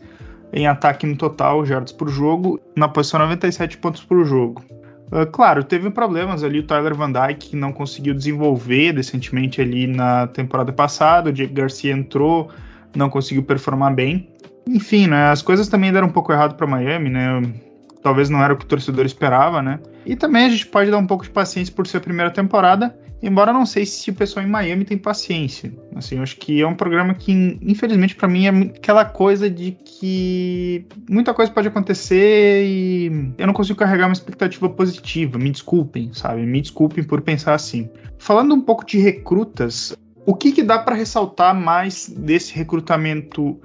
em 0.56 0.66
ataque 0.66 1.06
no 1.06 1.18
total, 1.18 1.66
jardas 1.66 1.92
por 1.92 2.10
jogo, 2.10 2.60
na 2.76 2.88
posição 2.88 3.20
97 3.20 3.78
pontos 3.78 4.02
por 4.04 4.26
jogo. 4.26 4.64
Uh, 5.12 5.30
claro, 5.30 5.64
teve 5.64 5.92
problemas 5.92 6.44
ali, 6.44 6.60
o 6.60 6.64
Tyler 6.64 6.96
Van 6.96 7.12
Dyke 7.12 7.50
que 7.50 7.56
não 7.56 7.74
conseguiu 7.74 8.14
desenvolver 8.14 8.94
decentemente 8.94 9.62
ali 9.62 9.86
na 9.86 10.28
temporada 10.28 10.72
passada, 10.72 11.30
o 11.30 11.34
Jake 11.34 11.54
Garcia 11.54 11.94
entrou, 11.94 12.50
não 12.96 13.10
conseguiu 13.10 13.44
performar 13.44 13.94
bem. 13.94 14.30
Enfim, 14.68 15.08
né, 15.08 15.30
as 15.30 15.42
coisas 15.42 15.68
também 15.68 15.92
deram 15.92 16.08
um 16.08 16.12
pouco 16.12 16.32
errado 16.32 16.56
para 16.56 16.66
Miami, 16.66 17.10
né? 17.10 17.44
Talvez 18.06 18.30
não 18.30 18.44
era 18.44 18.54
o 18.54 18.56
que 18.56 18.66
o 18.66 18.68
torcedor 18.68 19.04
esperava, 19.04 19.64
né? 19.64 19.80
E 20.06 20.16
também 20.16 20.46
a 20.46 20.50
gente 20.50 20.68
pode 20.68 20.92
dar 20.92 21.00
um 21.00 21.08
pouco 21.08 21.24
de 21.24 21.32
paciência 21.32 21.74
por 21.74 21.88
ser 21.88 21.98
a 21.98 22.00
primeira 22.00 22.30
temporada, 22.30 22.96
embora 23.20 23.52
não 23.52 23.66
sei 23.66 23.84
se 23.84 24.12
o 24.12 24.14
pessoal 24.14 24.46
em 24.46 24.48
Miami 24.48 24.86
tem 24.86 24.96
paciência. 24.96 25.74
Assim, 25.96 26.18
eu 26.18 26.22
acho 26.22 26.38
que 26.38 26.62
é 26.62 26.68
um 26.68 26.76
programa 26.76 27.16
que, 27.16 27.32
infelizmente, 27.64 28.14
para 28.16 28.28
mim 28.28 28.46
é 28.46 28.50
aquela 28.78 29.06
coisa 29.06 29.50
de 29.50 29.72
que 29.72 30.86
muita 31.10 31.34
coisa 31.34 31.52
pode 31.52 31.68
acontecer 31.68 32.64
e 32.68 33.34
eu 33.40 33.48
não 33.48 33.56
consigo 33.56 33.80
carregar 33.80 34.06
uma 34.06 34.14
expectativa 34.14 34.70
positiva. 34.70 35.40
Me 35.40 35.50
desculpem, 35.50 36.14
sabe? 36.14 36.44
Me 36.44 36.62
desculpem 36.62 37.04
por 37.04 37.22
pensar 37.22 37.56
assim. 37.56 37.90
Falando 38.20 38.54
um 38.54 38.62
pouco 38.62 38.86
de 38.86 39.00
recrutas, 39.00 39.98
o 40.28 40.36
que, 40.36 40.52
que 40.52 40.62
dá 40.62 40.78
para 40.78 40.94
ressaltar 40.94 41.60
mais 41.60 42.08
desse 42.08 42.54
recrutamento 42.54 43.60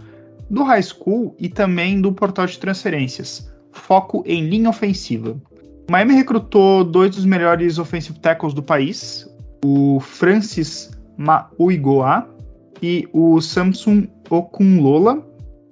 do 0.48 0.62
high 0.62 0.82
school 0.82 1.36
e 1.38 1.50
também 1.50 2.00
do 2.00 2.10
portal 2.10 2.46
de 2.46 2.58
transferências? 2.58 3.49
Foco 3.72 4.22
em 4.26 4.48
linha 4.48 4.70
ofensiva. 4.70 5.40
Miami 5.90 6.14
recrutou 6.14 6.84
dois 6.84 7.16
dos 7.16 7.24
melhores 7.24 7.78
offensive 7.78 8.18
tackles 8.20 8.54
do 8.54 8.62
país, 8.62 9.28
o 9.64 9.98
Francis 10.00 10.90
Mauigoa 11.16 12.28
e 12.80 13.08
o 13.12 13.40
Samsung 13.40 14.08
Okunlola, 14.30 15.26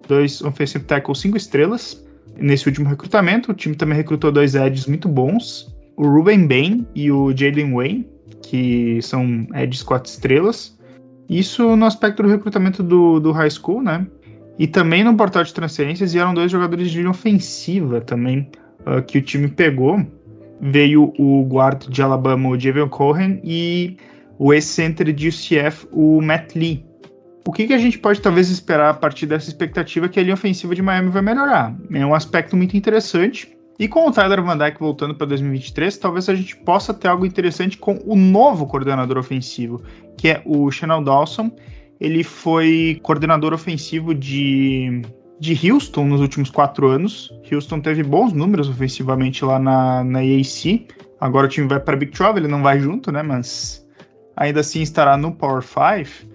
dois 0.06 0.42
offensive 0.42 0.84
tackles 0.84 1.20
cinco 1.20 1.36
estrelas. 1.36 2.04
Nesse 2.36 2.68
último 2.68 2.88
recrutamento, 2.88 3.52
o 3.52 3.54
time 3.54 3.74
também 3.74 3.96
recrutou 3.96 4.30
dois 4.30 4.54
edges 4.54 4.86
muito 4.86 5.08
bons, 5.08 5.74
o 5.96 6.06
Ruben 6.06 6.46
Bain 6.46 6.86
e 6.94 7.10
o 7.10 7.30
Jaden 7.30 7.74
Wayne, 7.74 8.08
que 8.42 9.00
são 9.02 9.46
edges 9.54 9.82
quatro 9.82 10.10
estrelas. 10.10 10.76
Isso 11.28 11.76
no 11.76 11.84
aspecto 11.84 12.22
do 12.22 12.28
recrutamento 12.28 12.82
do, 12.82 13.20
do 13.20 13.32
high 13.32 13.50
school, 13.50 13.82
né? 13.82 14.06
E 14.58 14.66
também 14.66 15.04
no 15.04 15.16
portal 15.16 15.44
de 15.44 15.54
transferências, 15.54 16.14
eram 16.14 16.34
dois 16.34 16.50
jogadores 16.50 16.90
de 16.90 16.98
linha 16.98 17.10
ofensiva 17.10 18.00
também, 18.00 18.50
uh, 18.80 19.02
que 19.02 19.18
o 19.18 19.22
time 19.22 19.48
pegou 19.48 20.04
veio 20.60 21.12
o 21.18 21.44
guarda 21.44 21.86
de 21.88 22.02
Alabama, 22.02 22.48
o 22.48 22.58
Javion 22.58 22.88
Cohen, 22.88 23.40
e 23.44 23.96
o 24.38 24.52
ex-center 24.52 25.12
de 25.12 25.28
UCF, 25.28 25.86
o 25.92 26.20
Matt 26.20 26.54
Lee. 26.54 26.84
O 27.46 27.52
que, 27.52 27.66
que 27.66 27.72
a 27.72 27.78
gente 27.78 27.98
pode 27.98 28.20
talvez 28.20 28.50
esperar 28.50 28.90
a 28.90 28.94
partir 28.94 29.26
dessa 29.26 29.48
expectativa 29.48 30.08
que 30.08 30.20
a 30.20 30.22
linha 30.22 30.34
ofensiva 30.34 30.74
de 30.74 30.82
Miami 30.82 31.08
vai 31.08 31.22
melhorar? 31.22 31.74
É 31.92 32.04
um 32.04 32.14
aspecto 32.14 32.56
muito 32.56 32.76
interessante. 32.76 33.56
E 33.78 33.86
com 33.86 34.08
o 34.08 34.12
Tyler 34.12 34.42
Van 34.42 34.58
Dyke 34.58 34.80
voltando 34.80 35.14
para 35.14 35.28
2023, 35.28 35.96
talvez 35.98 36.28
a 36.28 36.34
gente 36.34 36.56
possa 36.56 36.92
ter 36.92 37.08
algo 37.08 37.24
interessante 37.24 37.78
com 37.78 37.98
o 38.04 38.16
novo 38.16 38.66
coordenador 38.66 39.16
ofensivo, 39.16 39.80
que 40.16 40.28
é 40.28 40.42
o 40.44 40.70
Chanel 40.70 41.02
Dawson. 41.02 41.50
Ele 42.00 42.22
foi 42.22 42.98
coordenador 43.02 43.52
ofensivo 43.52 44.14
de 44.14 45.02
de 45.40 45.70
Houston 45.70 46.04
nos 46.04 46.20
últimos 46.20 46.50
quatro 46.50 46.88
anos. 46.88 47.32
Houston 47.50 47.80
teve 47.80 48.02
bons 48.02 48.32
números 48.32 48.68
ofensivamente 48.68 49.44
lá 49.44 49.58
na, 49.58 50.02
na 50.02 50.24
EAC. 50.24 50.88
Agora 51.20 51.46
o 51.46 51.48
time 51.48 51.66
vai 51.66 51.80
para 51.80 51.96
Big 51.96 52.16
12, 52.16 52.38
ele 52.38 52.48
não 52.48 52.62
vai 52.62 52.78
junto, 52.80 53.10
né? 53.12 53.22
Mas 53.22 53.86
ainda 54.36 54.60
assim 54.60 54.82
estará 54.82 55.16
no 55.16 55.32
Power 55.32 55.62
5. 55.62 56.28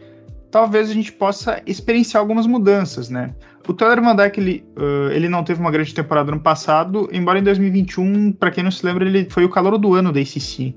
Talvez 0.51 0.89
a 0.89 0.93
gente 0.93 1.11
possa 1.11 1.61
experienciar 1.65 2.21
algumas 2.21 2.45
mudanças, 2.45 3.09
né? 3.09 3.33
O 3.67 3.73
Tyler 3.73 4.01
Van 4.01 4.15
Dyke, 4.15 4.39
ele, 4.39 4.65
uh, 4.77 5.09
ele 5.11 5.29
não 5.29 5.43
teve 5.43 5.59
uma 5.59 5.71
grande 5.71 5.93
temporada 5.93 6.31
no 6.31 6.39
passado, 6.39 7.09
embora 7.13 7.39
em 7.39 7.43
2021, 7.43 8.33
para 8.33 8.51
quem 8.51 8.63
não 8.63 8.69
se 8.69 8.85
lembra, 8.85 9.07
ele 9.07 9.29
foi 9.29 9.45
o 9.45 9.49
calor 9.49 9.77
do 9.77 9.93
ano 9.93 10.11
da 10.11 10.19
ACC. 10.19 10.75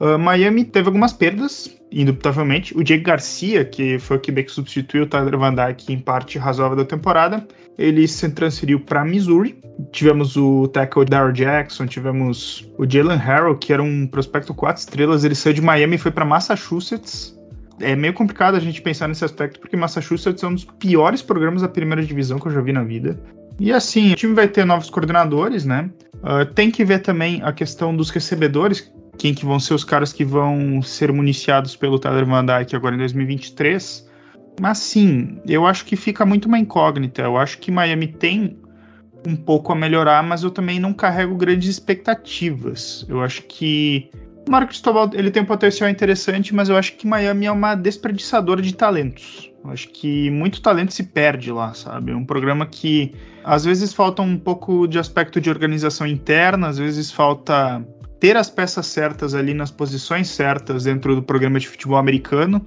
Uh, 0.00 0.18
Miami 0.18 0.64
teve 0.64 0.88
algumas 0.88 1.12
perdas, 1.12 1.74
indubitavelmente. 1.90 2.76
O 2.76 2.82
Jake 2.82 3.02
Garcia, 3.02 3.64
que 3.64 3.98
foi 3.98 4.18
o 4.18 4.20
que 4.20 4.32
que 4.32 4.50
substituiu 4.52 5.04
o 5.04 5.06
Tyler 5.06 5.38
Van 5.38 5.54
Dyke 5.54 5.92
em 5.92 5.98
parte 5.98 6.38
razoável 6.38 6.76
da 6.76 6.84
temporada, 6.84 7.46
ele 7.78 8.06
se 8.06 8.28
transferiu 8.30 8.80
para 8.80 9.04
Missouri. 9.04 9.58
Tivemos 9.92 10.36
o 10.36 10.68
tackle 10.68 11.04
Darryl 11.04 11.32
Jackson, 11.32 11.86
tivemos 11.86 12.70
o 12.78 12.88
Jalen 12.88 13.18
Harrell, 13.18 13.56
que 13.56 13.72
era 13.72 13.82
um 13.82 14.06
prospecto 14.06 14.54
quatro 14.54 14.80
estrelas. 14.80 15.24
Ele 15.24 15.34
saiu 15.34 15.54
de 15.54 15.62
Miami 15.62 15.96
e 15.96 15.98
foi 15.98 16.10
para 16.10 16.24
Massachusetts. 16.24 17.34
É 17.80 17.94
meio 17.94 18.14
complicado 18.14 18.54
a 18.54 18.60
gente 18.60 18.80
pensar 18.80 19.06
nesse 19.06 19.24
aspecto, 19.24 19.60
porque 19.60 19.76
Massachusetts 19.76 20.42
é 20.42 20.46
um 20.46 20.54
dos 20.54 20.64
piores 20.64 21.20
programas 21.20 21.60
da 21.60 21.68
primeira 21.68 22.02
divisão 22.02 22.38
que 22.38 22.46
eu 22.48 22.52
já 22.52 22.60
vi 22.60 22.72
na 22.72 22.82
vida. 22.82 23.20
E 23.58 23.72
assim, 23.72 24.12
o 24.12 24.16
time 24.16 24.34
vai 24.34 24.48
ter 24.48 24.64
novos 24.64 24.90
coordenadores, 24.90 25.64
né? 25.64 25.90
Uh, 26.16 26.44
tem 26.54 26.70
que 26.70 26.84
ver 26.84 27.00
também 27.00 27.42
a 27.42 27.52
questão 27.52 27.94
dos 27.94 28.10
recebedores, 28.10 28.92
quem 29.18 29.34
que 29.34 29.44
vão 29.44 29.58
ser 29.58 29.74
os 29.74 29.84
caras 29.84 30.12
que 30.12 30.24
vão 30.24 30.80
ser 30.82 31.12
municiados 31.12 31.74
pelo 31.76 31.98
Tyler 31.98 32.26
Van 32.26 32.44
Dyke 32.44 32.76
agora 32.76 32.94
em 32.94 32.98
2023. 32.98 34.06
Mas 34.60 34.78
sim, 34.78 35.38
eu 35.46 35.66
acho 35.66 35.84
que 35.84 35.96
fica 35.96 36.24
muito 36.24 36.46
uma 36.46 36.58
incógnita. 36.58 37.22
Eu 37.22 37.36
acho 37.36 37.58
que 37.58 37.70
Miami 37.70 38.08
tem 38.08 38.58
um 39.26 39.36
pouco 39.36 39.72
a 39.72 39.74
melhorar, 39.74 40.22
mas 40.22 40.42
eu 40.42 40.50
também 40.50 40.78
não 40.78 40.92
carrego 40.92 41.34
grandes 41.36 41.68
expectativas. 41.68 43.04
Eu 43.08 43.20
acho 43.22 43.42
que 43.42 44.10
O 44.46 44.50
Marco 44.50 44.68
Cristobal, 44.68 45.10
ele 45.12 45.28
tem 45.30 45.42
um 45.42 45.46
potencial 45.46 45.90
interessante, 45.90 46.54
mas 46.54 46.68
eu 46.68 46.76
acho 46.76 46.92
que 46.96 47.04
Miami 47.04 47.46
é 47.46 47.50
uma 47.50 47.74
desperdiçadora 47.74 48.62
de 48.62 48.72
talentos. 48.72 49.50
Eu 49.64 49.70
acho 49.72 49.88
que 49.88 50.30
muito 50.30 50.62
talento 50.62 50.92
se 50.92 51.02
perde 51.02 51.50
lá, 51.50 51.74
sabe? 51.74 52.12
É 52.12 52.14
um 52.14 52.24
programa 52.24 52.64
que 52.64 53.12
às 53.42 53.64
vezes 53.64 53.92
falta 53.92 54.22
um 54.22 54.38
pouco 54.38 54.86
de 54.86 55.00
aspecto 55.00 55.40
de 55.40 55.50
organização 55.50 56.06
interna, 56.06 56.68
às 56.68 56.78
vezes 56.78 57.10
falta 57.10 57.84
ter 58.20 58.36
as 58.36 58.50
peças 58.50 58.86
certas 58.86 59.34
ali 59.34 59.54
nas 59.54 59.70
posições 59.70 60.28
certas 60.28 60.84
dentro 60.84 61.14
do 61.14 61.22
programa 61.22 61.58
de 61.58 61.68
futebol 61.68 61.98
americano. 61.98 62.64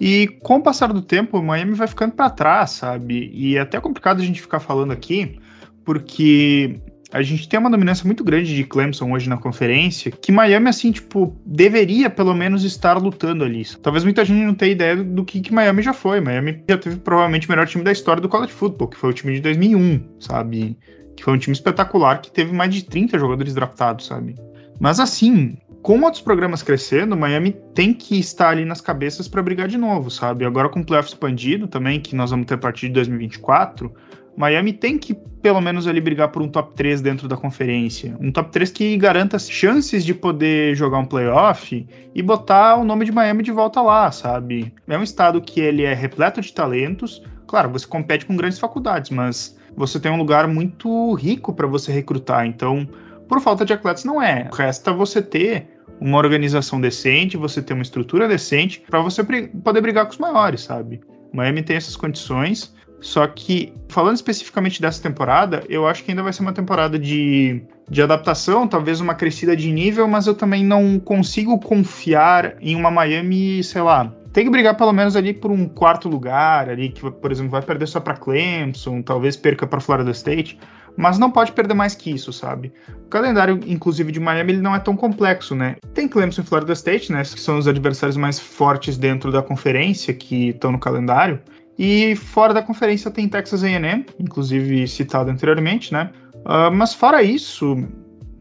E 0.00 0.26
com 0.42 0.56
o 0.56 0.62
passar 0.62 0.92
do 0.92 1.02
tempo, 1.02 1.38
o 1.38 1.42
Miami 1.42 1.74
vai 1.74 1.86
ficando 1.86 2.12
para 2.12 2.30
trás, 2.30 2.70
sabe? 2.70 3.30
E 3.32 3.56
é 3.56 3.60
até 3.60 3.80
complicado 3.80 4.20
a 4.20 4.24
gente 4.24 4.40
ficar 4.40 4.58
falando 4.60 4.92
aqui, 4.92 5.38
porque 5.84 6.80
a 7.12 7.22
gente 7.22 7.48
tem 7.48 7.60
uma 7.60 7.70
dominância 7.70 8.04
muito 8.04 8.24
grande 8.24 8.56
de 8.56 8.64
Clemson 8.64 9.12
hoje 9.12 9.28
na 9.28 9.36
conferência, 9.36 10.10
que 10.10 10.32
Miami, 10.32 10.68
assim, 10.68 10.90
tipo, 10.90 11.40
deveria 11.46 12.10
pelo 12.10 12.34
menos 12.34 12.64
estar 12.64 12.98
lutando 12.98 13.44
ali. 13.44 13.64
Talvez 13.80 14.02
muita 14.02 14.24
gente 14.24 14.44
não 14.44 14.52
tenha 14.52 14.72
ideia 14.72 14.96
do 14.96 15.24
que, 15.24 15.40
que 15.40 15.54
Miami 15.54 15.80
já 15.80 15.92
foi. 15.92 16.20
Miami 16.20 16.64
já 16.68 16.76
teve 16.76 16.96
provavelmente 16.96 17.46
o 17.46 17.50
melhor 17.52 17.68
time 17.68 17.84
da 17.84 17.92
história 17.92 18.20
do 18.20 18.28
college 18.28 18.52
football, 18.52 18.88
que 18.88 18.96
foi 18.96 19.10
o 19.10 19.12
time 19.12 19.34
de 19.34 19.40
2001, 19.42 20.02
sabe? 20.18 20.76
Que 21.16 21.22
foi 21.22 21.34
um 21.34 21.38
time 21.38 21.54
espetacular 21.54 22.20
que 22.20 22.32
teve 22.32 22.52
mais 22.52 22.74
de 22.74 22.84
30 22.84 23.16
jogadores 23.16 23.54
draftados, 23.54 24.06
sabe? 24.06 24.34
Mas 24.80 25.00
assim, 25.00 25.56
com 25.82 26.00
outros 26.00 26.22
programas 26.22 26.62
crescendo, 26.62 27.16
Miami 27.16 27.52
tem 27.74 27.92
que 27.92 28.18
estar 28.18 28.50
ali 28.50 28.64
nas 28.64 28.80
cabeças 28.80 29.28
para 29.28 29.42
brigar 29.42 29.68
de 29.68 29.76
novo, 29.76 30.10
sabe? 30.10 30.44
Agora 30.44 30.68
com 30.68 30.80
o 30.80 30.84
playoff 30.84 31.08
expandido 31.08 31.68
também, 31.68 32.00
que 32.00 32.16
nós 32.16 32.30
vamos 32.30 32.46
ter 32.46 32.54
a 32.54 32.58
partir 32.58 32.88
de 32.88 32.94
2024, 32.94 33.92
Miami 34.36 34.72
tem 34.72 34.98
que, 34.98 35.14
pelo 35.14 35.60
menos, 35.60 35.86
ali 35.86 36.00
brigar 36.00 36.28
por 36.28 36.42
um 36.42 36.48
top 36.48 36.74
3 36.74 37.00
dentro 37.00 37.28
da 37.28 37.36
conferência. 37.36 38.16
Um 38.20 38.32
top 38.32 38.50
3 38.50 38.70
que 38.70 38.96
garanta 38.96 39.38
chances 39.38 40.04
de 40.04 40.12
poder 40.12 40.74
jogar 40.74 40.98
um 40.98 41.04
playoff 41.04 41.86
e 42.14 42.22
botar 42.22 42.76
o 42.76 42.84
nome 42.84 43.04
de 43.04 43.12
Miami 43.12 43.42
de 43.42 43.52
volta 43.52 43.80
lá, 43.80 44.10
sabe? 44.10 44.72
É 44.88 44.98
um 44.98 45.02
estado 45.02 45.40
que 45.40 45.60
ele 45.60 45.84
é 45.84 45.94
repleto 45.94 46.40
de 46.40 46.52
talentos. 46.52 47.22
Claro, 47.46 47.70
você 47.70 47.86
compete 47.86 48.26
com 48.26 48.36
grandes 48.36 48.58
faculdades, 48.58 49.10
mas 49.10 49.56
você 49.76 50.00
tem 50.00 50.10
um 50.10 50.18
lugar 50.18 50.48
muito 50.48 51.14
rico 51.14 51.52
para 51.52 51.66
você 51.66 51.92
recrutar. 51.92 52.46
Então, 52.46 52.88
por 53.28 53.40
falta 53.40 53.64
de 53.64 53.72
atletas, 53.72 54.04
não 54.04 54.22
é. 54.22 54.48
Resta 54.52 54.92
você 54.92 55.20
ter 55.20 55.66
uma 56.00 56.18
organização 56.18 56.80
decente, 56.80 57.36
você 57.36 57.62
ter 57.62 57.74
uma 57.74 57.82
estrutura 57.82 58.28
decente 58.28 58.80
para 58.80 59.00
você 59.00 59.22
poder 59.22 59.80
brigar 59.80 60.04
com 60.06 60.12
os 60.12 60.18
maiores, 60.18 60.62
sabe? 60.62 61.00
Miami 61.32 61.62
tem 61.62 61.76
essas 61.76 61.96
condições. 61.96 62.74
Só 63.00 63.26
que, 63.26 63.72
falando 63.88 64.16
especificamente 64.16 64.80
dessa 64.80 65.02
temporada, 65.02 65.62
eu 65.68 65.86
acho 65.86 66.02
que 66.02 66.10
ainda 66.10 66.22
vai 66.22 66.32
ser 66.32 66.40
uma 66.40 66.54
temporada 66.54 66.98
de, 66.98 67.62
de 67.88 68.00
adaptação, 68.00 68.66
talvez 68.66 68.98
uma 68.98 69.14
crescida 69.14 69.54
de 69.54 69.70
nível, 69.70 70.08
mas 70.08 70.26
eu 70.26 70.34
também 70.34 70.64
não 70.64 70.98
consigo 70.98 71.58
confiar 71.60 72.56
em 72.62 72.74
uma 72.74 72.90
Miami, 72.90 73.62
sei 73.62 73.82
lá. 73.82 74.10
Tem 74.32 74.44
que 74.44 74.50
brigar 74.50 74.74
pelo 74.74 74.92
menos 74.92 75.16
ali 75.16 75.34
por 75.34 75.50
um 75.50 75.68
quarto 75.68 76.08
lugar, 76.08 76.70
ali, 76.70 76.88
que, 76.88 77.08
por 77.10 77.30
exemplo, 77.30 77.52
vai 77.52 77.60
perder 77.62 77.86
só 77.86 78.00
para 78.00 78.16
Clemson, 78.16 79.02
talvez 79.02 79.36
perca 79.36 79.66
para 79.66 79.80
Florida 79.80 80.10
State, 80.10 80.58
mas 80.96 81.18
não 81.18 81.30
pode 81.30 81.52
perder 81.52 81.74
mais 81.74 81.94
que 81.94 82.10
isso, 82.10 82.32
sabe? 82.32 82.72
O 83.06 83.08
calendário, 83.08 83.58
inclusive, 83.66 84.12
de 84.12 84.20
Miami, 84.20 84.52
ele 84.52 84.62
não 84.62 84.74
é 84.74 84.78
tão 84.78 84.96
complexo, 84.96 85.54
né? 85.54 85.76
Tem 85.92 86.06
Clemson 86.06 86.42
e 86.42 86.44
Florida 86.44 86.72
State, 86.72 87.10
né? 87.12 87.22
Que 87.22 87.40
são 87.40 87.58
os 87.58 87.66
adversários 87.66 88.16
mais 88.16 88.38
fortes 88.38 88.96
dentro 88.96 89.32
da 89.32 89.42
conferência 89.42 90.14
que 90.14 90.50
estão 90.50 90.70
no 90.70 90.78
calendário. 90.78 91.40
E 91.78 92.14
fora 92.14 92.54
da 92.54 92.62
conferência 92.62 93.10
tem 93.10 93.28
Texas 93.28 93.64
A&M, 93.64 94.06
inclusive 94.18 94.86
citado 94.86 95.30
anteriormente, 95.30 95.92
né? 95.92 96.10
Uh, 96.44 96.70
mas 96.72 96.94
fora 96.94 97.22
isso, 97.22 97.76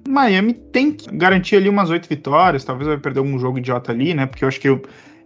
Miami 0.08 0.54
tem 0.54 0.92
que 0.92 1.10
garantir 1.16 1.56
ali 1.56 1.70
umas 1.70 1.90
oito 1.90 2.08
vitórias, 2.08 2.64
talvez 2.64 2.88
vai 2.88 2.98
perder 2.98 3.22
um 3.22 3.40
jogo 3.40 3.58
idiota 3.58 3.92
ali, 3.92 4.14
né? 4.14 4.26
Porque 4.26 4.44
eu 4.44 4.48
acho 4.48 4.60
que 4.60 4.68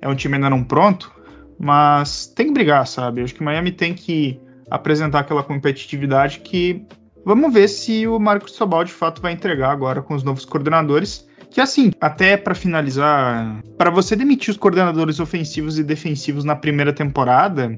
é 0.02 0.08
um 0.08 0.16
time 0.16 0.36
ainda 0.36 0.50
não 0.50 0.64
pronto, 0.64 1.12
mas 1.60 2.28
tem 2.28 2.48
que 2.48 2.54
brigar, 2.54 2.88
sabe? 2.88 3.20
Eu 3.20 3.26
acho 3.26 3.36
que 3.36 3.44
Miami 3.44 3.72
tem 3.72 3.94
que 3.94 4.40
apresentar 4.70 5.20
aquela 5.20 5.44
competitividade 5.44 6.40
que 6.40 6.86
vamos 7.28 7.54
ver 7.54 7.68
se 7.68 8.08
o 8.08 8.18
Marcos 8.18 8.54
Sobal 8.54 8.86
de 8.86 8.94
fato 8.94 9.22
vai 9.22 9.34
entregar 9.34 9.70
agora 9.70 10.02
com 10.02 10.16
os 10.16 10.24
novos 10.24 10.46
coordenadores. 10.46 11.28
Que 11.52 11.60
assim, 11.60 11.92
até 12.00 12.38
para 12.38 12.56
finalizar, 12.56 13.62
para 13.78 13.90
você 13.90 14.16
demitir 14.16 14.52
os 14.52 14.58
coordenadores 14.58 15.20
ofensivos 15.20 15.78
e 15.78 15.84
defensivos 15.84 16.46
na 16.46 16.56
primeira 16.56 16.94
temporada, 16.94 17.78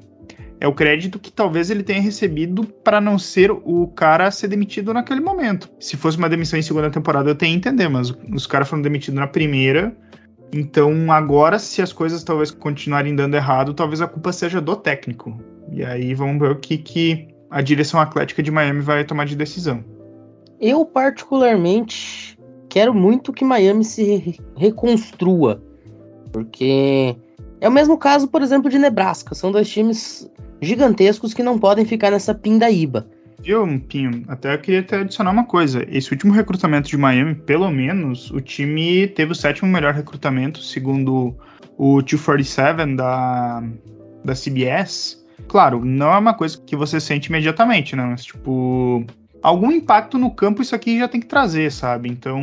é 0.59 0.67
o 0.67 0.73
crédito 0.73 1.17
que 1.17 1.31
talvez 1.31 1.71
ele 1.71 1.81
tenha 1.81 2.01
recebido 2.01 2.63
para 2.63 3.01
não 3.01 3.17
ser 3.17 3.51
o 3.51 3.87
cara 3.87 4.27
a 4.27 4.31
ser 4.31 4.49
demitido 4.49 4.93
naquele 4.93 5.21
momento. 5.21 5.69
Se 5.79 5.97
fosse 5.97 6.17
uma 6.17 6.29
demissão 6.29 6.59
em 6.59 6.63
segunda 6.63 6.91
temporada, 6.91 7.29
eu 7.29 7.35
tenho 7.35 7.53
que 7.53 7.67
entender, 7.67 7.87
mas 7.89 8.13
os 8.31 8.45
caras 8.45 8.67
foram 8.67 8.81
demitidos 8.83 9.19
na 9.19 9.27
primeira. 9.27 9.95
Então, 10.53 11.11
agora, 11.11 11.57
se 11.57 11.81
as 11.81 11.93
coisas 11.93 12.23
talvez 12.23 12.51
continuarem 12.51 13.15
dando 13.15 13.35
errado, 13.35 13.73
talvez 13.73 14.01
a 14.01 14.07
culpa 14.07 14.31
seja 14.31 14.59
do 14.59 14.75
técnico. 14.75 15.39
E 15.71 15.83
aí 15.83 16.13
vamos 16.13 16.39
ver 16.39 16.51
o 16.51 16.55
que, 16.55 16.77
que 16.77 17.38
a 17.49 17.61
direção 17.61 17.99
atlética 17.99 18.43
de 18.43 18.51
Miami 18.51 18.81
vai 18.81 19.03
tomar 19.03 19.25
de 19.25 19.35
decisão. 19.35 19.83
Eu, 20.59 20.85
particularmente, 20.85 22.37
quero 22.69 22.93
muito 22.93 23.33
que 23.33 23.45
Miami 23.45 23.83
se 23.83 24.39
reconstrua. 24.55 25.63
Porque 26.31 27.15
é 27.61 27.67
o 27.67 27.71
mesmo 27.71 27.97
caso, 27.97 28.27
por 28.27 28.41
exemplo, 28.41 28.69
de 28.69 28.77
Nebraska. 28.77 29.33
São 29.33 29.51
dois 29.51 29.69
times 29.69 30.29
gigantescos 30.61 31.33
que 31.33 31.41
não 31.41 31.57
podem 31.57 31.85
ficar 31.85 32.11
nessa 32.11 32.33
pindaíba. 32.33 33.07
Viu, 33.41 33.65
Pinho? 33.87 34.23
Até 34.27 34.53
eu 34.53 34.59
queria 34.59 34.83
te 34.83 34.93
adicionar 34.95 35.31
uma 35.31 35.45
coisa. 35.45 35.85
Esse 35.89 36.11
último 36.11 36.33
recrutamento 36.33 36.89
de 36.89 36.97
Miami, 36.97 37.35
pelo 37.35 37.71
menos, 37.71 38.29
o 38.31 38.41
time 38.41 39.07
teve 39.07 39.31
o 39.31 39.35
sétimo 39.35 39.71
melhor 39.71 39.93
recrutamento, 39.93 40.61
segundo 40.61 41.35
o 41.77 42.01
247 42.01 42.95
da, 42.95 43.63
da 44.25 44.33
CBS. 44.33 45.18
Claro, 45.47 45.83
não 45.83 46.11
é 46.11 46.17
uma 46.17 46.33
coisa 46.33 46.59
que 46.59 46.75
você 46.75 46.99
sente 46.99 47.29
imediatamente, 47.29 47.95
né? 47.95 48.03
Mas, 48.03 48.23
tipo, 48.25 49.05
algum 49.41 49.71
impacto 49.71 50.17
no 50.17 50.31
campo 50.31 50.61
isso 50.61 50.75
aqui 50.75 50.99
já 50.99 51.07
tem 51.07 51.19
que 51.19 51.27
trazer, 51.27 51.71
sabe? 51.71 52.09
Então, 52.09 52.41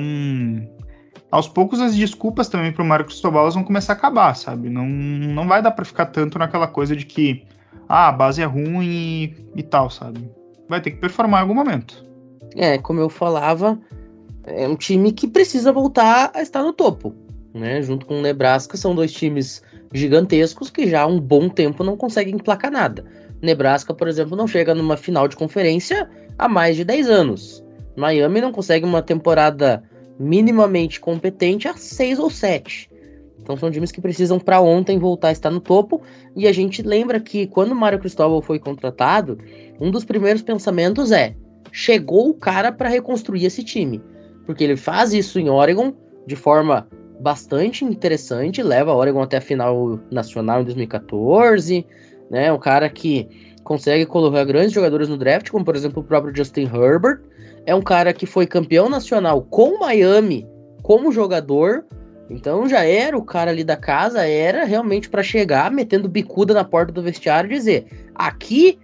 aos 1.31 1.49
poucos 1.49 1.81
as 1.81 1.95
desculpas 1.95 2.49
também 2.49 2.73
pro 2.73 2.85
Marcos 2.85 3.21
Tobalas 3.21 3.55
vão 3.55 3.65
começar 3.65 3.93
a 3.93 3.97
acabar, 3.97 4.35
sabe? 4.35 4.69
Não, 4.69 4.87
não 4.87 5.47
vai 5.47 5.63
dar 5.63 5.71
para 5.71 5.85
ficar 5.85 6.07
tanto 6.07 6.39
naquela 6.39 6.67
coisa 6.67 6.97
de 6.97 7.05
que 7.05 7.45
ah, 7.89 8.09
a 8.09 8.13
base 8.13 8.43
é 8.43 8.45
ruim 8.45 8.85
e, 8.85 9.37
e 9.57 9.63
tal, 9.63 9.91
sabe? 9.91 10.29
Vai 10.69 10.81
ter 10.81 10.93
que 10.93 10.99
performar 10.99 11.41
em 11.41 11.43
algum 11.43 11.55
momento. 11.55 12.05
É, 12.55 12.79
como 12.79 13.01
eu 13.01 13.09
falava, 13.09 13.79
é 14.45 14.67
um 14.67 14.77
time 14.77 15.13
que 15.13 15.29
precisa 15.29 15.73
voltar 15.73 16.31
a 16.35 16.43
estar 16.43 16.63
no 16.63 16.73
topo, 16.73 17.15
né? 17.55 17.83
Junto 17.83 18.07
com 18.07 18.19
o 18.19 18.23
Nebraska, 18.23 18.77
são 18.77 18.95
dois 18.95 19.13
times 19.13 19.63
gigantescos 19.93 20.71
que 20.71 20.89
já 20.89 21.03
há 21.03 21.07
um 21.07 21.21
bom 21.21 21.49
tempo 21.49 21.85
não 21.85 21.97
conseguem 21.97 22.35
emplacar 22.35 22.71
nada. 22.71 23.05
Nebraska, 23.41 23.95
por 23.95 24.09
exemplo, 24.09 24.37
não 24.37 24.47
chega 24.47 24.75
numa 24.75 24.97
final 24.97 25.29
de 25.29 25.37
conferência 25.37 26.09
há 26.39 26.49
mais 26.49 26.77
de 26.77 26.85
10 26.85 27.09
anos. 27.09 27.65
Miami 27.97 28.41
não 28.41 28.53
consegue 28.53 28.85
uma 28.85 29.03
temporada 29.03 29.83
minimamente 30.19 31.01
competente 31.01 31.69
há 31.69 31.75
6 31.75 32.19
ou 32.19 32.31
7. 32.31 32.91
Então 33.41 33.57
são 33.57 33.71
times 33.71 33.93
que 33.93 34.01
precisam 34.01 34.41
para 34.41 34.61
ontem 34.61 34.99
voltar 34.99 35.29
a 35.29 35.33
estar 35.33 35.51
no 35.51 35.61
topo. 35.61 36.03
E 36.35 36.49
a 36.49 36.53
gente 36.53 36.83
lembra 36.83 37.21
que 37.21 37.47
quando 37.47 37.73
o 37.73 37.77
Mário 37.77 37.99
Cristóbal 37.99 38.43
foi 38.43 38.59
contratado, 38.59 39.39
um 39.81 39.91
dos 39.91 40.05
primeiros 40.05 40.43
pensamentos 40.43 41.13
é: 41.13 41.37
chegou 41.71 42.29
o 42.29 42.35
cara 42.35 42.73
para 42.73 42.89
reconstruir 42.89 43.45
esse 43.45 43.63
time. 43.63 44.03
Porque 44.45 44.65
ele 44.65 44.77
faz 44.77 45.13
isso 45.13 45.39
em 45.39 45.49
Oregon 45.49 45.93
de 46.27 46.35
forma 46.35 46.89
bastante 47.21 47.85
interessante, 47.85 48.63
leva 48.63 48.91
a 48.91 48.97
Oregon 48.97 49.23
até 49.23 49.39
a 49.39 49.41
final 49.41 49.99
nacional 50.11 50.61
em 50.61 50.65
2014, 50.65 51.87
né? 52.31 52.53
Um 52.53 52.59
cara 52.59 52.89
que 52.89 53.29
consegue 53.65 54.07
colocar 54.07 54.45
grandes 54.45 54.73
jogadores 54.73 55.09
no 55.09 55.17
draft, 55.17 55.51
como 55.51 55.65
por 55.65 55.75
exemplo 55.75 56.03
o 56.03 56.05
próprio 56.05 56.35
Justin 56.35 56.71
Herbert. 56.73 57.21
É 57.65 57.75
um 57.75 57.83
cara 57.83 58.13
que 58.13 58.27
foi 58.27 58.47
campeão 58.47 58.89
nacional 58.89 59.43
com 59.43 59.79
Miami 59.79 60.47
como 60.83 61.11
jogador, 61.11 61.85
então 62.31 62.69
já 62.69 62.85
era 62.85 63.17
o 63.17 63.25
cara 63.25 63.51
ali 63.51 63.65
da 63.65 63.77
casa, 63.77 64.27
era 64.27 64.65
realmente 64.65 65.09
para 65.09 65.23
chegar 65.23 65.71
metendo 65.71 66.09
bicuda 66.09 66.55
na 66.55 66.65
porta 66.65 66.93
do 66.93 67.03
vestiário 67.03 67.51
e 67.51 67.55
dizer: 67.55 67.87
aqui 68.15 68.79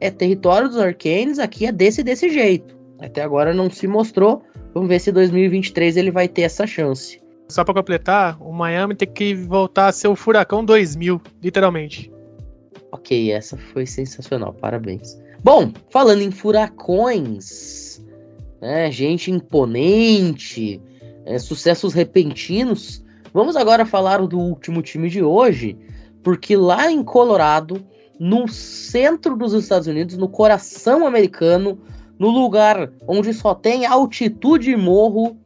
é 0.00 0.10
território 0.10 0.68
dos 0.68 0.78
Arcanes, 0.78 1.38
aqui 1.38 1.66
é 1.66 1.72
desse 1.72 2.02
desse 2.02 2.28
jeito. 2.28 2.78
Até 3.00 3.22
agora 3.22 3.54
não 3.54 3.70
se 3.70 3.86
mostrou. 3.86 4.42
Vamos 4.74 4.88
ver 4.88 5.00
se 5.00 5.10
2023 5.10 5.96
ele 5.96 6.10
vai 6.10 6.28
ter 6.28 6.42
essa 6.42 6.66
chance. 6.66 7.20
Só 7.50 7.64
para 7.64 7.74
completar, 7.74 8.40
o 8.40 8.52
Miami 8.52 8.94
tem 8.94 9.08
que 9.08 9.34
voltar 9.34 9.88
a 9.88 9.92
ser 9.92 10.08
o 10.08 10.14
Furacão 10.14 10.64
2000, 10.64 11.20
literalmente. 11.42 12.10
Ok, 12.92 13.32
essa 13.32 13.56
foi 13.56 13.86
sensacional, 13.86 14.52
parabéns. 14.54 15.20
Bom, 15.42 15.72
falando 15.90 16.22
em 16.22 16.30
furacões, 16.30 18.00
né, 18.60 18.90
gente 18.90 19.30
imponente, 19.30 20.80
é, 21.24 21.38
sucessos 21.38 21.94
repentinos. 21.94 23.04
Vamos 23.32 23.56
agora 23.56 23.86
falar 23.86 24.18
do 24.26 24.38
último 24.38 24.82
time 24.82 25.08
de 25.08 25.22
hoje, 25.22 25.76
porque 26.22 26.56
lá 26.56 26.90
em 26.90 27.02
Colorado, 27.02 27.84
no 28.18 28.46
centro 28.48 29.36
dos 29.36 29.52
Estados 29.54 29.86
Unidos, 29.86 30.16
no 30.16 30.28
coração 30.28 31.06
americano, 31.06 31.78
no 32.18 32.28
lugar 32.28 32.92
onde 33.08 33.32
só 33.32 33.54
tem 33.54 33.86
altitude 33.86 34.72
e 34.72 34.76
morro, 34.76 35.38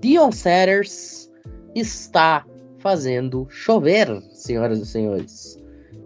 Dion 0.00 0.30
Sanders 0.30 1.23
está 1.74 2.44
fazendo 2.78 3.46
chover, 3.48 4.22
senhoras 4.30 4.78
e 4.78 4.86
senhores. 4.86 5.58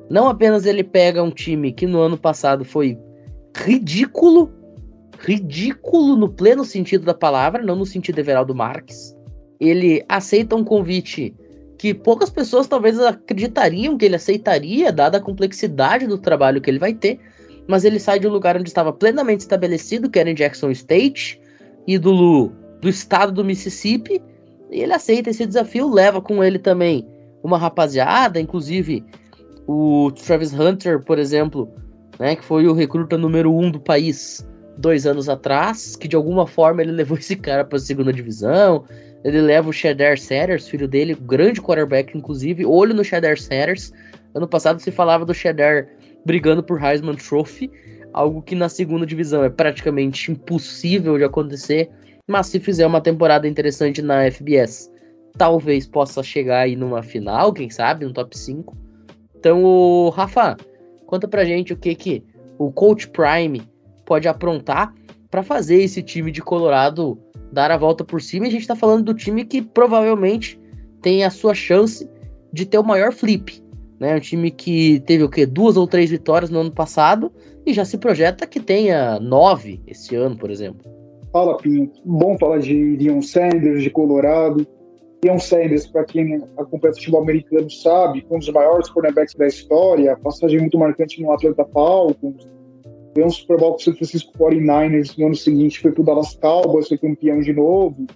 Não 0.08 0.28
apenas 0.28 0.64
ele 0.64 0.84
pega 0.84 1.22
um 1.22 1.30
time 1.30 1.72
que 1.72 1.86
no 1.86 2.00
ano 2.00 2.16
passado 2.16 2.64
foi 2.64 2.98
ridículo, 3.56 4.50
ridículo 5.18 6.16
no 6.16 6.28
pleno 6.28 6.64
sentido 6.64 7.04
da 7.04 7.14
palavra, 7.14 7.62
não 7.62 7.76
no 7.76 7.84
sentido 7.84 8.18
Everaldo 8.18 8.54
Marques. 8.54 9.14
Ele 9.60 10.04
aceita 10.08 10.54
um 10.54 10.64
convite 10.64 11.34
que 11.76 11.92
poucas 11.92 12.30
pessoas 12.30 12.66
talvez 12.66 12.98
acreditariam 12.98 13.96
que 13.96 14.04
ele 14.04 14.16
aceitaria, 14.16 14.92
dada 14.92 15.18
a 15.18 15.20
complexidade 15.20 16.06
do 16.06 16.18
trabalho 16.18 16.60
que 16.60 16.70
ele 16.70 16.78
vai 16.78 16.94
ter, 16.94 17.18
mas 17.66 17.84
ele 17.84 18.00
sai 18.00 18.18
de 18.18 18.26
um 18.26 18.32
lugar 18.32 18.56
onde 18.56 18.68
estava 18.68 18.92
plenamente 18.92 19.40
estabelecido, 19.40 20.10
que 20.10 20.18
era 20.18 20.30
em 20.30 20.34
Jackson 20.34 20.70
State, 20.70 21.40
ídolo 21.86 22.52
do 22.80 22.88
estado 22.88 23.32
do 23.32 23.44
Mississippi, 23.44 24.22
e 24.70 24.80
ele 24.80 24.92
aceita 24.92 25.30
esse 25.30 25.46
desafio, 25.46 25.92
leva 25.92 26.20
com 26.20 26.42
ele 26.42 26.58
também 26.58 27.06
uma 27.42 27.58
rapaziada, 27.58 28.40
inclusive 28.40 29.04
o 29.66 30.10
Travis 30.12 30.52
Hunter, 30.52 31.02
por 31.04 31.18
exemplo, 31.18 31.68
né, 32.18 32.36
que 32.36 32.44
foi 32.44 32.66
o 32.66 32.72
recruta 32.72 33.16
número 33.16 33.54
um 33.54 33.70
do 33.70 33.80
país 33.80 34.46
dois 34.78 35.06
anos 35.06 35.28
atrás, 35.28 35.96
que 35.96 36.08
de 36.08 36.16
alguma 36.16 36.46
forma 36.46 36.82
ele 36.82 36.92
levou 36.92 37.18
esse 37.18 37.36
cara 37.36 37.64
para 37.64 37.76
a 37.76 37.80
segunda 37.80 38.12
divisão. 38.12 38.84
Ele 39.24 39.40
leva 39.40 39.68
o 39.68 39.72
Shedar 39.72 40.16
Sanders, 40.18 40.68
filho 40.68 40.86
dele, 40.86 41.14
grande 41.14 41.60
quarterback, 41.60 42.16
inclusive. 42.16 42.64
Olho 42.64 42.94
no 42.94 43.04
Shedar 43.04 43.36
Sanders. 43.38 43.92
Ano 44.34 44.46
passado 44.46 44.80
se 44.80 44.90
falava 44.90 45.24
do 45.24 45.34
Shedar 45.34 45.88
brigando 46.24 46.62
por 46.62 46.82
Heisman 46.82 47.16
Trophy, 47.16 47.70
algo 48.12 48.40
que 48.42 48.54
na 48.54 48.68
segunda 48.68 49.04
divisão 49.04 49.42
é 49.42 49.50
praticamente 49.50 50.30
impossível 50.30 51.18
de 51.18 51.24
acontecer. 51.24 51.90
Mas 52.28 52.48
se 52.48 52.60
fizer 52.60 52.86
uma 52.86 53.00
temporada 53.00 53.48
interessante 53.48 54.02
na 54.02 54.30
FBS, 54.30 54.92
talvez 55.38 55.86
possa 55.86 56.22
chegar 56.22 56.60
aí 56.60 56.76
numa 56.76 57.02
final, 57.02 57.52
quem 57.54 57.70
sabe, 57.70 58.04
no 58.04 58.12
top 58.12 58.36
5. 58.36 58.76
Então, 59.34 60.10
Rafa, 60.10 60.56
conta 61.06 61.26
pra 61.26 61.44
gente 61.44 61.72
o 61.72 61.76
que 61.76 61.94
que 61.94 62.24
o 62.58 62.70
Coach 62.70 63.08
Prime 63.08 63.62
pode 64.04 64.28
aprontar 64.28 64.92
para 65.30 65.42
fazer 65.42 65.82
esse 65.82 66.02
time 66.02 66.30
de 66.30 66.42
Colorado 66.42 67.18
dar 67.50 67.70
a 67.70 67.76
volta 67.78 68.04
por 68.04 68.20
cima. 68.20 68.44
E 68.44 68.48
a 68.48 68.52
gente 68.52 68.66
tá 68.66 68.76
falando 68.76 69.04
do 69.04 69.14
time 69.14 69.44
que 69.44 69.62
provavelmente 69.62 70.60
tem 71.00 71.24
a 71.24 71.30
sua 71.30 71.54
chance 71.54 72.08
de 72.52 72.66
ter 72.66 72.78
o 72.78 72.84
maior 72.84 73.12
flip. 73.12 73.62
Né? 73.98 74.16
Um 74.16 74.20
time 74.20 74.50
que 74.50 75.00
teve 75.00 75.24
o 75.24 75.30
quê? 75.30 75.46
Duas 75.46 75.76
ou 75.76 75.86
três 75.86 76.10
vitórias 76.10 76.50
no 76.50 76.60
ano 76.60 76.72
passado 76.72 77.32
e 77.64 77.72
já 77.72 77.84
se 77.84 77.96
projeta 77.96 78.46
que 78.46 78.60
tenha 78.60 79.18
nove 79.18 79.80
esse 79.86 80.14
ano, 80.14 80.36
por 80.36 80.50
exemplo. 80.50 80.97
Fala, 81.32 81.56
Pinho. 81.58 81.90
Bom 82.04 82.38
falar 82.38 82.58
de 82.58 82.96
Dion 82.96 83.20
Sanders, 83.20 83.82
de 83.82 83.90
Colorado. 83.90 84.66
Dion 85.22 85.38
Sanders, 85.38 85.86
para 85.86 86.04
quem 86.04 86.42
acompanha 86.56 86.94
futebol 86.94 87.22
americano, 87.22 87.68
sabe, 87.70 88.24
um 88.30 88.38
dos 88.38 88.48
maiores 88.50 88.88
cornerbacks 88.88 89.34
da 89.34 89.46
história, 89.46 90.16
passagem 90.16 90.60
muito 90.60 90.78
marcante 90.78 91.20
no 91.20 91.32
Atlanta 91.32 91.64
Falcons, 91.66 92.48
ganhou 93.14 93.28
um 93.28 93.30
Super 93.30 93.58
Bowl 93.58 93.72
com 93.72 93.78
o 93.78 93.80
San 93.80 93.94
Francisco 93.94 94.32
49ers 94.38 95.18
no 95.18 95.26
ano 95.26 95.34
seguinte, 95.34 95.80
foi 95.80 95.90
pro 95.90 96.04
Dallas 96.04 96.36
Cowboys, 96.36 96.88
foi 96.88 96.98
campeão 96.98 97.40
de 97.40 97.52
novo. 97.52 98.06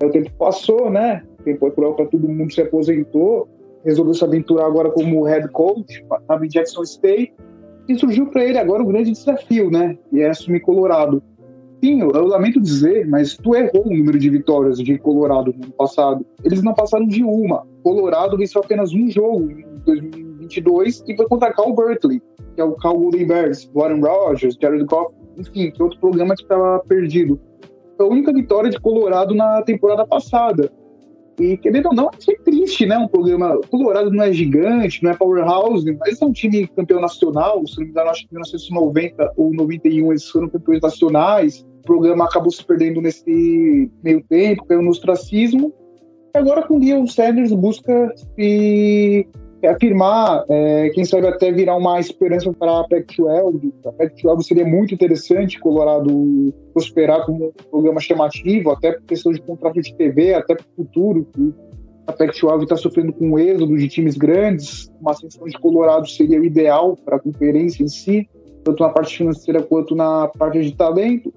Aí 0.00 0.08
o 0.08 0.12
tempo 0.12 0.30
passou, 0.38 0.88
né? 0.88 1.24
O 1.40 1.42
tempo 1.42 1.58
foi 1.58 1.70
cruel 1.72 1.94
para 1.94 2.06
todo 2.06 2.28
mundo, 2.28 2.52
se 2.52 2.62
aposentou, 2.62 3.48
resolveu 3.84 4.14
se 4.14 4.24
aventurar 4.24 4.66
agora 4.66 4.90
como 4.92 5.24
head 5.24 5.48
coach, 5.48 6.04
na 6.28 6.36
Jackson 6.46 6.82
State, 6.82 7.34
e 7.88 7.98
surgiu 7.98 8.26
para 8.28 8.44
ele 8.44 8.58
agora 8.58 8.80
o 8.80 8.86
grande 8.86 9.10
desafio, 9.10 9.70
né? 9.70 9.98
E 10.12 10.20
é 10.20 10.30
assumir 10.30 10.60
Colorado. 10.60 11.20
Pinho, 11.82 12.12
eu 12.14 12.26
lamento 12.28 12.60
dizer, 12.60 13.08
mas 13.08 13.36
tu 13.36 13.56
errou 13.56 13.88
o 13.88 13.92
número 13.92 14.16
de 14.16 14.30
vitórias 14.30 14.78
de 14.78 14.96
Colorado 14.98 15.52
no 15.52 15.64
ano 15.64 15.72
passado. 15.72 16.24
Eles 16.44 16.62
não 16.62 16.72
passaram 16.74 17.08
de 17.08 17.24
uma. 17.24 17.66
Colorado 17.82 18.36
venceu 18.36 18.62
apenas 18.62 18.94
um 18.94 19.10
jogo 19.10 19.50
em 19.50 19.64
2022 19.84 21.02
e 21.08 21.16
foi 21.16 21.26
contra 21.26 21.52
Cal 21.52 21.74
Berkeley, 21.74 22.22
que 22.54 22.60
é 22.60 22.64
o 22.64 22.76
Cal 22.76 22.96
Golden 22.96 23.26
Bears, 23.26 23.68
Warren 23.74 24.00
Rogers, 24.00 24.56
Jared 24.62 24.84
Goff, 24.84 25.12
enfim, 25.36 25.72
que 25.72 25.82
outro 25.82 25.98
programa 25.98 26.36
que 26.36 26.42
estava 26.42 26.78
perdido. 26.86 27.40
Foi 27.96 28.06
a 28.06 28.08
única 28.08 28.32
vitória 28.32 28.70
de 28.70 28.78
Colorado 28.78 29.34
na 29.34 29.60
temporada 29.62 30.06
passada. 30.06 30.70
E 31.40 31.56
querendo 31.56 31.86
ou 31.86 31.94
não, 31.94 32.10
é 32.10 32.34
triste, 32.44 32.86
né? 32.86 32.96
Um 32.96 33.08
programa. 33.08 33.58
Colorado 33.68 34.08
não 34.12 34.22
é 34.22 34.32
gigante, 34.32 35.02
não 35.02 35.10
é 35.10 35.16
powerhouse, 35.16 35.98
mas 35.98 36.22
é 36.22 36.24
um 36.24 36.32
time 36.32 36.68
campeão 36.68 37.00
nacional. 37.00 37.66
Se 37.66 37.76
não 37.78 37.86
me 37.86 37.90
engano, 37.90 38.10
acho 38.10 38.20
que 38.20 38.26
em 38.26 38.34
1990 38.36 39.32
ou 39.36 39.52
91 39.52 40.12
eles 40.12 40.28
foram 40.28 40.48
campeões 40.48 40.80
nacionais. 40.80 41.66
O 41.82 41.84
programa 41.84 42.26
acabou 42.26 42.52
se 42.52 42.64
perdendo 42.64 43.00
nesse 43.00 43.90
meio 44.04 44.22
tempo, 44.28 44.64
caiu 44.66 44.82
no 44.82 44.90
ostracismo. 44.90 45.72
Agora 46.32 46.62
com 46.62 46.76
o 46.76 46.80
Dion 46.80 47.08
Sanders 47.08 47.52
busca 47.52 48.14
se 48.16 49.26
afirmar, 49.66 50.44
é, 50.48 50.90
quem 50.90 51.04
sabe 51.04 51.26
até 51.26 51.50
virar 51.50 51.76
uma 51.76 51.98
esperança 51.98 52.52
para 52.52 52.80
a 52.80 52.88
Pac-12. 52.88 53.72
A 53.84 53.92
Pac-12 53.92 54.42
seria 54.42 54.64
muito 54.64 54.94
interessante 54.94 55.58
Colorado 55.58 56.54
prosperar 56.72 57.26
como 57.26 57.46
um 57.46 57.52
programa 57.68 58.00
chamativo, 58.00 58.70
até 58.70 58.92
por 58.92 59.02
questão 59.02 59.32
de 59.32 59.42
contrato 59.42 59.80
de 59.80 59.92
TV, 59.96 60.34
até 60.34 60.54
para 60.54 60.64
o 60.64 60.84
futuro. 60.84 61.26
A 62.06 62.12
Pac-12 62.12 62.62
está 62.62 62.76
sofrendo 62.76 63.12
com 63.12 63.30
um 63.30 63.38
êxodo 63.38 63.76
de 63.76 63.88
times 63.88 64.16
grandes, 64.16 64.88
uma 65.00 65.10
ascensão 65.10 65.46
de 65.46 65.58
Colorado 65.58 66.08
seria 66.08 66.40
o 66.40 66.44
ideal 66.44 66.96
para 67.04 67.16
a 67.16 67.20
conferência 67.20 67.82
em 67.82 67.88
si, 67.88 68.28
tanto 68.62 68.80
na 68.82 68.90
parte 68.90 69.16
financeira 69.16 69.60
quanto 69.60 69.96
na 69.96 70.28
parte 70.28 70.62
de 70.62 70.76
talento. 70.76 71.32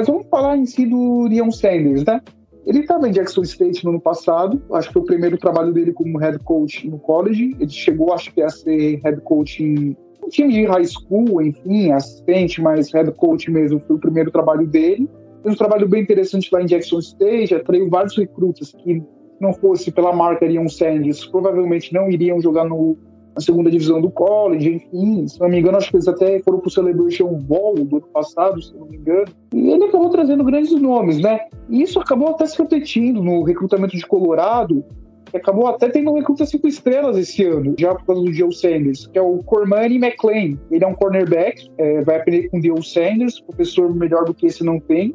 Mas 0.00 0.06
vamos 0.06 0.26
falar 0.30 0.56
em 0.56 0.64
si 0.64 0.86
do 0.86 1.28
Leon 1.28 1.50
Sanders, 1.50 2.06
né? 2.06 2.22
Ele 2.64 2.78
estava 2.78 3.06
em 3.06 3.12
Jackson 3.12 3.42
State 3.42 3.84
no 3.84 3.90
ano 3.90 4.00
passado, 4.00 4.62
acho 4.72 4.88
que 4.88 4.94
foi 4.94 5.02
o 5.02 5.04
primeiro 5.04 5.36
trabalho 5.36 5.74
dele 5.74 5.92
como 5.92 6.16
head 6.16 6.38
coach 6.38 6.88
no 6.88 6.98
college. 6.98 7.54
Ele 7.60 7.68
chegou, 7.68 8.10
acho 8.14 8.32
que, 8.32 8.40
a 8.40 8.48
ser 8.48 8.98
head 9.04 9.20
coach 9.20 9.62
em 9.62 9.94
um 10.24 10.28
time 10.30 10.54
de 10.54 10.64
high 10.64 10.86
school, 10.86 11.42
enfim, 11.42 11.92
assistente, 11.92 12.62
mas 12.62 12.90
head 12.94 13.12
coach 13.12 13.50
mesmo, 13.50 13.78
foi 13.86 13.96
o 13.96 13.98
primeiro 13.98 14.30
trabalho 14.30 14.66
dele. 14.66 15.06
Fez 15.42 15.54
um 15.54 15.58
trabalho 15.58 15.86
bem 15.86 16.02
interessante 16.02 16.48
lá 16.50 16.62
em 16.62 16.66
Jackson 16.66 17.00
State, 17.00 17.54
atraiu 17.54 17.90
vários 17.90 18.16
recrutas 18.16 18.72
que, 18.72 19.02
não 19.38 19.52
fosse 19.52 19.90
pela 19.90 20.14
marca 20.14 20.46
Leon 20.46 20.68
Sanders, 20.68 21.26
provavelmente 21.26 21.92
não 21.92 22.10
iriam 22.10 22.40
jogar 22.40 22.64
no 22.64 22.96
na 23.34 23.40
segunda 23.40 23.70
divisão 23.70 24.00
do 24.00 24.10
college, 24.10 24.74
enfim, 24.74 25.26
se 25.28 25.40
não 25.40 25.48
me 25.48 25.58
engano, 25.58 25.78
acho 25.78 25.90
que 25.90 25.96
eles 25.96 26.08
até 26.08 26.40
foram 26.40 26.58
pro 26.58 26.70
Celebration 26.70 27.32
Bowl 27.34 27.74
do 27.74 27.96
ano 27.96 28.06
passado, 28.12 28.60
se 28.60 28.74
não 28.74 28.86
me 28.86 28.96
engano. 28.96 29.26
E 29.54 29.70
ele 29.70 29.84
acabou 29.84 30.10
trazendo 30.10 30.44
grandes 30.44 30.72
nomes, 30.80 31.20
né? 31.20 31.40
E 31.68 31.82
isso 31.82 32.00
acabou 32.00 32.28
até 32.28 32.46
se 32.46 32.58
repetindo 32.58 33.22
no 33.22 33.42
recrutamento 33.42 33.96
de 33.96 34.06
Colorado, 34.06 34.84
que 35.26 35.36
acabou 35.36 35.68
até 35.68 35.88
tendo 35.88 36.10
um 36.10 36.14
recruta 36.14 36.44
cinco 36.44 36.66
estrelas 36.66 37.16
esse 37.16 37.44
ano, 37.44 37.74
já 37.78 37.94
por 37.94 38.04
causa 38.04 38.22
do 38.22 38.32
Joe 38.32 38.52
Sanders, 38.52 39.06
que 39.06 39.18
é 39.18 39.22
o 39.22 39.38
Cormani 39.44 39.96
McLean. 39.96 40.58
Ele 40.70 40.84
é 40.84 40.86
um 40.86 40.94
cornerback, 40.94 41.70
é, 41.78 42.02
vai 42.02 42.16
aprender 42.16 42.48
com 42.48 42.58
o 42.58 42.62
Joe 42.62 42.82
Sanders, 42.82 43.40
professor 43.40 43.94
melhor 43.94 44.24
do 44.24 44.34
que 44.34 44.46
esse 44.46 44.64
não 44.64 44.80
tem 44.80 45.14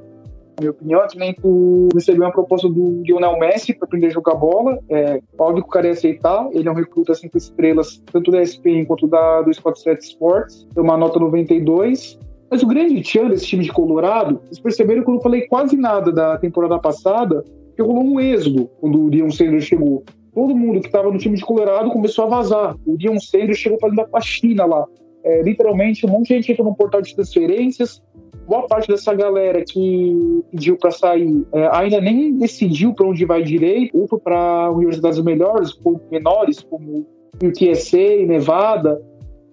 minha 0.60 0.72
opinião. 0.72 1.08
Também 1.08 1.34
tu 1.34 1.90
recebeu 1.94 2.24
uma 2.24 2.32
proposta 2.32 2.68
do 2.68 3.02
Lionel 3.04 3.38
Messi 3.40 3.74
para 3.74 3.86
aprender 3.86 4.08
a 4.08 4.12
jogar 4.12 4.36
bola. 4.36 4.80
É, 4.90 5.22
óbvio 5.38 5.64
que 5.64 5.70
o 5.70 5.72
cara 5.72 5.88
ia 5.88 5.94
aceitar. 5.94 6.48
Ele 6.52 6.68
é 6.68 6.72
um 6.72 6.76
recruta 6.76 7.14
cinco 7.14 7.38
estrelas, 7.38 8.02
tanto 8.12 8.32
da 8.32 8.42
ESPN 8.42 8.86
quanto 8.86 9.08
da 9.08 9.42
247 9.42 10.06
Sports. 10.06 10.68
Tem 10.74 10.84
uma 10.84 10.98
nota 10.98 11.20
92. 11.20 12.18
Mas 12.50 12.62
o 12.62 12.68
grande 12.68 13.02
tchan 13.02 13.30
desse 13.30 13.48
time 13.48 13.64
de 13.64 13.72
Colorado, 13.72 14.40
vocês 14.46 14.60
perceberam 14.60 15.04
que 15.04 15.10
eu 15.10 15.16
não 15.16 15.22
falei 15.22 15.48
quase 15.48 15.76
nada 15.76 16.12
da 16.12 16.38
temporada 16.38 16.78
passada, 16.80 17.44
que 17.76 17.82
rolou 17.82 18.04
um 18.04 18.20
êxodo 18.20 18.70
quando 18.80 19.04
o 19.04 19.10
Dion 19.10 19.32
Sanders 19.32 19.66
chegou. 19.66 20.04
Todo 20.34 20.56
mundo 20.56 20.80
que 20.80 20.88
estava 20.88 21.12
no 21.12 21.18
time 21.18 21.36
de 21.36 21.44
Colorado 21.44 21.90
começou 21.90 22.26
a 22.26 22.28
vazar. 22.28 22.76
O 22.86 22.98
Dion 22.98 23.20
Sanders 23.20 23.58
chegou 23.58 23.80
fazendo 23.80 24.02
a 24.02 24.08
faxina 24.08 24.66
lá. 24.66 24.86
É, 25.24 25.42
literalmente, 25.42 26.06
um 26.06 26.10
monte 26.10 26.28
de 26.28 26.36
gente 26.36 26.52
entrou 26.52 26.70
no 26.70 26.76
portal 26.76 27.02
de 27.02 27.16
transferências, 27.16 28.02
boa 28.48 28.68
parte 28.68 28.88
dessa 28.88 29.14
galera 29.14 29.64
que 29.64 30.44
pediu 30.52 30.78
para 30.78 30.92
sair 30.92 31.46
é, 31.52 31.70
ainda 31.74 32.00
nem 32.00 32.38
decidiu 32.38 32.94
para 32.94 33.08
onde 33.08 33.26
vai 33.26 33.44
direito, 33.44 33.98
ou 33.98 34.20
para 34.20 34.72
universidades 34.72 35.20
melhores, 35.22 35.78
ou 35.84 36.00
menores, 36.12 36.62
como 36.62 37.06
UTSA, 37.44 38.26
Nevada. 38.26 39.02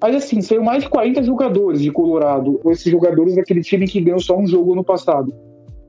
Mas 0.00 0.16
assim, 0.16 0.40
saiu 0.40 0.62
mais 0.62 0.82
de 0.82 0.90
40 0.90 1.22
jogadores 1.22 1.80
de 1.80 1.90
Colorado, 1.90 2.60
esses 2.66 2.90
jogadores 2.90 3.36
daquele 3.36 3.62
time 3.62 3.86
que 3.86 4.00
ganhou 4.00 4.18
só 4.18 4.36
um 4.36 4.46
jogo 4.46 4.74
no 4.74 4.84
passado. 4.84 5.32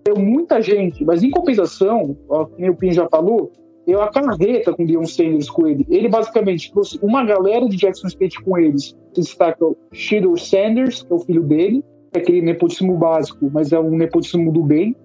Deu 0.06 0.18
muita 0.18 0.62
gente, 0.62 1.04
mas 1.04 1.24
em 1.24 1.32
compensação, 1.32 2.16
ó, 2.30 2.46
como 2.46 2.72
o 2.72 2.76
Pin 2.76 2.92
já 2.92 3.08
falou, 3.08 3.52
eu 3.88 4.02
a 4.02 4.10
carreta 4.10 4.74
com 4.74 4.84
o 4.84 4.86
Dion 4.86 5.06
Sanders 5.06 5.50
com 5.50 5.68
ele. 5.68 5.86
Ele 5.90 6.08
basicamente 6.08 6.72
trouxe 6.72 7.00
uma 7.02 7.24
galera 7.24 7.68
de 7.68 7.76
Jackson 7.76 8.08
State 8.08 8.42
com 8.42 8.58
eles. 8.58 8.96
Se 9.14 9.22
destaca 9.22 9.66
o 9.66 9.76
Shedor 9.92 10.40
Sanders, 10.40 11.04
que 11.04 11.12
é 11.12 11.16
o 11.16 11.20
filho 11.20 11.44
dele, 11.44 11.84
aquele 12.20 12.42
nepotismo 12.42 12.98
básico, 12.98 13.50
mas 13.52 13.72
é 13.72 13.80
um 13.80 13.96
nepotismo 13.96 14.52
do 14.52 14.64
bem. 14.64 14.96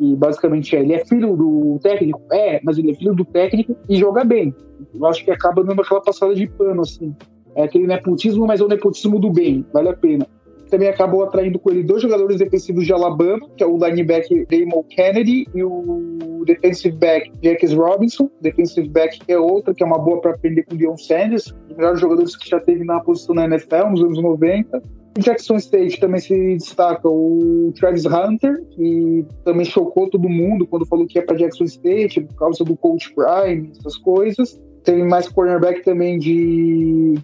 E 0.00 0.14
basicamente 0.14 0.76
é, 0.76 0.80
ele 0.80 0.92
é 0.92 1.04
filho 1.04 1.36
do 1.36 1.78
técnico? 1.82 2.20
É, 2.32 2.60
mas 2.62 2.78
ele 2.78 2.92
é 2.92 2.94
filho 2.94 3.14
do 3.14 3.24
técnico 3.24 3.76
e 3.88 3.96
joga 3.96 4.24
bem. 4.24 4.54
Eu 4.94 5.06
acho 5.06 5.24
que 5.24 5.30
acaba 5.30 5.64
dando 5.64 5.82
aquela 5.82 6.00
passada 6.00 6.34
de 6.34 6.46
pano, 6.46 6.82
assim. 6.82 7.14
É 7.56 7.64
aquele 7.64 7.86
nepotismo, 7.86 8.46
mas 8.46 8.60
é 8.60 8.64
o 8.64 8.68
nepotismo 8.68 9.18
do 9.18 9.32
bem, 9.32 9.66
vale 9.72 9.88
a 9.88 9.96
pena. 9.96 10.24
também 10.70 10.88
acabou 10.88 11.24
atraindo 11.24 11.58
com 11.58 11.70
ele 11.70 11.82
dois 11.82 12.02
jogadores 12.02 12.38
defensivos 12.38 12.86
de 12.86 12.92
Alabama, 12.92 13.48
que 13.56 13.64
é 13.64 13.66
o 13.66 13.76
linebacker 13.76 14.46
Damon 14.48 14.84
Kennedy 14.84 15.46
e 15.54 15.64
o 15.64 16.44
defensive 16.46 16.96
back 16.96 17.32
Jacques 17.42 17.72
Robinson. 17.72 18.30
Defensive 18.40 18.88
back 18.88 19.18
é 19.26 19.38
outra, 19.38 19.74
que 19.74 19.82
é 19.82 19.86
uma 19.86 19.98
boa 19.98 20.20
para 20.20 20.32
aprender 20.32 20.62
com 20.64 20.74
o 20.74 20.78
Dion 20.78 20.96
Sanders, 20.96 21.52
um 21.52 21.68
dos 21.68 21.76
melhores 21.76 22.00
jogadores 22.00 22.36
que 22.36 22.48
já 22.48 22.60
teve 22.60 22.84
na 22.84 23.00
posição 23.00 23.34
na 23.34 23.46
NFL 23.46 23.88
nos 23.90 24.02
anos 24.02 24.22
90. 24.22 24.82
Jackson 25.16 25.56
State 25.56 25.98
também 26.00 26.20
se 26.20 26.56
destaca 26.56 27.08
o 27.08 27.72
Travis 27.78 28.04
Hunter, 28.04 28.64
que 28.70 29.24
também 29.44 29.64
chocou 29.64 30.08
todo 30.08 30.28
mundo 30.28 30.66
quando 30.66 30.86
falou 30.86 31.06
que 31.06 31.18
ia 31.18 31.24
para 31.24 31.36
Jackson 31.36 31.64
State 31.64 32.20
por 32.20 32.34
causa 32.36 32.64
do 32.64 32.76
Coach 32.76 33.12
Prime, 33.14 33.70
essas 33.78 33.96
coisas. 33.96 34.60
Tem 34.84 35.04
mais 35.06 35.28
cornerback 35.28 35.82
também 35.82 36.18
de 36.18 37.14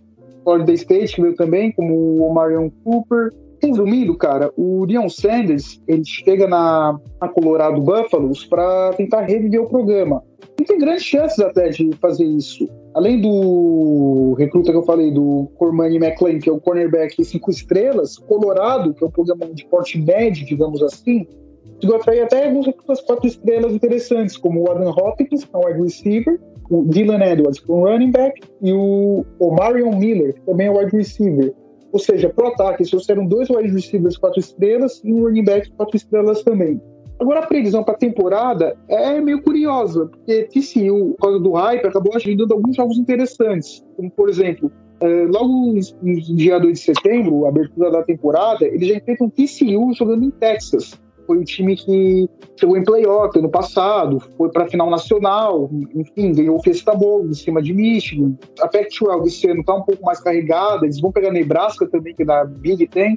Florida 0.43 0.73
State, 0.73 1.15
que 1.15 1.23
veio 1.23 1.35
também, 1.35 1.73
como 1.73 2.27
o 2.27 2.35
Marion 2.35 2.71
Cooper. 2.83 3.31
Resumindo, 3.65 4.15
cara, 4.17 4.53
o 4.57 4.85
Deion 4.87 5.09
Sanders 5.09 5.81
ele 5.89 6.05
chega 6.05 6.47
na, 6.47 6.99
na 7.21 7.29
Colorado 7.29 7.81
Buffaloes 7.81 8.45
para 8.45 8.93
tentar 8.93 9.23
reviver 9.23 9.63
o 9.63 9.69
programa. 9.69 10.23
E 10.61 10.65
tem 10.65 10.79
grandes 10.79 11.05
chances 11.05 11.39
até 11.39 11.71
de 11.71 11.91
fazer 11.97 12.25
isso. 12.25 12.69
Além 12.95 13.21
do 13.21 14.35
recruta 14.39 14.71
que 14.71 14.77
eu 14.77 14.83
falei, 14.83 15.11
do 15.11 15.49
Cormani 15.57 15.97
McLean, 15.97 16.39
que 16.39 16.49
é 16.49 16.53
o 16.53 16.61
cornerback 16.61 17.25
cinco 17.25 17.51
estrelas, 17.51 18.19
Colorado, 18.19 18.93
que 18.93 19.03
é 19.03 19.07
um 19.07 19.11
programa 19.11 19.47
de 19.47 19.67
porte 19.67 19.99
médio, 19.99 20.45
digamos 20.47 20.83
assim, 20.83 21.27
conseguiu 21.75 21.97
atrair 21.97 22.21
até 22.21 22.47
alguns 22.47 22.67
recrutas 22.67 23.01
quatro 23.01 23.27
estrelas 23.27 23.73
interessantes, 23.73 24.37
como 24.37 24.63
o 24.63 24.71
Adam 24.71 24.91
Hopkins, 24.91 25.45
que 25.45 25.51
é 25.55 25.59
um 25.59 25.67
wide 25.67 25.83
receiver, 25.83 26.41
o 26.71 26.85
Dylan 26.85 27.25
Edwards, 27.25 27.61
que 27.61 27.71
é 27.71 27.75
um 27.75 27.83
running 27.83 28.11
back, 28.11 28.41
e 28.63 28.73
o, 28.73 29.25
o 29.39 29.51
Marion 29.51 29.97
Miller, 29.97 30.35
que 30.35 30.41
também 30.43 30.67
é 30.67 30.71
wide 30.71 30.97
receiver. 30.97 31.55
Ou 31.95 32.01
seja, 32.01 32.29
pro 32.29 32.49
ataque, 32.49 32.83
eles 32.83 32.91
trouxeram 32.91 33.25
dois 33.25 33.49
wide 33.49 33.69
receivers 33.69 34.17
quatro 34.17 34.41
estrelas 34.41 35.01
e 35.05 35.13
um 35.13 35.23
running 35.23 35.45
back 35.45 35.71
quatro 35.77 35.97
estrelas 35.97 36.43
também. 36.43 36.83
Agora, 37.21 37.39
a 37.39 37.47
previsão 37.47 37.85
para 37.85 37.95
a 37.95 37.97
temporada 37.97 38.77
é 38.89 39.21
meio 39.21 39.41
curiosa, 39.41 40.07
porque 40.07 40.49
TCU, 40.53 41.15
por 41.15 41.19
causa 41.19 41.39
do 41.39 41.53
hype, 41.53 41.87
acabou 41.87 42.17
agendando 42.17 42.53
alguns 42.53 42.75
jogos 42.75 42.99
interessantes. 42.99 43.81
Como, 43.97 44.11
por 44.11 44.29
exemplo, 44.29 44.73
é, 44.99 45.07
logo 45.27 45.79
no 46.03 46.21
dia 46.21 46.59
2 46.59 46.81
de 46.81 46.85
setembro, 46.85 47.47
abertura 47.47 47.93
da 47.93 48.03
temporada, 48.03 48.65
eles 48.65 48.89
já 48.89 48.97
enfrentam 48.97 49.31
TCU 49.31 49.93
jogando 49.95 50.25
em 50.25 50.31
Texas 50.33 51.01
foi 51.27 51.39
o 51.39 51.45
time 51.45 51.77
que 51.77 52.29
chegou 52.59 52.77
em 52.77 52.85
playoff 52.85 53.39
ano 53.39 53.51
passado, 53.51 54.21
foi 54.37 54.51
para 54.51 54.65
a 54.65 54.69
final 54.69 54.91
nacional, 54.91 55.71
enfim, 55.95 56.33
ganhou 56.33 56.57
o 56.57 56.63
Fiesta 56.63 56.95
Bowl 56.95 57.27
em 57.27 57.35
cima 57.35 57.63
de 57.63 57.73
Michigan. 57.73 58.35
A 58.61 58.69
Pac-12 58.69 59.27
esse 59.27 59.49
ano 59.49 59.61
está 59.61 59.75
um 59.75 59.83
pouco 59.83 60.05
mais 60.05 60.21
carregada, 60.21 60.85
eles 60.85 61.01
vão 61.01 61.13
pegar 61.13 61.31
Nebraska 61.31 61.87
também, 61.89 62.15
que 62.15 62.23
é 62.23 62.27
da 62.27 62.45
Big 62.45 62.87
Ten. 62.89 63.17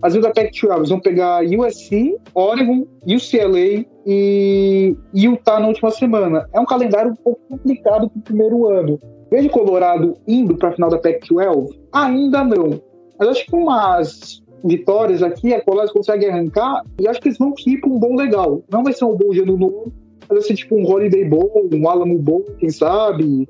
Às 0.00 0.14
vezes 0.14 0.28
a 0.28 0.32
Pac-12 0.32 0.76
eles 0.76 0.88
vão 0.90 1.00
pegar 1.00 1.42
USC, 1.44 2.16
Oregon, 2.34 2.86
UCLA 3.04 3.84
e 4.06 4.96
Utah 5.12 5.58
na 5.58 5.68
última 5.68 5.90
semana. 5.90 6.48
É 6.52 6.60
um 6.60 6.64
calendário 6.64 7.12
um 7.12 7.16
pouco 7.16 7.40
complicado 7.48 8.08
para 8.08 8.18
o 8.18 8.22
primeiro 8.22 8.68
ano. 8.68 8.98
Vejo 9.30 9.50
Colorado 9.50 10.16
indo 10.26 10.56
para 10.56 10.70
a 10.70 10.72
final 10.72 10.88
da 10.88 10.98
Pac-12? 10.98 11.78
Ainda 11.92 12.44
não. 12.44 12.80
Mas 13.18 13.28
acho 13.28 13.46
que 13.46 13.56
umas 13.56 14.42
vitórias 14.64 15.22
aqui, 15.22 15.54
a 15.54 15.60
Colás 15.62 15.90
consegue 15.90 16.26
arrancar 16.26 16.82
e 17.00 17.08
acho 17.08 17.20
que 17.20 17.28
eles 17.28 17.38
vão 17.38 17.54
ir 17.66 17.80
para 17.80 17.90
um 17.90 17.98
bom 17.98 18.16
legal. 18.16 18.62
Não 18.70 18.82
vai 18.82 18.92
ser 18.92 19.04
um 19.04 19.16
bom 19.16 19.30
de 19.30 19.40
ano 19.40 19.56
novo, 19.56 19.92
mas 20.28 20.38
vai 20.38 20.42
ser 20.42 20.54
tipo 20.54 20.76
um 20.76 20.86
Holiday 20.86 21.24
Bowl, 21.24 21.68
um 21.72 21.88
Alamo 21.88 22.18
Bowl, 22.18 22.44
quem 22.58 22.70
sabe, 22.70 23.48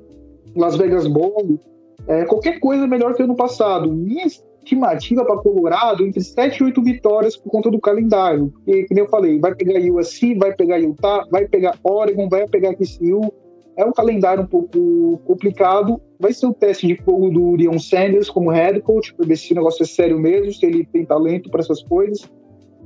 Las 0.55 0.77
Vegas 0.77 1.07
Bowl. 1.07 1.59
É, 2.07 2.25
qualquer 2.25 2.59
coisa 2.59 2.87
melhor 2.87 3.13
que 3.13 3.23
ano 3.23 3.35
passado. 3.35 3.91
Minha 3.91 4.25
estimativa 4.25 5.25
para 5.25 5.37
Colorado 5.37 6.05
entre 6.05 6.21
7 6.21 6.57
e 6.57 6.63
8 6.65 6.81
vitórias 6.83 7.35
por 7.35 7.49
conta 7.49 7.69
do 7.69 7.79
calendário. 7.79 8.51
Porque, 8.53 8.85
como 8.87 8.99
eu 8.99 9.09
falei, 9.09 9.39
vai 9.39 9.53
pegar 9.55 9.79
USC, 9.79 10.35
vai 10.35 10.53
pegar 10.53 10.77
Utah, 10.77 11.25
vai 11.31 11.47
pegar 11.47 11.77
Oregon, 11.83 12.29
vai 12.29 12.47
pegar 12.47 12.75
TCU, 12.75 13.33
é 13.79 13.85
um 13.85 13.93
calendário 13.93 14.43
um 14.43 14.47
pouco 14.47 15.21
complicado. 15.23 16.01
Vai 16.19 16.33
ser 16.33 16.47
o 16.47 16.53
teste 16.53 16.85
de 16.85 16.97
fogo 16.97 17.29
do 17.29 17.55
Dion 17.55 17.79
Sanders 17.79 18.29
como 18.29 18.51
head 18.51 18.81
coach, 18.81 19.13
para 19.13 19.25
ver 19.25 19.37
se 19.37 19.53
o 19.53 19.55
negócio 19.55 19.83
é 19.83 19.85
sério 19.85 20.19
mesmo, 20.19 20.51
se 20.53 20.65
ele 20.65 20.85
tem 20.85 21.05
talento 21.05 21.49
para 21.49 21.61
essas 21.61 21.81
coisas. 21.83 22.29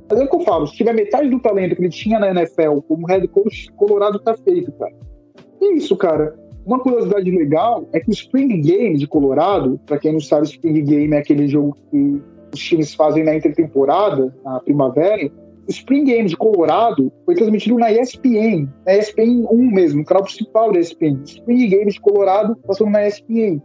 Mas 0.08 0.20
é 0.20 0.24
o 0.24 0.30
que 0.30 0.36
eu 0.36 0.40
falo, 0.40 0.66
se 0.68 0.76
tiver 0.76 0.92
metade 0.92 1.28
do 1.28 1.40
talento 1.40 1.74
que 1.74 1.82
ele 1.82 1.90
tinha 1.90 2.20
na 2.20 2.30
NFL 2.30 2.78
como 2.86 3.06
head 3.08 3.26
coach, 3.26 3.72
Colorado 3.72 4.20
tá 4.20 4.36
feito, 4.36 4.70
cara. 4.72 4.94
E 5.60 5.76
isso, 5.76 5.96
cara. 5.96 6.38
Uma 6.64 6.78
curiosidade 6.78 7.28
legal 7.28 7.86
é 7.92 7.98
que 7.98 8.08
o 8.08 8.12
Spring 8.12 8.60
Game 8.60 8.96
de 8.96 9.06
Colorado, 9.06 9.78
para 9.84 9.98
quem 9.98 10.12
não 10.12 10.20
sabe, 10.20 10.42
o 10.42 10.48
Spring 10.48 10.80
Game 10.82 11.12
é 11.12 11.18
aquele 11.18 11.48
jogo 11.48 11.76
que 11.90 12.22
os 12.54 12.60
times 12.60 12.94
fazem 12.94 13.24
na 13.24 13.34
intertemporada, 13.34 14.32
na 14.44 14.60
primavera, 14.60 15.28
Spring 15.68 16.04
Game 16.04 16.28
de 16.28 16.36
Colorado 16.36 17.12
foi 17.24 17.34
transmitido 17.34 17.78
na 17.78 17.90
ESPN, 17.90 18.68
na 18.86 18.96
ESPN 18.96 19.46
1 19.50 19.56
mesmo, 19.72 20.00
no 20.00 20.04
canal 20.04 20.24
principal 20.24 20.72
da 20.72 20.80
ESPN. 20.80 21.20
O 21.20 21.24
Spring 21.24 21.68
Game 21.68 21.90
de 21.90 22.00
Colorado 22.00 22.56
passou 22.66 22.88
na 22.88 23.06
ESPN. 23.06 23.60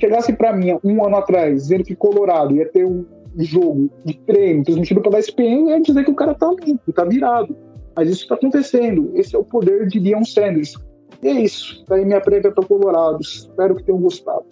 Chegasse 0.00 0.32
para 0.32 0.52
mim 0.52 0.78
um 0.84 1.04
ano 1.04 1.16
atrás, 1.16 1.62
dizendo 1.62 1.84
que 1.84 1.94
Colorado 1.94 2.54
ia 2.56 2.68
ter 2.68 2.84
um 2.84 3.04
jogo 3.36 3.90
de 4.04 4.18
treino 4.20 4.64
transmitido 4.64 5.00
pela 5.00 5.18
ESPN, 5.18 5.70
ia 5.70 5.80
dizer 5.80 6.04
que 6.04 6.10
o 6.10 6.14
cara 6.14 6.34
tá 6.34 6.50
limpo, 6.64 6.92
tá 6.92 7.04
virado. 7.04 7.56
Mas 7.96 8.08
isso 8.10 8.22
está 8.22 8.34
acontecendo. 8.36 9.10
Esse 9.14 9.34
é 9.34 9.38
o 9.38 9.44
poder 9.44 9.88
de 9.88 9.98
Deion 9.98 10.24
Sanders. 10.24 10.74
E 11.22 11.28
é 11.28 11.32
isso. 11.32 11.84
Tá 11.86 11.96
aí 11.96 12.04
minha 12.04 12.20
prévia 12.20 12.52
para 12.52 12.64
Colorado. 12.64 13.18
Espero 13.20 13.74
que 13.74 13.82
tenham 13.82 14.00
gostado. 14.00 14.44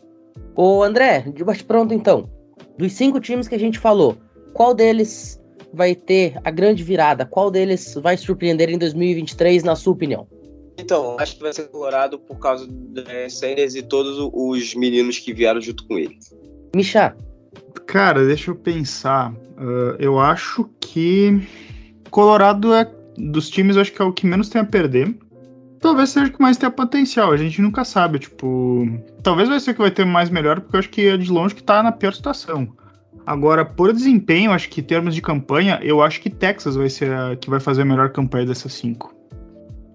Ô 0.56 0.82
André, 0.82 1.20
de 1.32 1.44
bate 1.44 1.64
pronto 1.64 1.94
então. 1.94 2.28
Dos 2.76 2.92
cinco 2.92 3.20
times 3.20 3.46
que 3.46 3.54
a 3.54 3.58
gente 3.58 3.78
falou, 3.78 4.16
qual 4.52 4.74
deles 4.74 5.40
vai 5.72 5.94
ter 5.94 6.36
a 6.44 6.50
grande 6.50 6.82
virada? 6.82 7.24
Qual 7.26 7.50
deles 7.50 7.94
vai 7.94 8.16
surpreender 8.16 8.70
em 8.70 8.78
2023, 8.78 9.64
na 9.64 9.76
sua 9.76 9.92
opinião? 9.92 10.26
Então, 10.78 11.16
acho 11.18 11.36
que 11.36 11.42
vai 11.42 11.52
ser 11.52 11.68
Colorado 11.68 12.18
por 12.18 12.38
causa 12.38 12.66
do 12.66 13.02
Sanders 13.30 13.74
e 13.74 13.82
todos 13.82 14.18
os 14.32 14.74
meninos 14.74 15.18
que 15.18 15.32
vieram 15.32 15.60
junto 15.60 15.86
com 15.86 15.98
ele. 15.98 16.18
Michá. 16.74 17.16
Cara, 17.86 18.26
deixa 18.26 18.50
eu 18.50 18.56
pensar. 18.56 19.32
Uh, 19.32 19.96
eu 19.98 20.18
acho 20.18 20.68
que 20.80 21.40
Colorado 22.10 22.74
é 22.74 22.90
dos 23.16 23.48
times, 23.48 23.76
eu 23.76 23.82
acho 23.82 23.92
que 23.92 24.02
é 24.02 24.04
o 24.04 24.12
que 24.12 24.26
menos 24.26 24.48
tem 24.48 24.60
a 24.60 24.64
perder. 24.64 25.16
Talvez 25.80 26.10
seja 26.10 26.26
o 26.26 26.32
que 26.32 26.40
mais 26.40 26.56
tem 26.56 26.70
potencial, 26.70 27.32
a 27.32 27.36
gente 27.36 27.60
nunca 27.62 27.84
sabe, 27.84 28.18
tipo. 28.18 28.86
Talvez 29.22 29.48
vai 29.48 29.60
ser 29.60 29.70
o 29.70 29.74
que 29.74 29.80
vai 29.80 29.90
ter 29.90 30.04
mais 30.04 30.28
melhor, 30.30 30.60
porque 30.60 30.76
eu 30.76 30.80
acho 30.80 30.90
que 30.90 31.06
é 31.06 31.16
de 31.16 31.30
longe 31.30 31.54
que 31.54 31.62
tá 31.62 31.82
na 31.82 31.92
pior 31.92 32.12
situação. 32.12 32.68
Agora, 33.26 33.64
por 33.64 33.92
desempenho, 33.92 34.52
acho 34.52 34.70
que 34.70 34.80
em 34.80 34.84
termos 34.84 35.12
de 35.12 35.20
campanha, 35.20 35.80
eu 35.82 36.00
acho 36.00 36.20
que 36.20 36.30
Texas 36.30 36.76
vai 36.76 36.88
ser 36.88 37.12
a 37.12 37.34
que 37.34 37.50
vai 37.50 37.58
fazer 37.58 37.82
a 37.82 37.84
melhor 37.84 38.10
campanha 38.10 38.46
dessas 38.46 38.72
cinco. 38.72 39.12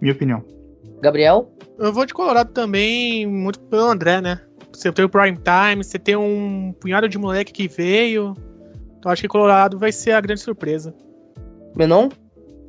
Minha 0.01 0.13
opinião. 0.13 0.43
Gabriel? 1.01 1.49
Eu 1.79 1.93
vou 1.93 2.05
de 2.05 2.13
Colorado 2.13 2.51
também, 2.51 3.25
muito 3.25 3.59
pelo 3.61 3.84
André, 3.84 4.19
né? 4.19 4.41
Você 4.73 4.91
tem 4.91 5.05
o 5.05 5.09
Prime 5.09 5.38
Time, 5.38 5.82
você 5.84 5.97
tem 5.97 6.15
um 6.17 6.73
punhado 6.79 7.07
de 7.07 7.17
moleque 7.17 7.53
que 7.53 7.67
veio. 7.69 8.34
Então 8.99 9.09
acho 9.09 9.21
que 9.21 9.27
Colorado 9.29 9.79
vai 9.79 9.93
ser 9.93 10.11
a 10.11 10.21
grande 10.21 10.41
surpresa. 10.41 10.93
Menon? 11.75 12.09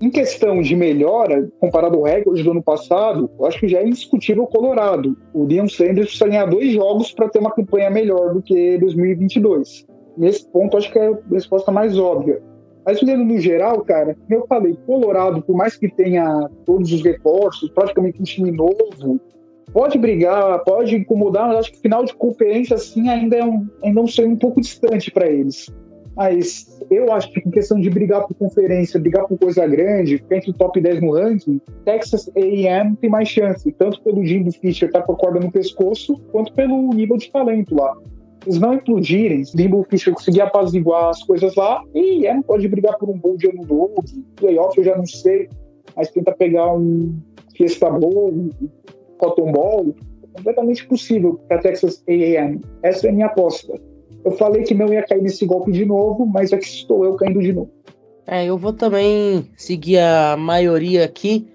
Em 0.01 0.11
questão 0.11 0.63
de 0.63 0.75
melhora, 0.77 1.49
comparado 1.61 1.97
ao 1.97 2.05
recorde 2.05 2.43
do 2.43 2.53
ano 2.53 2.63
passado, 2.63 3.31
eu 3.39 3.47
acho 3.47 3.59
que 3.59 3.69
já 3.69 3.79
é 3.79 3.87
indiscutível 3.87 4.45
o 4.45 4.47
Colorado. 4.49 5.17
O 5.35 5.45
Deion 5.45 5.69
Sanders 5.69 6.07
precisa 6.07 6.29
ganhar 6.29 6.47
dois 6.47 6.73
jogos 6.73 7.13
para 7.13 7.29
ter 7.29 7.41
uma 7.41 7.53
campanha 7.53 7.91
melhor 7.91 8.33
do 8.35 8.43
que 8.43 8.79
2022. 8.79 9.87
Nesse 10.17 10.47
ponto, 10.49 10.77
acho 10.77 10.91
que 10.93 10.99
é 10.99 11.09
a 11.09 11.19
resposta 11.31 11.71
mais 11.71 11.99
óbvia. 11.99 12.41
Mas 12.85 13.03
olhando 13.03 13.25
no 13.25 13.39
geral, 13.39 13.81
cara, 13.83 14.17
como 14.27 14.41
eu 14.41 14.47
falei, 14.47 14.77
Colorado, 14.87 15.43
por 15.43 15.57
mais 15.57 15.77
que 15.77 15.89
tenha 15.89 16.49
todos 16.67 16.93
os 16.93 17.03
reforços, 17.03 17.71
praticamente 17.71 18.21
um 18.21 18.25
time 18.25 18.51
novo, 18.51 19.21
pode 19.73 19.99
brigar, 19.99 20.63
pode 20.65 20.97
incomodar, 20.97 21.49
mas 21.49 21.59
acho 21.59 21.73
que 21.73 21.81
final 21.81 22.05
de 22.05 22.15
conferência, 22.15 22.75
assim, 22.75 23.09
ainda 23.09 23.37
é 23.37 23.45
um, 23.45 23.67
ainda 23.83 24.01
é 24.01 24.03
um 24.03 24.07
sonho 24.07 24.31
um 24.31 24.37
pouco 24.37 24.61
distante 24.61 25.11
para 25.11 25.29
eles. 25.29 25.73
Mas 26.17 26.79
eu 26.91 27.11
acho 27.13 27.33
que 27.33 27.41
em 27.41 27.51
questão 27.51 27.81
de 27.81 27.89
brigar 27.89 28.27
por 28.27 28.35
conferência, 28.35 29.01
brigar 29.01 29.27
por 29.27 29.39
coisa 29.39 29.67
grande, 29.67 30.19
ficar 30.19 30.37
entre 30.37 30.51
o 30.51 30.55
top 30.55 30.79
10 30.79 31.01
no 31.01 31.13
ranking, 31.13 31.61
Texas 31.87 32.31
A&M 32.37 32.97
tem 32.97 33.09
mais 33.09 33.29
chance, 33.29 33.73
tanto 33.73 34.03
pelo 34.03 34.23
Jimbo 34.25 34.53
Fisher 34.53 34.89
estar 34.89 35.01
tá 35.01 35.07
com 35.07 35.13
a 35.13 35.17
corda 35.17 35.41
no 35.41 35.51
pescoço, 35.51 36.21
quanto 36.31 36.53
pelo 36.53 36.93
nível 36.93 37.17
de 37.17 37.31
talento 37.31 37.75
lá 37.75 37.97
eles 38.47 38.59
não 38.59 38.75
implodirem, 38.75 39.43
Limbo 39.55 39.87
Fischer 39.89 40.13
conseguir 40.13 40.41
apaziguar 40.41 41.11
as 41.11 41.23
coisas 41.23 41.55
lá, 41.55 41.83
e 41.95 42.27
é, 42.27 42.43
pode 42.43 42.69
brigar 42.69 42.97
por 42.99 43.09
um 43.09 43.19
bom 43.19 43.37
de 43.37 43.49
ano 43.49 43.65
novo, 43.67 44.05
playoff 44.37 44.77
eu 44.79 44.85
já 44.85 44.97
não 44.97 45.07
sei, 45.07 45.49
mas 45.97 46.11
tenta 46.11 46.33
pegar 46.33 46.73
um 46.75 47.15
Fiesta 47.57 47.91
Bowl, 47.91 48.33
um 48.33 48.51
Cotton 49.19 49.51
é 49.51 50.37
completamente 50.37 50.87
possível 50.87 51.39
para 51.47 51.59
Texas 51.59 52.03
A&M. 52.09 52.61
Essa 52.83 53.07
é 53.07 53.11
a 53.11 53.13
minha 53.13 53.27
aposta. 53.27 53.79
Eu 54.25 54.33
falei 54.33 54.63
que 54.63 54.75
não 54.75 54.93
ia 54.93 55.03
cair 55.03 55.23
nesse 55.23 55.45
golpe 55.45 55.71
de 55.71 55.85
novo, 55.85 56.27
mas 56.27 56.53
aqui 56.53 56.67
estou 56.67 57.05
eu 57.05 57.15
caindo 57.15 57.41
de 57.41 57.53
novo. 57.53 57.71
É, 58.27 58.45
eu 58.47 58.57
vou 58.57 58.73
também 58.73 59.47
seguir 59.57 59.99
a 59.99 60.37
maioria 60.37 61.05
aqui. 61.05 61.47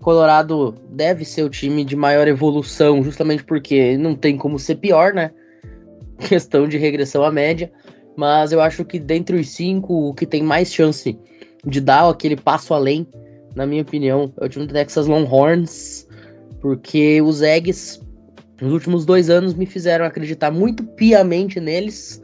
Colorado 0.00 0.74
deve 0.90 1.24
ser 1.24 1.42
o 1.42 1.50
time 1.50 1.84
de 1.84 1.94
maior 1.94 2.26
evolução, 2.26 3.02
justamente 3.02 3.44
porque 3.44 3.96
não 3.96 4.14
tem 4.14 4.36
como 4.36 4.58
ser 4.58 4.76
pior, 4.76 5.12
né? 5.12 5.30
Questão 6.22 6.66
de 6.68 6.78
regressão 6.78 7.22
à 7.22 7.30
média. 7.30 7.70
Mas 8.16 8.52
eu 8.52 8.60
acho 8.60 8.84
que 8.84 8.98
dentre 8.98 9.36
os 9.36 9.48
cinco, 9.48 10.08
o 10.08 10.14
que 10.14 10.26
tem 10.26 10.42
mais 10.42 10.72
chance 10.72 11.18
de 11.66 11.80
dar 11.80 12.08
aquele 12.08 12.36
passo 12.36 12.74
além, 12.74 13.06
na 13.54 13.66
minha 13.66 13.82
opinião, 13.82 14.32
é 14.40 14.44
o 14.44 14.48
time 14.48 14.66
do 14.66 14.72
Texas 14.72 15.06
Longhorns. 15.06 16.06
Porque 16.60 17.20
os 17.22 17.42
Eggs, 17.42 18.00
nos 18.60 18.72
últimos 18.72 19.04
dois 19.04 19.28
anos, 19.28 19.54
me 19.54 19.66
fizeram 19.66 20.04
acreditar 20.04 20.50
muito 20.50 20.84
piamente 20.84 21.58
neles. 21.58 22.22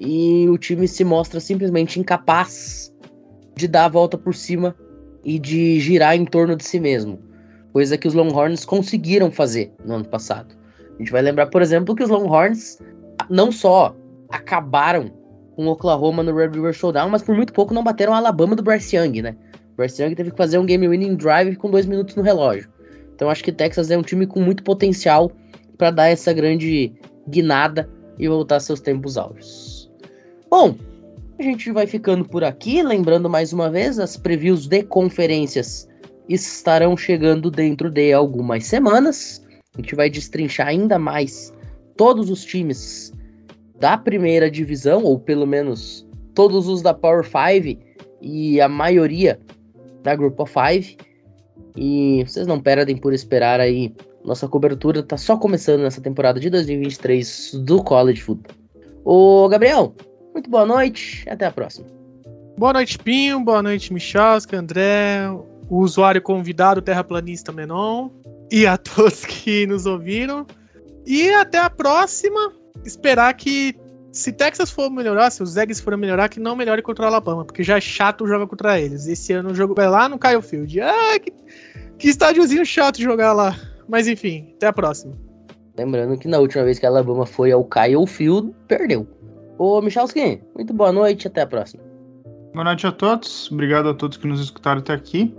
E 0.00 0.48
o 0.48 0.56
time 0.56 0.86
se 0.86 1.04
mostra 1.04 1.40
simplesmente 1.40 1.98
incapaz 1.98 2.92
de 3.56 3.66
dar 3.66 3.86
a 3.86 3.88
volta 3.88 4.16
por 4.16 4.34
cima 4.34 4.74
e 5.24 5.38
de 5.38 5.80
girar 5.80 6.16
em 6.16 6.24
torno 6.24 6.56
de 6.56 6.64
si 6.64 6.78
mesmo. 6.78 7.18
Coisa 7.72 7.98
que 7.98 8.08
os 8.08 8.14
Longhorns 8.14 8.64
conseguiram 8.64 9.30
fazer 9.30 9.72
no 9.84 9.94
ano 9.94 10.04
passado. 10.04 10.56
A 10.94 10.98
gente 10.98 11.12
vai 11.12 11.22
lembrar, 11.22 11.46
por 11.46 11.60
exemplo, 11.60 11.94
que 11.94 12.02
os 12.02 12.08
Longhorns 12.08 12.78
não 13.28 13.52
só 13.52 13.94
acabaram 14.30 15.10
com 15.56 15.66
Oklahoma 15.66 16.22
no 16.22 16.34
Red 16.34 16.50
River 16.50 16.72
Showdown, 16.72 17.10
mas 17.10 17.22
por 17.22 17.34
muito 17.34 17.52
pouco 17.52 17.74
não 17.74 17.82
bateram 17.82 18.14
a 18.14 18.18
Alabama 18.18 18.54
do 18.54 18.62
Bryce 18.62 18.96
Young, 18.96 19.22
né? 19.22 19.36
O 19.72 19.76
Bryce 19.76 20.02
Young 20.02 20.14
teve 20.14 20.30
que 20.30 20.36
fazer 20.36 20.58
um 20.58 20.66
game 20.66 20.86
winning 20.88 21.16
drive 21.16 21.56
com 21.56 21.70
dois 21.70 21.86
minutos 21.86 22.14
no 22.14 22.22
relógio. 22.22 22.68
Então 23.14 23.28
acho 23.28 23.42
que 23.42 23.50
Texas 23.50 23.90
é 23.90 23.98
um 23.98 24.02
time 24.02 24.26
com 24.26 24.40
muito 24.40 24.62
potencial 24.62 25.32
para 25.76 25.90
dar 25.90 26.08
essa 26.08 26.32
grande 26.32 26.92
guinada 27.28 27.88
e 28.18 28.28
voltar 28.28 28.60
seus 28.60 28.80
tempos 28.80 29.16
áureos. 29.16 29.90
Bom, 30.50 30.76
a 31.38 31.42
gente 31.42 31.70
vai 31.70 31.86
ficando 31.86 32.24
por 32.24 32.42
aqui, 32.44 32.82
lembrando 32.82 33.28
mais 33.28 33.52
uma 33.52 33.70
vez, 33.70 33.98
as 33.98 34.16
previews 34.16 34.66
de 34.66 34.82
conferências 34.82 35.88
estarão 36.28 36.96
chegando 36.96 37.50
dentro 37.50 37.90
de 37.90 38.12
algumas 38.12 38.64
semanas. 38.66 39.44
A 39.74 39.80
gente 39.80 39.94
vai 39.94 40.10
destrinchar 40.10 40.68
ainda 40.68 40.98
mais 40.98 41.52
todos 41.98 42.30
os 42.30 42.42
times 42.44 43.12
da 43.78 43.98
primeira 43.98 44.50
divisão, 44.50 45.02
ou 45.04 45.18
pelo 45.18 45.46
menos 45.46 46.08
todos 46.34 46.66
os 46.66 46.80
da 46.80 46.94
Power 46.94 47.24
5 47.24 47.82
e 48.22 48.60
a 48.60 48.68
maioria 48.68 49.38
da 50.02 50.14
Group 50.14 50.40
of 50.40 50.52
5. 50.52 51.04
E 51.76 52.24
vocês 52.26 52.46
não 52.46 52.58
perdem 52.58 52.96
por 52.96 53.12
esperar 53.12 53.60
aí. 53.60 53.94
Nossa 54.24 54.48
cobertura 54.48 55.02
tá 55.02 55.16
só 55.16 55.36
começando 55.36 55.82
nessa 55.82 56.00
temporada 56.00 56.40
de 56.40 56.48
2023 56.48 57.60
do 57.64 57.82
College 57.82 58.22
Football. 58.22 58.56
Ô, 59.04 59.48
Gabriel, 59.48 59.94
muito 60.32 60.48
boa 60.48 60.66
noite, 60.66 61.24
até 61.28 61.46
a 61.46 61.50
próxima. 61.50 61.86
Boa 62.56 62.72
noite, 62.72 62.98
Pinho, 62.98 63.40
boa 63.40 63.62
noite, 63.62 63.92
Michalska, 63.92 64.56
André, 64.56 65.30
o 65.68 65.78
usuário 65.78 66.20
convidado 66.20 66.82
terraplanista 66.82 67.52
Menon 67.52 68.10
e 68.50 68.66
a 68.66 68.76
todos 68.78 69.24
que 69.24 69.66
nos 69.66 69.86
ouviram. 69.86 70.46
E 71.08 71.30
até 71.30 71.58
a 71.58 71.70
próxima. 71.70 72.52
Esperar 72.84 73.32
que, 73.32 73.74
se 74.12 74.30
Texas 74.30 74.70
for 74.70 74.90
melhorar, 74.90 75.30
se 75.30 75.42
os 75.42 75.56
Eggs 75.56 75.82
forem 75.82 75.98
melhorar, 75.98 76.28
que 76.28 76.38
não 76.38 76.54
melhore 76.54 76.82
contra 76.82 77.06
o 77.06 77.08
Alabama, 77.08 77.44
porque 77.46 77.62
já 77.62 77.78
é 77.78 77.80
chato 77.80 78.26
jogar 78.26 78.46
contra 78.46 78.78
eles. 78.78 79.06
Esse 79.06 79.32
ano 79.32 79.50
o 79.50 79.54
jogo 79.54 79.74
vai 79.74 79.88
lá 79.88 80.06
no 80.06 80.18
Kyle 80.18 80.42
Field. 80.42 80.80
Ah, 80.82 81.18
que, 81.18 81.32
que 81.98 82.08
estádiozinho 82.08 82.64
chato 82.64 83.00
jogar 83.00 83.32
lá. 83.32 83.56
Mas 83.88 84.06
enfim, 84.06 84.52
até 84.56 84.66
a 84.66 84.72
próxima. 84.72 85.16
Lembrando 85.78 86.18
que 86.18 86.28
na 86.28 86.38
última 86.38 86.64
vez 86.64 86.78
que 86.78 86.84
a 86.84 86.90
Alabama 86.90 87.24
foi 87.24 87.52
ao 87.52 87.64
Kyle 87.64 88.06
Field, 88.06 88.54
perdeu. 88.68 89.08
Ô, 89.58 89.80
Michalski, 89.80 90.42
muito 90.54 90.74
boa 90.74 90.92
noite, 90.92 91.26
até 91.26 91.40
a 91.40 91.46
próxima. 91.46 91.82
Boa 92.52 92.64
noite 92.64 92.86
a 92.86 92.92
todos, 92.92 93.50
obrigado 93.50 93.88
a 93.88 93.94
todos 93.94 94.18
que 94.18 94.26
nos 94.26 94.40
escutaram 94.40 94.80
até 94.80 94.92
aqui. 94.92 95.34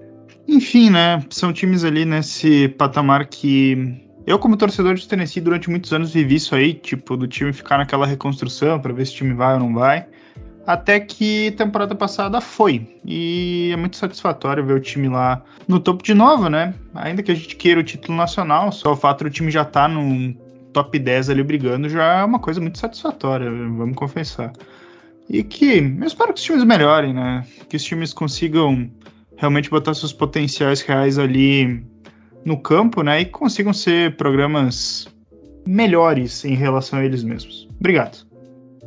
Enfim, 0.48 0.90
né? 0.90 1.24
São 1.30 1.54
times 1.54 1.84
ali 1.84 2.06
nesse 2.06 2.70
patamar 2.70 3.28
que 3.28 4.09
eu, 4.30 4.38
como 4.38 4.56
torcedor 4.56 4.94
de 4.94 5.08
Tennessee, 5.08 5.42
durante 5.42 5.72
muitos 5.72 5.92
anos 5.92 6.14
vivi 6.14 6.36
isso 6.36 6.54
aí, 6.54 6.76
tipo, 6.76 7.18
do 7.18 7.28
time 7.28 7.52
ficar 7.52 7.80
naquela 7.80 8.06
reconstrução 8.06 8.80
para 8.80 8.94
ver 8.94 9.08
se 9.08 9.14
o 9.14 9.16
time 9.16 9.34
vai 9.34 9.56
ou 9.56 9.60
não 9.60 9.74
vai. 9.74 10.06
Até 10.68 11.00
que 11.00 11.50
temporada 11.58 11.96
passada 11.96 12.40
foi. 12.40 13.00
E 13.04 13.72
é 13.74 13.76
muito 13.76 13.98
satisfatório 13.98 14.64
ver 14.64 14.74
o 14.74 14.80
time 14.80 15.10
lá 15.10 15.42
no 15.68 15.80
topo 15.80 16.04
de 16.04 16.14
novo, 16.14 16.48
né? 16.48 16.76
Ainda 16.94 17.24
que 17.24 17.32
a 17.32 17.36
gente 17.36 17.56
queira 17.56 17.80
o 17.80 17.84
título 17.84 18.16
nacional, 18.16 18.72
só 18.72 18.94
o 18.94 18.96
fato 18.96 19.24
do 19.24 19.32
time 19.32 19.50
já 19.50 19.64
estar 19.64 19.88
tá 19.88 19.88
no 19.88 20.36
top 20.74 21.00
10 21.00 21.32
ali 21.32 21.42
brigando 21.42 21.90
já 21.90 22.20
é 22.20 22.24
uma 22.24 22.38
coisa 22.38 22.62
muito 22.62 22.78
satisfatória, 22.78 23.50
vamos 23.50 23.96
confessar. 23.96 24.54
E 25.28 25.44
que 25.44 25.80
eu 26.00 26.06
espero 26.06 26.36
que 26.36 26.40
os 26.40 26.46
times 26.46 26.64
melhorem, 26.64 27.16
né? 27.16 27.44
Que 27.68 27.78
os 27.78 27.84
times 27.84 28.14
consigam 28.14 28.92
realmente 29.38 29.72
botar 29.72 29.96
seus 29.96 30.14
potenciais 30.14 30.82
reais 30.82 31.18
ali 31.18 31.84
no 32.46 32.62
campo, 32.62 33.04
né? 33.04 33.22
E 33.22 33.26
consigam 33.26 33.74
ser 33.74 34.16
programas 34.18 35.08
melhores 35.68 36.44
em 36.46 36.56
relação 36.56 37.00
a 37.00 37.06
eles 37.06 37.24
mesmos. 37.24 37.68
Obrigado. 37.80 38.26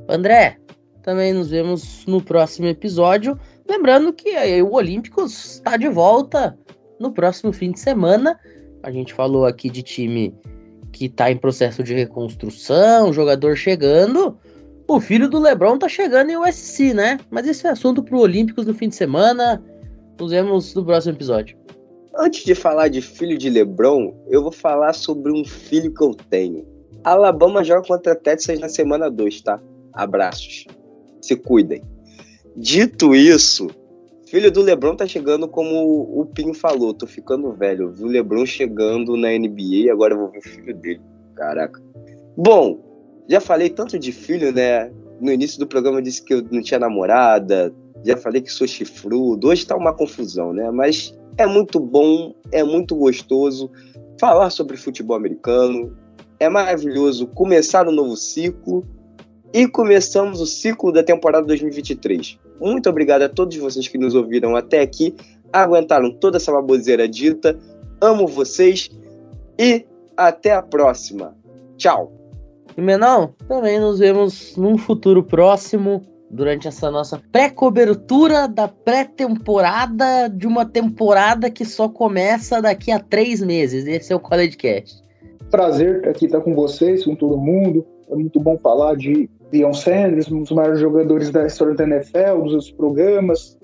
André, 0.08 0.58
também 1.02 1.32
nos 1.32 1.50
vemos 1.50 2.04
no 2.06 2.20
próximo 2.22 2.66
episódio. 2.66 3.38
Lembrando 3.68 4.12
que 4.12 4.30
o 4.62 4.72
Olímpicos 4.72 5.54
está 5.54 5.76
de 5.76 5.88
volta 5.88 6.58
no 6.98 7.12
próximo 7.12 7.52
fim 7.52 7.72
de 7.72 7.80
semana. 7.80 8.38
A 8.82 8.90
gente 8.90 9.14
falou 9.14 9.46
aqui 9.46 9.70
de 9.70 9.82
time 9.82 10.34
que 10.92 11.06
está 11.06 11.30
em 11.30 11.36
processo 11.36 11.82
de 11.82 11.94
reconstrução, 11.94 13.12
jogador 13.12 13.56
chegando. 13.56 14.36
O 14.88 15.00
filho 15.00 15.28
do 15.28 15.38
Lebron 15.38 15.78
tá 15.78 15.88
chegando 15.88 16.30
em 16.30 16.36
USC, 16.36 16.92
né? 16.92 17.18
Mas 17.30 17.46
esse 17.46 17.66
é 17.66 17.70
assunto 17.70 18.02
para 18.02 18.16
o 18.16 18.20
Olímpicos 18.20 18.66
no 18.66 18.74
fim 18.74 18.88
de 18.88 18.96
semana. 18.96 19.62
Nos 20.20 20.32
vemos 20.32 20.74
no 20.74 20.84
próximo 20.84 21.14
episódio. 21.14 21.56
Antes 22.14 22.44
de 22.44 22.54
falar 22.54 22.88
de 22.88 23.00
filho 23.00 23.38
de 23.38 23.48
LeBron, 23.48 24.14
eu 24.28 24.42
vou 24.42 24.52
falar 24.52 24.92
sobre 24.92 25.32
um 25.32 25.44
filho 25.44 25.92
que 25.92 26.02
eu 26.02 26.14
tenho. 26.14 26.66
Alabama 27.02 27.64
joga 27.64 27.86
contra 27.86 28.14
Texas 28.14 28.58
na 28.60 28.68
semana 28.68 29.10
2, 29.10 29.40
tá? 29.40 29.60
Abraços. 29.92 30.66
Se 31.20 31.36
cuidem. 31.36 31.82
Dito 32.56 33.14
isso, 33.14 33.68
filho 34.32 34.50
do 34.50 34.62
LeBron 34.62 34.96
tá 34.96 35.06
chegando 35.06 35.46
como 35.46 36.08
o 36.18 36.24
Pinho 36.24 36.54
falou, 36.54 36.94
tô 36.94 37.06
ficando 37.06 37.52
velho. 37.52 37.92
Vi 37.92 38.02
o 38.02 38.06
LeBron 38.06 38.46
chegando 38.46 39.14
na 39.14 39.28
NBA 39.28 39.84
e 39.84 39.90
agora 39.90 40.14
eu 40.14 40.20
vou 40.20 40.30
ver 40.30 40.38
o 40.38 40.42
filho 40.42 40.74
dele. 40.74 41.02
Caraca. 41.34 41.78
Bom, 42.34 42.80
já 43.28 43.42
falei 43.42 43.68
tanto 43.68 43.98
de 43.98 44.10
filho, 44.10 44.50
né? 44.50 44.90
No 45.20 45.30
início 45.30 45.58
do 45.58 45.66
programa 45.66 45.98
eu 45.98 46.02
disse 46.02 46.22
que 46.22 46.32
eu 46.32 46.42
não 46.50 46.62
tinha 46.62 46.80
namorada, 46.80 47.74
já 48.02 48.16
falei 48.16 48.40
que 48.40 48.50
sou 48.50 48.66
chifrudo, 48.66 49.48
hoje 49.48 49.66
tá 49.66 49.76
uma 49.76 49.94
confusão, 49.94 50.54
né? 50.54 50.70
Mas 50.70 51.14
é 51.36 51.46
muito 51.46 51.80
bom, 51.80 52.34
é 52.50 52.62
muito 52.62 52.94
gostoso 52.94 53.70
falar 54.18 54.50
sobre 54.50 54.76
futebol 54.76 55.16
americano. 55.16 55.96
É 56.38 56.48
maravilhoso 56.48 57.26
começar 57.28 57.88
um 57.88 57.92
novo 57.92 58.16
ciclo 58.16 58.84
e 59.52 59.66
começamos 59.68 60.40
o 60.40 60.46
ciclo 60.46 60.92
da 60.92 61.02
temporada 61.02 61.46
2023. 61.46 62.38
Muito 62.60 62.88
obrigado 62.88 63.22
a 63.22 63.28
todos 63.28 63.56
vocês 63.56 63.88
que 63.88 63.98
nos 63.98 64.14
ouviram 64.14 64.56
até 64.56 64.80
aqui, 64.80 65.14
aguentaram 65.52 66.10
toda 66.10 66.36
essa 66.36 66.52
baboseira 66.52 67.08
dita. 67.08 67.58
Amo 68.00 68.26
vocês 68.26 68.90
e 69.58 69.84
até 70.16 70.52
a 70.52 70.62
próxima. 70.62 71.36
Tchau. 71.76 72.12
E 72.76 72.80
Menão, 72.80 73.34
também 73.46 73.78
nos 73.78 73.98
vemos 73.98 74.56
num 74.56 74.78
futuro 74.78 75.22
próximo 75.22 76.02
durante 76.32 76.66
essa 76.66 76.90
nossa 76.90 77.20
pré-cobertura 77.30 78.48
da 78.48 78.66
pré-temporada 78.66 80.28
de 80.28 80.46
uma 80.46 80.64
temporada 80.64 81.50
que 81.50 81.64
só 81.64 81.88
começa 81.88 82.62
daqui 82.62 82.90
a 82.90 82.98
três 82.98 83.42
meses. 83.42 83.86
Esse 83.86 84.12
é 84.12 84.16
o 84.16 84.20
College 84.20 84.56
Cast. 84.56 85.02
Prazer 85.50 86.08
aqui 86.08 86.24
estar 86.24 86.40
com 86.40 86.54
vocês, 86.54 87.04
com 87.04 87.14
todo 87.14 87.36
mundo. 87.36 87.84
É 88.10 88.14
muito 88.14 88.40
bom 88.40 88.56
falar 88.58 88.96
de 88.96 89.28
Deion 89.50 89.74
Sanders, 89.74 90.32
um 90.32 90.40
dos 90.40 90.50
maiores 90.50 90.80
jogadores 90.80 91.30
da 91.30 91.46
história 91.46 91.74
da 91.74 91.84
NFL, 91.84 92.42
dos 92.42 92.52
outros 92.52 92.72
programas. 92.72 93.58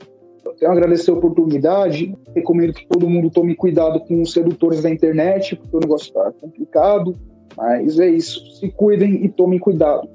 Eu 0.61 0.71
agradecer 0.71 1.11
a 1.11 1.15
oportunidade. 1.15 2.15
Recomendo 2.35 2.75
que 2.75 2.87
todo 2.87 3.09
mundo 3.09 3.31
tome 3.31 3.55
cuidado 3.55 4.01
com 4.01 4.21
os 4.21 4.33
sedutores 4.33 4.83
da 4.83 4.91
internet, 4.91 5.57
porque 5.57 5.77
o 5.77 5.81
negócio 5.81 6.09
está 6.09 6.31
complicado. 6.33 7.17
Mas 7.57 7.99
é 7.99 8.09
isso. 8.09 8.57
Se 8.57 8.69
cuidem 8.69 9.25
e 9.25 9.29
tomem 9.31 9.59
cuidado. 9.59 10.09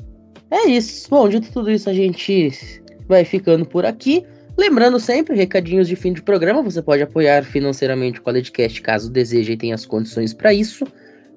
É 0.54 0.70
isso. 0.70 1.10
Bom, 1.10 1.28
dito 1.28 1.52
tudo 1.52 1.72
isso, 1.72 1.90
a 1.90 1.94
gente 1.94 2.54
vai 3.08 3.26
ficando 3.26 3.66
por 3.66 3.88
aqui. 3.88 4.24
Lembrando 4.56 5.00
sempre, 5.00 5.36
recadinhos 5.36 5.88
de 5.88 5.96
fim 5.96 6.14
de 6.14 6.22
programa, 6.22 6.62
você 6.62 6.80
pode 6.80 7.02
apoiar 7.02 7.44
financeiramente 7.44 8.20
o 8.20 8.22
CollegeCast 8.22 8.80
caso 8.84 9.10
deseje 9.10 9.54
e 9.54 9.58
tenha 9.58 9.74
as 9.74 9.84
condições 9.84 10.32
para 10.32 10.54
isso, 10.54 10.86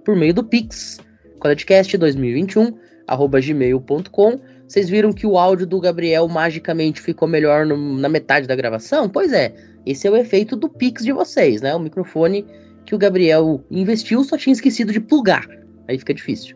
por 0.05 0.14
meio 0.14 0.35
do 0.35 0.45
Pix, 0.45 0.99
collegecast2021, 1.41 2.75
arroba 3.07 3.41
gmail.com. 3.41 4.39
Vocês 4.69 4.91
viram 4.91 5.14
que 5.14 5.27
o 5.27 5.39
áudio 5.39 5.67
do 5.67 5.81
Gabriel 5.81 6.29
magicamente 6.29 7.01
ficou 7.01 7.27
melhor 7.27 7.64
no, 7.64 7.99
na 7.99 8.11
metade 8.11 8.47
da 8.47 8.55
gravação? 8.55 9.09
Pois 9.09 9.33
é, 9.33 9.55
esse 9.87 10.07
é 10.07 10.11
o 10.11 10.17
efeito 10.17 10.55
do 10.55 10.69
Pix 10.69 11.03
de 11.03 11.12
vocês, 11.12 11.62
né? 11.62 11.75
O 11.75 11.81
microfone 11.81 12.45
que 12.85 12.95
o 12.95 12.99
Gabriel 12.99 13.64
investiu 13.71 14.23
só 14.25 14.37
tinha 14.37 14.53
esquecido 14.53 14.93
de 14.93 15.01
plugar. 15.01 15.49
Aí 15.89 15.99
fica 15.99 16.12
difícil. 16.12 16.55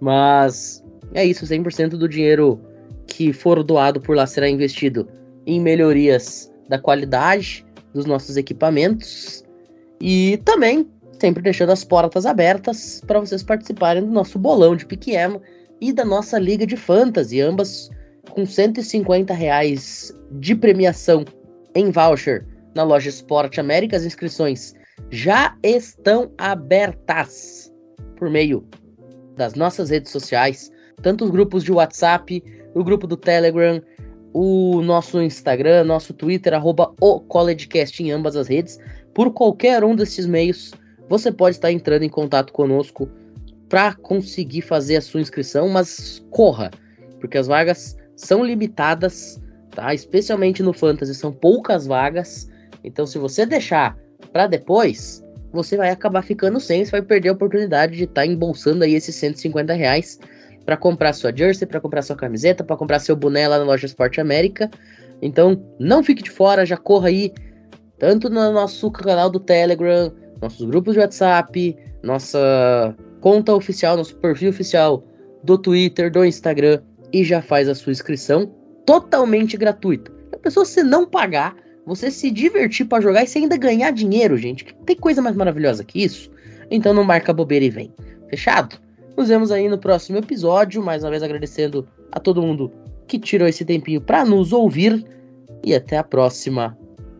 Mas 0.00 0.83
é 1.14 1.24
isso, 1.24 1.46
100% 1.46 1.90
do 1.90 2.08
dinheiro 2.08 2.60
que 3.06 3.32
for 3.32 3.62
doado 3.62 4.00
por 4.00 4.16
lá 4.16 4.26
será 4.26 4.48
investido 4.48 5.08
em 5.46 5.60
melhorias 5.60 6.52
da 6.68 6.78
qualidade 6.78 7.64
dos 7.92 8.04
nossos 8.06 8.36
equipamentos 8.36 9.44
e 10.00 10.38
também 10.44 10.88
sempre 11.20 11.42
deixando 11.42 11.70
as 11.70 11.84
portas 11.84 12.26
abertas 12.26 13.00
para 13.06 13.20
vocês 13.20 13.42
participarem 13.42 14.04
do 14.04 14.10
nosso 14.10 14.38
bolão 14.38 14.74
de 14.74 14.84
Piquiema 14.84 15.40
e 15.80 15.92
da 15.92 16.04
nossa 16.04 16.38
liga 16.38 16.66
de 16.66 16.76
fantasy, 16.76 17.40
ambas 17.40 17.90
com 18.30 18.44
150 18.44 19.32
reais 19.32 20.12
de 20.32 20.54
premiação 20.54 21.24
em 21.74 21.90
voucher 21.90 22.44
na 22.74 22.82
loja 22.82 23.08
Esporte 23.08 23.60
América. 23.60 23.96
As 23.96 24.04
inscrições 24.04 24.74
já 25.10 25.56
estão 25.62 26.32
abertas 26.38 27.72
por 28.16 28.28
meio 28.30 28.66
das 29.36 29.54
nossas 29.54 29.90
redes 29.90 30.10
sociais, 30.10 30.70
tanto 31.02 31.24
os 31.24 31.30
grupos 31.30 31.64
de 31.64 31.72
WhatsApp, 31.72 32.42
o 32.74 32.84
grupo 32.84 33.06
do 33.06 33.16
Telegram, 33.16 33.80
o 34.32 34.82
nosso 34.82 35.22
Instagram, 35.22 35.84
nosso 35.84 36.12
Twitter, 36.12 36.54
arroba 36.54 36.92
o 37.00 37.20
CollegeCast 37.20 38.02
em 38.02 38.10
ambas 38.10 38.36
as 38.36 38.48
redes. 38.48 38.78
Por 39.14 39.32
qualquer 39.32 39.84
um 39.84 39.94
desses 39.94 40.26
meios, 40.26 40.72
você 41.08 41.30
pode 41.30 41.56
estar 41.56 41.70
entrando 41.70 42.02
em 42.02 42.08
contato 42.08 42.52
conosco 42.52 43.08
para 43.68 43.94
conseguir 43.94 44.62
fazer 44.62 44.96
a 44.96 45.00
sua 45.00 45.20
inscrição, 45.20 45.68
mas 45.68 46.24
corra, 46.30 46.70
porque 47.20 47.38
as 47.38 47.46
vagas 47.46 47.96
são 48.16 48.44
limitadas, 48.44 49.40
tá? 49.70 49.94
Especialmente 49.94 50.62
no 50.62 50.72
Fantasy 50.72 51.14
são 51.14 51.32
poucas 51.32 51.86
vagas. 51.86 52.48
Então, 52.82 53.06
se 53.06 53.18
você 53.18 53.46
deixar 53.46 53.96
para 54.32 54.46
depois, 54.46 55.24
você 55.52 55.76
vai 55.76 55.90
acabar 55.90 56.22
ficando 56.22 56.58
sem, 56.58 56.84
você 56.84 56.90
vai 56.90 57.02
perder 57.02 57.28
a 57.28 57.32
oportunidade 57.32 57.96
de 57.96 58.04
estar 58.04 58.22
tá 58.22 58.26
embolsando 58.26 58.84
aí 58.84 58.94
esses 58.94 59.14
150 59.14 59.72
reais 59.72 60.18
para 60.64 60.76
comprar 60.76 61.12
sua 61.12 61.34
jersey, 61.34 61.66
para 61.66 61.80
comprar 61.80 62.02
sua 62.02 62.16
camiseta, 62.16 62.64
para 62.64 62.76
comprar 62.76 62.98
seu 62.98 63.14
boné 63.14 63.46
lá 63.46 63.58
na 63.58 63.64
loja 63.64 63.86
Esporte 63.86 64.20
América. 64.20 64.70
Então, 65.20 65.62
não 65.78 66.02
fique 66.02 66.22
de 66.22 66.30
fora, 66.30 66.66
já 66.66 66.76
corra 66.76 67.08
aí, 67.08 67.32
tanto 67.98 68.28
no 68.28 68.52
nosso 68.52 68.90
canal 68.90 69.30
do 69.30 69.40
Telegram, 69.40 70.12
nossos 70.40 70.66
grupos 70.66 70.94
de 70.94 71.00
WhatsApp, 71.00 71.76
nossa 72.02 72.94
conta 73.20 73.54
oficial, 73.54 73.96
nosso 73.96 74.16
perfil 74.16 74.50
oficial 74.50 75.02
do 75.42 75.56
Twitter, 75.56 76.10
do 76.10 76.24
Instagram 76.24 76.80
e 77.12 77.24
já 77.24 77.40
faz 77.40 77.68
a 77.68 77.74
sua 77.74 77.92
inscrição 77.92 78.52
totalmente 78.84 79.56
gratuita. 79.56 80.12
A 80.32 80.36
pessoa 80.36 80.66
se 80.66 80.82
não 80.82 81.06
pagar, 81.06 81.56
você 81.86 82.10
se 82.10 82.30
divertir 82.30 82.86
para 82.86 83.02
jogar 83.02 83.22
e 83.22 83.26
você 83.26 83.38
ainda 83.38 83.56
ganhar 83.56 83.90
dinheiro, 83.92 84.36
gente. 84.36 84.74
Tem 84.84 84.96
coisa 84.96 85.22
mais 85.22 85.36
maravilhosa 85.36 85.84
que 85.84 86.02
isso? 86.02 86.30
Então 86.70 86.92
não 86.92 87.04
marca 87.04 87.32
bobeira 87.32 87.64
e 87.64 87.70
vem. 87.70 87.94
Fechado? 88.28 88.83
Nos 89.16 89.28
vemos 89.28 89.50
aí 89.50 89.68
no 89.68 89.78
próximo 89.78 90.18
episódio, 90.18 90.82
mais 90.82 91.04
uma 91.04 91.10
vez 91.10 91.22
agradecendo 91.22 91.86
a 92.10 92.18
todo 92.18 92.42
mundo 92.42 92.70
que 93.06 93.18
tirou 93.18 93.46
esse 93.46 93.64
tempinho 93.64 94.00
para 94.00 94.24
nos 94.24 94.52
ouvir 94.52 95.04
e 95.64 95.74
até 95.74 95.96
a 95.96 96.04
próxima. 96.04 96.76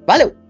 Valeu! 0.07 0.43